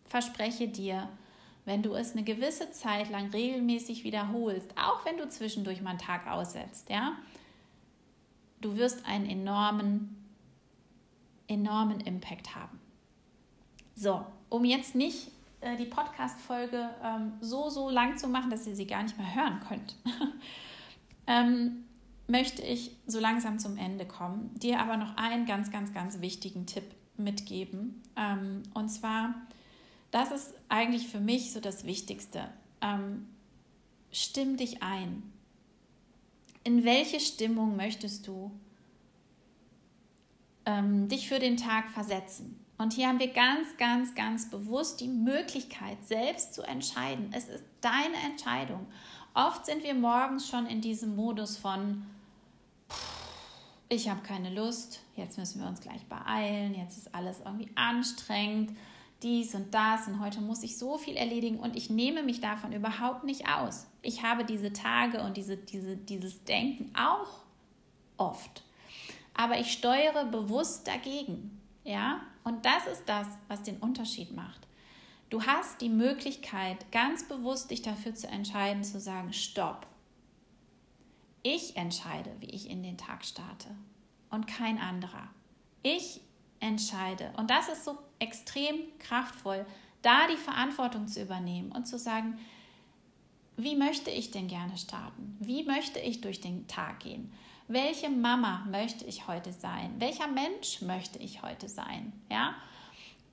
verspreche 0.08 0.68
dir, 0.68 1.08
wenn 1.64 1.82
du 1.82 1.94
es 1.94 2.12
eine 2.12 2.24
gewisse 2.24 2.70
Zeit 2.72 3.10
lang 3.10 3.30
regelmäßig 3.30 4.04
wiederholst, 4.04 4.70
auch 4.76 5.04
wenn 5.04 5.16
du 5.16 5.28
zwischendurch 5.28 5.80
mal 5.80 5.90
einen 5.90 5.98
Tag 5.98 6.26
aussetzt, 6.26 6.90
ja, 6.90 7.14
du 8.60 8.76
wirst 8.76 9.06
einen 9.06 9.28
enormen, 9.28 10.24
enormen 11.48 12.00
Impact 12.00 12.54
haben. 12.54 12.80
So, 13.94 14.24
um 14.48 14.64
jetzt 14.64 14.94
nicht 14.94 15.30
äh, 15.60 15.76
die 15.76 15.86
Podcast-Folge 15.86 16.90
ähm, 17.02 17.32
so, 17.40 17.70
so 17.70 17.88
lang 17.88 18.16
zu 18.16 18.28
machen, 18.28 18.50
dass 18.50 18.66
ihr 18.66 18.76
sie 18.76 18.86
gar 18.86 19.02
nicht 19.02 19.16
mehr 19.16 19.34
hören 19.34 19.60
könnt, 19.66 19.96
ähm, 21.26 21.84
möchte 22.26 22.62
ich 22.62 22.96
so 23.06 23.20
langsam 23.20 23.58
zum 23.58 23.76
Ende 23.76 24.06
kommen, 24.06 24.50
dir 24.58 24.80
aber 24.80 24.96
noch 24.96 25.16
einen 25.16 25.46
ganz, 25.46 25.70
ganz, 25.70 25.92
ganz 25.92 26.20
wichtigen 26.20 26.66
Tipp 26.66 26.84
mitgeben. 27.16 28.02
Ähm, 28.16 28.62
und 28.74 28.88
zwar, 28.88 29.34
das 30.10 30.30
ist 30.30 30.54
eigentlich 30.68 31.08
für 31.08 31.20
mich 31.20 31.52
so 31.52 31.60
das 31.60 31.84
Wichtigste. 31.84 32.48
Ähm, 32.80 33.26
stimm 34.12 34.56
dich 34.56 34.82
ein. 34.82 35.22
In 36.62 36.84
welche 36.84 37.20
Stimmung 37.20 37.76
möchtest 37.76 38.26
du 38.26 38.50
ähm, 40.66 41.08
dich 41.08 41.28
für 41.28 41.38
den 41.38 41.56
Tag 41.56 41.90
versetzen? 41.90 42.58
Und 42.76 42.92
hier 42.92 43.08
haben 43.08 43.20
wir 43.20 43.32
ganz, 43.32 43.76
ganz, 43.76 44.14
ganz 44.14 44.50
bewusst 44.50 45.00
die 45.00 45.08
Möglichkeit, 45.08 46.04
selbst 46.04 46.54
zu 46.54 46.62
entscheiden. 46.62 47.30
Es 47.32 47.48
ist 47.48 47.64
deine 47.80 48.16
Entscheidung. 48.26 48.86
Oft 49.34 49.66
sind 49.66 49.84
wir 49.84 49.94
morgens 49.94 50.48
schon 50.48 50.66
in 50.66 50.80
diesem 50.80 51.14
Modus 51.16 51.56
von, 51.56 52.04
ich 53.94 54.08
habe 54.08 54.22
keine 54.22 54.50
Lust, 54.50 55.00
jetzt 55.16 55.38
müssen 55.38 55.60
wir 55.60 55.68
uns 55.68 55.80
gleich 55.80 56.04
beeilen, 56.06 56.74
jetzt 56.74 56.98
ist 56.98 57.14
alles 57.14 57.40
irgendwie 57.44 57.70
anstrengend, 57.74 58.76
dies 59.22 59.54
und 59.54 59.72
das 59.72 60.06
und 60.06 60.20
heute 60.20 60.40
muss 60.40 60.62
ich 60.62 60.76
so 60.76 60.98
viel 60.98 61.16
erledigen 61.16 61.58
und 61.58 61.76
ich 61.76 61.88
nehme 61.88 62.22
mich 62.22 62.40
davon 62.40 62.72
überhaupt 62.72 63.24
nicht 63.24 63.48
aus. 63.48 63.86
Ich 64.02 64.22
habe 64.22 64.44
diese 64.44 64.72
Tage 64.72 65.22
und 65.22 65.36
diese, 65.36 65.56
diese, 65.56 65.96
dieses 65.96 66.44
Denken 66.44 66.92
auch 66.94 67.40
oft. 68.16 68.62
Aber 69.34 69.58
ich 69.58 69.72
steuere 69.72 70.26
bewusst 70.26 70.86
dagegen. 70.86 71.60
Ja? 71.84 72.20
Und 72.44 72.66
das 72.66 72.86
ist 72.86 73.04
das, 73.06 73.26
was 73.48 73.62
den 73.62 73.78
Unterschied 73.78 74.34
macht. 74.34 74.60
Du 75.30 75.42
hast 75.42 75.80
die 75.80 75.88
Möglichkeit, 75.88 76.92
ganz 76.92 77.26
bewusst 77.26 77.70
dich 77.70 77.82
dafür 77.82 78.14
zu 78.14 78.28
entscheiden, 78.28 78.84
zu 78.84 79.00
sagen, 79.00 79.32
stopp. 79.32 79.86
Ich 81.46 81.76
entscheide, 81.76 82.34
wie 82.40 82.48
ich 82.48 82.70
in 82.70 82.82
den 82.82 82.96
Tag 82.96 83.22
starte 83.22 83.68
und 84.30 84.46
kein 84.46 84.78
anderer. 84.78 85.28
Ich 85.82 86.22
entscheide. 86.58 87.34
Und 87.36 87.50
das 87.50 87.68
ist 87.68 87.84
so 87.84 87.98
extrem 88.18 88.76
kraftvoll, 88.98 89.66
da 90.00 90.26
die 90.26 90.38
Verantwortung 90.38 91.06
zu 91.06 91.20
übernehmen 91.20 91.70
und 91.70 91.86
zu 91.86 91.98
sagen, 91.98 92.38
wie 93.58 93.76
möchte 93.76 94.10
ich 94.10 94.30
denn 94.30 94.48
gerne 94.48 94.78
starten? 94.78 95.36
Wie 95.38 95.64
möchte 95.64 95.98
ich 96.00 96.22
durch 96.22 96.40
den 96.40 96.66
Tag 96.66 97.00
gehen? 97.00 97.30
Welche 97.68 98.08
Mama 98.08 98.64
möchte 98.70 99.04
ich 99.04 99.28
heute 99.28 99.52
sein? 99.52 99.94
Welcher 99.98 100.28
Mensch 100.28 100.80
möchte 100.80 101.18
ich 101.18 101.42
heute 101.42 101.68
sein? 101.68 102.14
Ja? 102.30 102.54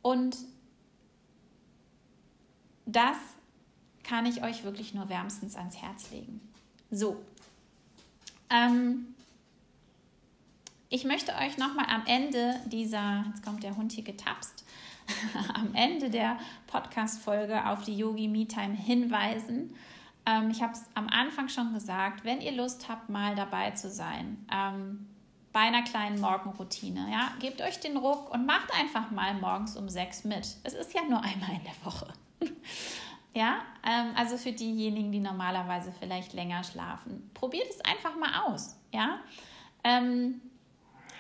Und 0.01 0.36
das 2.86 3.18
kann 4.03 4.26
ich 4.26 4.43
euch 4.43 4.66
wirklich 4.66 4.93
nur 4.93 5.07
wärmstens 5.07 5.55
ans 5.55 5.78
Herz 5.78 6.12
legen. 6.12 6.41
So. 6.89 7.24
Ähm, 8.52 9.16
ich 10.89 11.06
möchte 11.06 11.34
euch 11.36 11.58
nochmal 11.58 11.86
am 11.89 12.06
Ende 12.06 12.60
dieser, 12.66 13.24
jetzt 13.30 13.43
kommt 13.45 13.64
der 13.64 13.78
Hund 13.78 13.93
hier 13.93 14.04
getapst, 14.04 14.66
am 15.54 15.74
Ende 15.74 16.10
der 16.10 16.38
Podcast-Folge 16.68 17.66
auf 17.66 17.84
die 17.84 17.97
Yogi 17.97 18.28
Me 18.28 18.45
Time 18.45 18.76
hinweisen. 18.76 19.74
Ähm, 20.26 20.49
ich 20.52 20.62
habe 20.62 20.74
es 20.74 20.84
am 20.93 21.08
Anfang 21.08 21.47
schon 21.47 21.74
gesagt, 21.74 22.26
wenn 22.26 22.41
ihr 22.41 22.52
Lust 22.52 22.89
habt, 22.89 23.10
mal 23.10 23.36
dabei 23.36 23.72
zu 23.72 23.89
sein, 23.89 24.45
ähm, 24.52 25.08
bei 25.54 25.62
einer 25.62 25.84
kleinen 25.84 26.20
Morgenroutine, 26.20 27.08
ja, 27.12 27.32
gebt 27.39 27.62
euch 27.62 27.80
den 27.80 27.97
Ruck 27.97 28.34
und 28.34 28.45
macht 28.45 28.74
einfach 28.74 29.12
mal 29.12 29.34
morgens 29.34 29.76
um 29.76 29.89
sechs 29.89 30.24
mit. 30.24 30.58
Es 30.64 30.74
ist 30.74 30.93
ja 30.93 31.02
nur 31.10 31.22
einmal 31.22 31.52
in 31.52 31.64
der 31.64 31.86
Woche. 31.86 32.08
ja, 33.34 33.62
ähm, 33.88 34.14
also 34.16 34.38
für 34.38 34.52
diejenigen, 34.52 35.12
die 35.12 35.20
normalerweise 35.20 35.94
vielleicht 35.98 36.34
länger 36.34 36.64
schlafen, 36.64 37.30
probiert 37.34 37.70
es 37.70 37.80
einfach 37.82 38.16
mal 38.18 38.46
aus, 38.46 38.78
ja. 38.94 39.20
Ähm, 39.84 40.42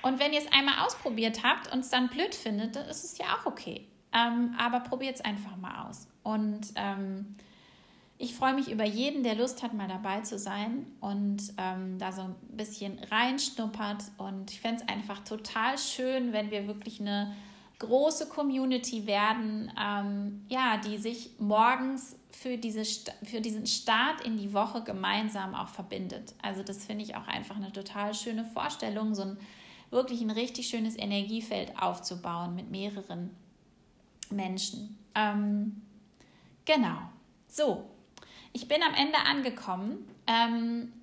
und 0.01 0.19
wenn 0.19 0.33
ihr 0.33 0.39
es 0.39 0.51
einmal 0.51 0.85
ausprobiert 0.85 1.43
habt 1.43 1.71
und 1.71 1.79
es 1.79 1.89
dann 1.89 2.09
blöd 2.09 2.33
findet, 2.33 2.75
dann 2.75 2.87
ist 2.87 3.03
es 3.03 3.17
ja 3.17 3.25
auch 3.35 3.45
okay. 3.45 3.87
Ähm, 4.13 4.55
aber 4.57 4.79
probiert 4.81 5.15
es 5.15 5.21
einfach 5.21 5.55
mal 5.57 5.87
aus. 5.87 6.07
Und 6.23 6.73
ich 8.17 8.35
freue 8.35 8.53
mich 8.53 8.71
über 8.71 8.83
jeden, 8.83 9.23
der 9.23 9.33
Lust 9.33 9.63
hat, 9.63 9.73
mal 9.73 9.87
dabei 9.87 10.21
zu 10.21 10.37
sein 10.37 10.85
und 10.99 11.57
da 11.57 12.11
so 12.11 12.21
ein 12.21 12.35
bisschen 12.49 12.99
reinschnuppert. 13.09 14.03
Und 14.17 14.51
ich 14.51 14.59
fände 14.61 14.83
es 14.83 14.87
einfach 14.87 15.23
total 15.23 15.77
schön, 15.77 16.33
wenn 16.33 16.51
wir 16.51 16.67
wirklich 16.67 16.99
eine 16.99 17.35
große 17.81 18.29
Community 18.29 19.07
werden, 19.07 19.71
ähm, 19.79 20.45
ja, 20.49 20.77
die 20.77 20.97
sich 20.97 21.31
morgens 21.39 22.15
für, 22.31 22.57
diese, 22.57 22.85
für 23.23 23.41
diesen 23.41 23.65
Start 23.65 24.21
in 24.21 24.37
die 24.37 24.53
Woche 24.53 24.83
gemeinsam 24.83 25.55
auch 25.55 25.67
verbindet. 25.67 26.35
Also 26.43 26.61
das 26.61 26.85
finde 26.85 27.03
ich 27.03 27.15
auch 27.15 27.27
einfach 27.27 27.55
eine 27.55 27.71
total 27.71 28.13
schöne 28.13 28.45
Vorstellung, 28.45 29.15
so 29.15 29.23
ein 29.23 29.37
wirklich 29.89 30.21
ein 30.21 30.29
richtig 30.29 30.67
schönes 30.67 30.97
Energiefeld 30.97 31.73
aufzubauen 31.81 32.55
mit 32.55 32.69
mehreren 32.69 33.31
Menschen. 34.29 34.97
Ähm, 35.15 35.81
genau. 36.65 36.97
So, 37.47 37.89
ich 38.53 38.67
bin 38.67 38.81
am 38.83 38.93
Ende 38.93 39.17
angekommen. 39.27 40.07
Ähm, 40.27 40.93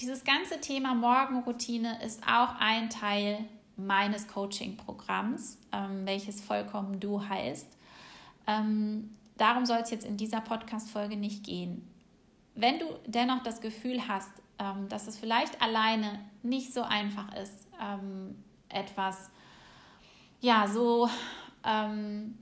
dieses 0.00 0.22
ganze 0.22 0.60
Thema 0.60 0.94
Morgenroutine 0.94 2.00
ist 2.04 2.22
auch 2.22 2.54
ein 2.60 2.90
Teil 2.90 3.44
meines 3.78 4.28
Coaching-Programms, 4.28 5.58
ähm, 5.72 6.04
welches 6.04 6.40
vollkommen 6.40 7.00
du 7.00 7.26
heißt. 7.26 7.66
Ähm, 8.46 9.14
darum 9.36 9.64
soll 9.66 9.78
es 9.78 9.90
jetzt 9.90 10.04
in 10.04 10.16
dieser 10.16 10.40
Podcast-Folge 10.40 11.16
nicht 11.16 11.44
gehen. 11.44 11.88
Wenn 12.54 12.78
du 12.78 12.86
dennoch 13.06 13.42
das 13.42 13.60
Gefühl 13.60 14.08
hast, 14.08 14.30
ähm, 14.58 14.88
dass 14.88 15.06
es 15.06 15.16
vielleicht 15.16 15.62
alleine 15.62 16.18
nicht 16.42 16.74
so 16.74 16.82
einfach 16.82 17.34
ist, 17.36 17.68
ähm, 17.80 18.36
etwas 18.68 19.30
ja 20.40 20.66
so 20.66 21.08
ähm, 21.64 22.36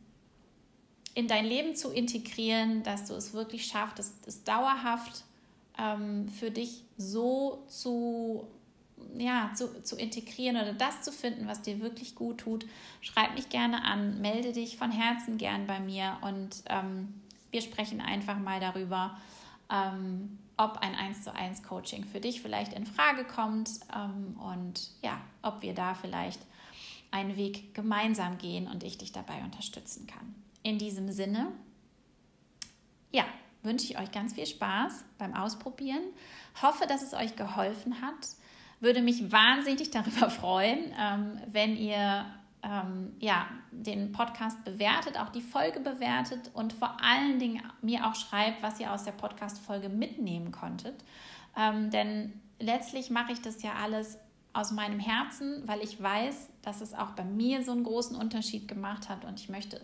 in 1.15 1.29
dein 1.29 1.45
Leben 1.45 1.75
zu 1.75 1.91
integrieren, 1.91 2.83
dass 2.83 3.07
du 3.07 3.15
es 3.15 3.33
wirklich 3.33 3.67
schaffst, 3.67 3.99
es, 3.99 4.15
es 4.27 4.45
dauerhaft 4.45 5.25
ähm, 5.79 6.29
für 6.29 6.51
dich 6.51 6.85
so 6.97 7.65
zu, 7.69 8.47
ja, 9.17 9.51
zu, 9.55 9.83
zu 9.83 9.97
integrieren 9.97 10.57
oder 10.57 10.73
das 10.73 11.03
zu 11.03 11.13
finden, 11.13 11.47
was 11.47 11.63
dir 11.63 11.81
wirklich 11.81 12.15
gut 12.15 12.39
tut. 12.39 12.67
Schreib 13.01 13.35
mich 13.35 13.49
gerne 13.49 13.85
an, 13.85 14.21
melde 14.21 14.53
dich 14.53 14.77
von 14.77 14.91
Herzen 14.91 15.39
gern 15.39 15.67
bei 15.67 15.81
mir 15.81 16.19
und 16.23 16.63
ähm, 16.69 17.15
wir 17.51 17.63
sprechen 17.63 18.01
einfach 18.01 18.39
mal 18.39 18.61
darüber, 18.61 19.17
ähm, 19.71 20.39
ob 20.57 20.79
ein 20.79 20.95
1 20.95 21.23
zu 21.23 21.35
1 21.35 21.63
Coaching 21.63 22.05
für 22.05 22.21
dich 22.21 22.41
vielleicht 22.41 22.73
in 22.73 22.87
Frage 22.87 23.25
kommt 23.25 23.71
ähm, 23.95 24.39
und 24.41 24.91
ja, 25.03 25.21
ob 25.43 25.63
wir 25.63 25.75
da 25.75 25.95
vielleicht 25.95 26.41
einen 27.11 27.37
Weg 27.37 27.75
gemeinsam 27.75 28.39
gehen 28.39 28.69
und 28.69 28.83
ich 28.83 28.99
dich 28.99 29.13
dabei 29.13 29.43
unterstützen 29.45 30.07
kann. 30.07 30.35
In 30.63 30.79
diesem 30.79 31.11
Sinne, 31.13 31.53
ja, 33.13 33.25
wünsche 33.63 33.85
ich 33.85 33.99
euch 33.99 34.11
ganz 34.13 34.35
viel 34.35 34.47
Spaß 34.47 35.05
beim 35.19 35.35
Ausprobieren. 35.35 36.03
Hoffe, 36.63 36.87
dass 36.87 37.03
es 37.03 37.15
euch 37.15 37.37
geholfen 37.37 38.01
hat. 38.01 38.29
Würde 38.81 39.03
mich 39.03 39.33
wahnsinnig 39.33 39.91
darüber 39.91 40.31
freuen, 40.31 40.93
ähm, 40.99 41.41
wenn 41.47 41.77
ihr 41.77 42.27
ähm, 42.63 43.13
ja, 43.21 43.47
den 43.71 44.13
Podcast 44.13 44.65
bewertet, 44.65 45.19
auch 45.19 45.29
die 45.29 45.41
Folge 45.41 45.81
bewertet 45.81 46.51
und 46.55 46.73
vor 46.73 46.97
allen 47.03 47.39
Dingen 47.39 47.63
mir 47.83 48.07
auch 48.07 48.15
schreibt, 48.15 48.63
was 48.63 48.81
ihr 48.81 48.93
aus 48.93 49.05
der 49.05 49.13
Podcast-Folge 49.13 49.89
mitnehmen 49.89 50.53
konntet. 50.53 50.95
Ähm, 51.57 51.91
denn 51.91 52.33
letztlich 52.59 53.11
mache 53.11 53.33
ich 53.33 53.41
das 53.41 53.63
ja 53.63 53.75
alles 53.83 54.19
aus 54.53 54.73
meinem 54.73 54.99
Herzen, 54.99 55.63
weil 55.67 55.83
ich 55.83 56.03
weiß, 56.03 56.49
dass 56.63 56.81
es 56.81 56.95
auch 56.95 57.11
bei 57.11 57.25
mir 57.25 57.63
so 57.63 57.73
einen 57.73 57.85
großen 57.85 58.17
Unterschied 58.17 58.67
gemacht 58.67 59.09
hat 59.09 59.25
und 59.25 59.39
ich 59.39 59.49
möchte 59.49 59.81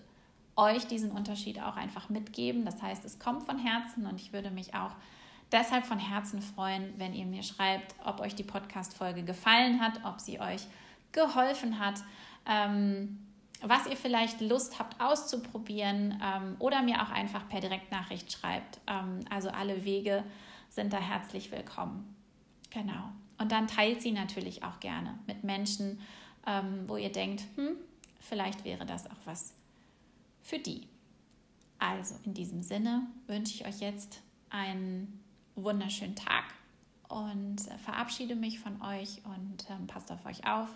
euch 0.57 0.86
diesen 0.86 1.12
Unterschied 1.12 1.61
auch 1.61 1.76
einfach 1.76 2.09
mitgeben. 2.09 2.64
Das 2.64 2.82
heißt, 2.82 3.05
es 3.05 3.18
kommt 3.18 3.45
von 3.45 3.59
Herzen 3.59 4.07
und 4.07 4.20
ich 4.20 4.32
würde 4.32 4.51
mich 4.51 4.74
auch 4.74 4.93
deshalb 5.53 5.84
von 5.84 5.98
Herzen 5.98 6.42
freuen, 6.42 6.94
wenn 6.96 7.14
ihr 7.14 7.26
mir 7.26 7.42
schreibt, 7.42 7.94
ob 8.05 8.20
euch 8.20 8.34
die 8.34 8.42
Podcast-Folge 8.42 9.22
gefallen 9.22 9.80
hat, 9.80 10.05
ob 10.05 10.20
sie 10.20 10.40
euch 10.40 10.62
geholfen 11.12 11.78
hat 11.78 12.03
ähm, 12.46 13.18
was 13.61 13.86
ihr 13.86 13.96
vielleicht 13.96 14.40
Lust 14.40 14.78
habt 14.78 15.00
auszuprobieren 15.00 16.20
ähm, 16.22 16.57
oder 16.59 16.82
mir 16.82 17.03
auch 17.03 17.11
einfach 17.11 17.48
per 17.48 17.61
Direktnachricht 17.61 18.32
schreibt. 18.32 18.80
Ähm, 18.86 19.20
also 19.30 19.50
alle 19.50 19.84
Wege 19.84 20.24
sind 20.68 20.92
da 20.92 20.98
herzlich 20.98 21.53
willkommen. 21.53 22.16
Genau. 22.70 23.11
Und 23.38 23.53
dann 23.53 23.68
teilt 23.68 24.03
sie 24.03 24.12
natürlich 24.12 24.64
auch 24.64 24.80
gerne 24.80 25.18
mit 25.26 25.44
Menschen, 25.44 26.00
ähm, 26.46 26.84
wo 26.88 26.96
ihr 26.96 27.12
denkt, 27.12 27.44
hm, 27.57 27.76
vielleicht 28.20 28.64
wäre 28.64 28.84
das 28.84 29.07
auch 29.07 29.20
was 29.24 29.55
für 30.42 30.59
die. 30.59 30.88
Also 31.78 32.16
in 32.24 32.34
diesem 32.34 32.62
Sinne 32.62 33.07
wünsche 33.26 33.55
ich 33.55 33.66
euch 33.66 33.80
jetzt 33.80 34.22
einen 34.50 35.21
wunderschönen 35.55 36.16
Tag 36.16 36.44
und 37.09 37.68
äh, 37.68 37.78
verabschiede 37.78 38.34
mich 38.34 38.61
von 38.61 38.80
euch 38.82 39.22
und 39.24 39.68
ähm, 39.70 39.86
passt 39.86 40.11
auf 40.11 40.24
euch 40.26 40.46
auf. 40.46 40.68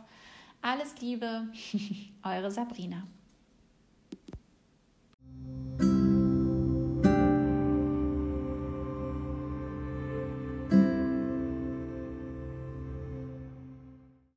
Alles 0.62 1.00
Liebe, 1.00 1.48
eure 2.22 2.50
Sabrina. 2.50 3.06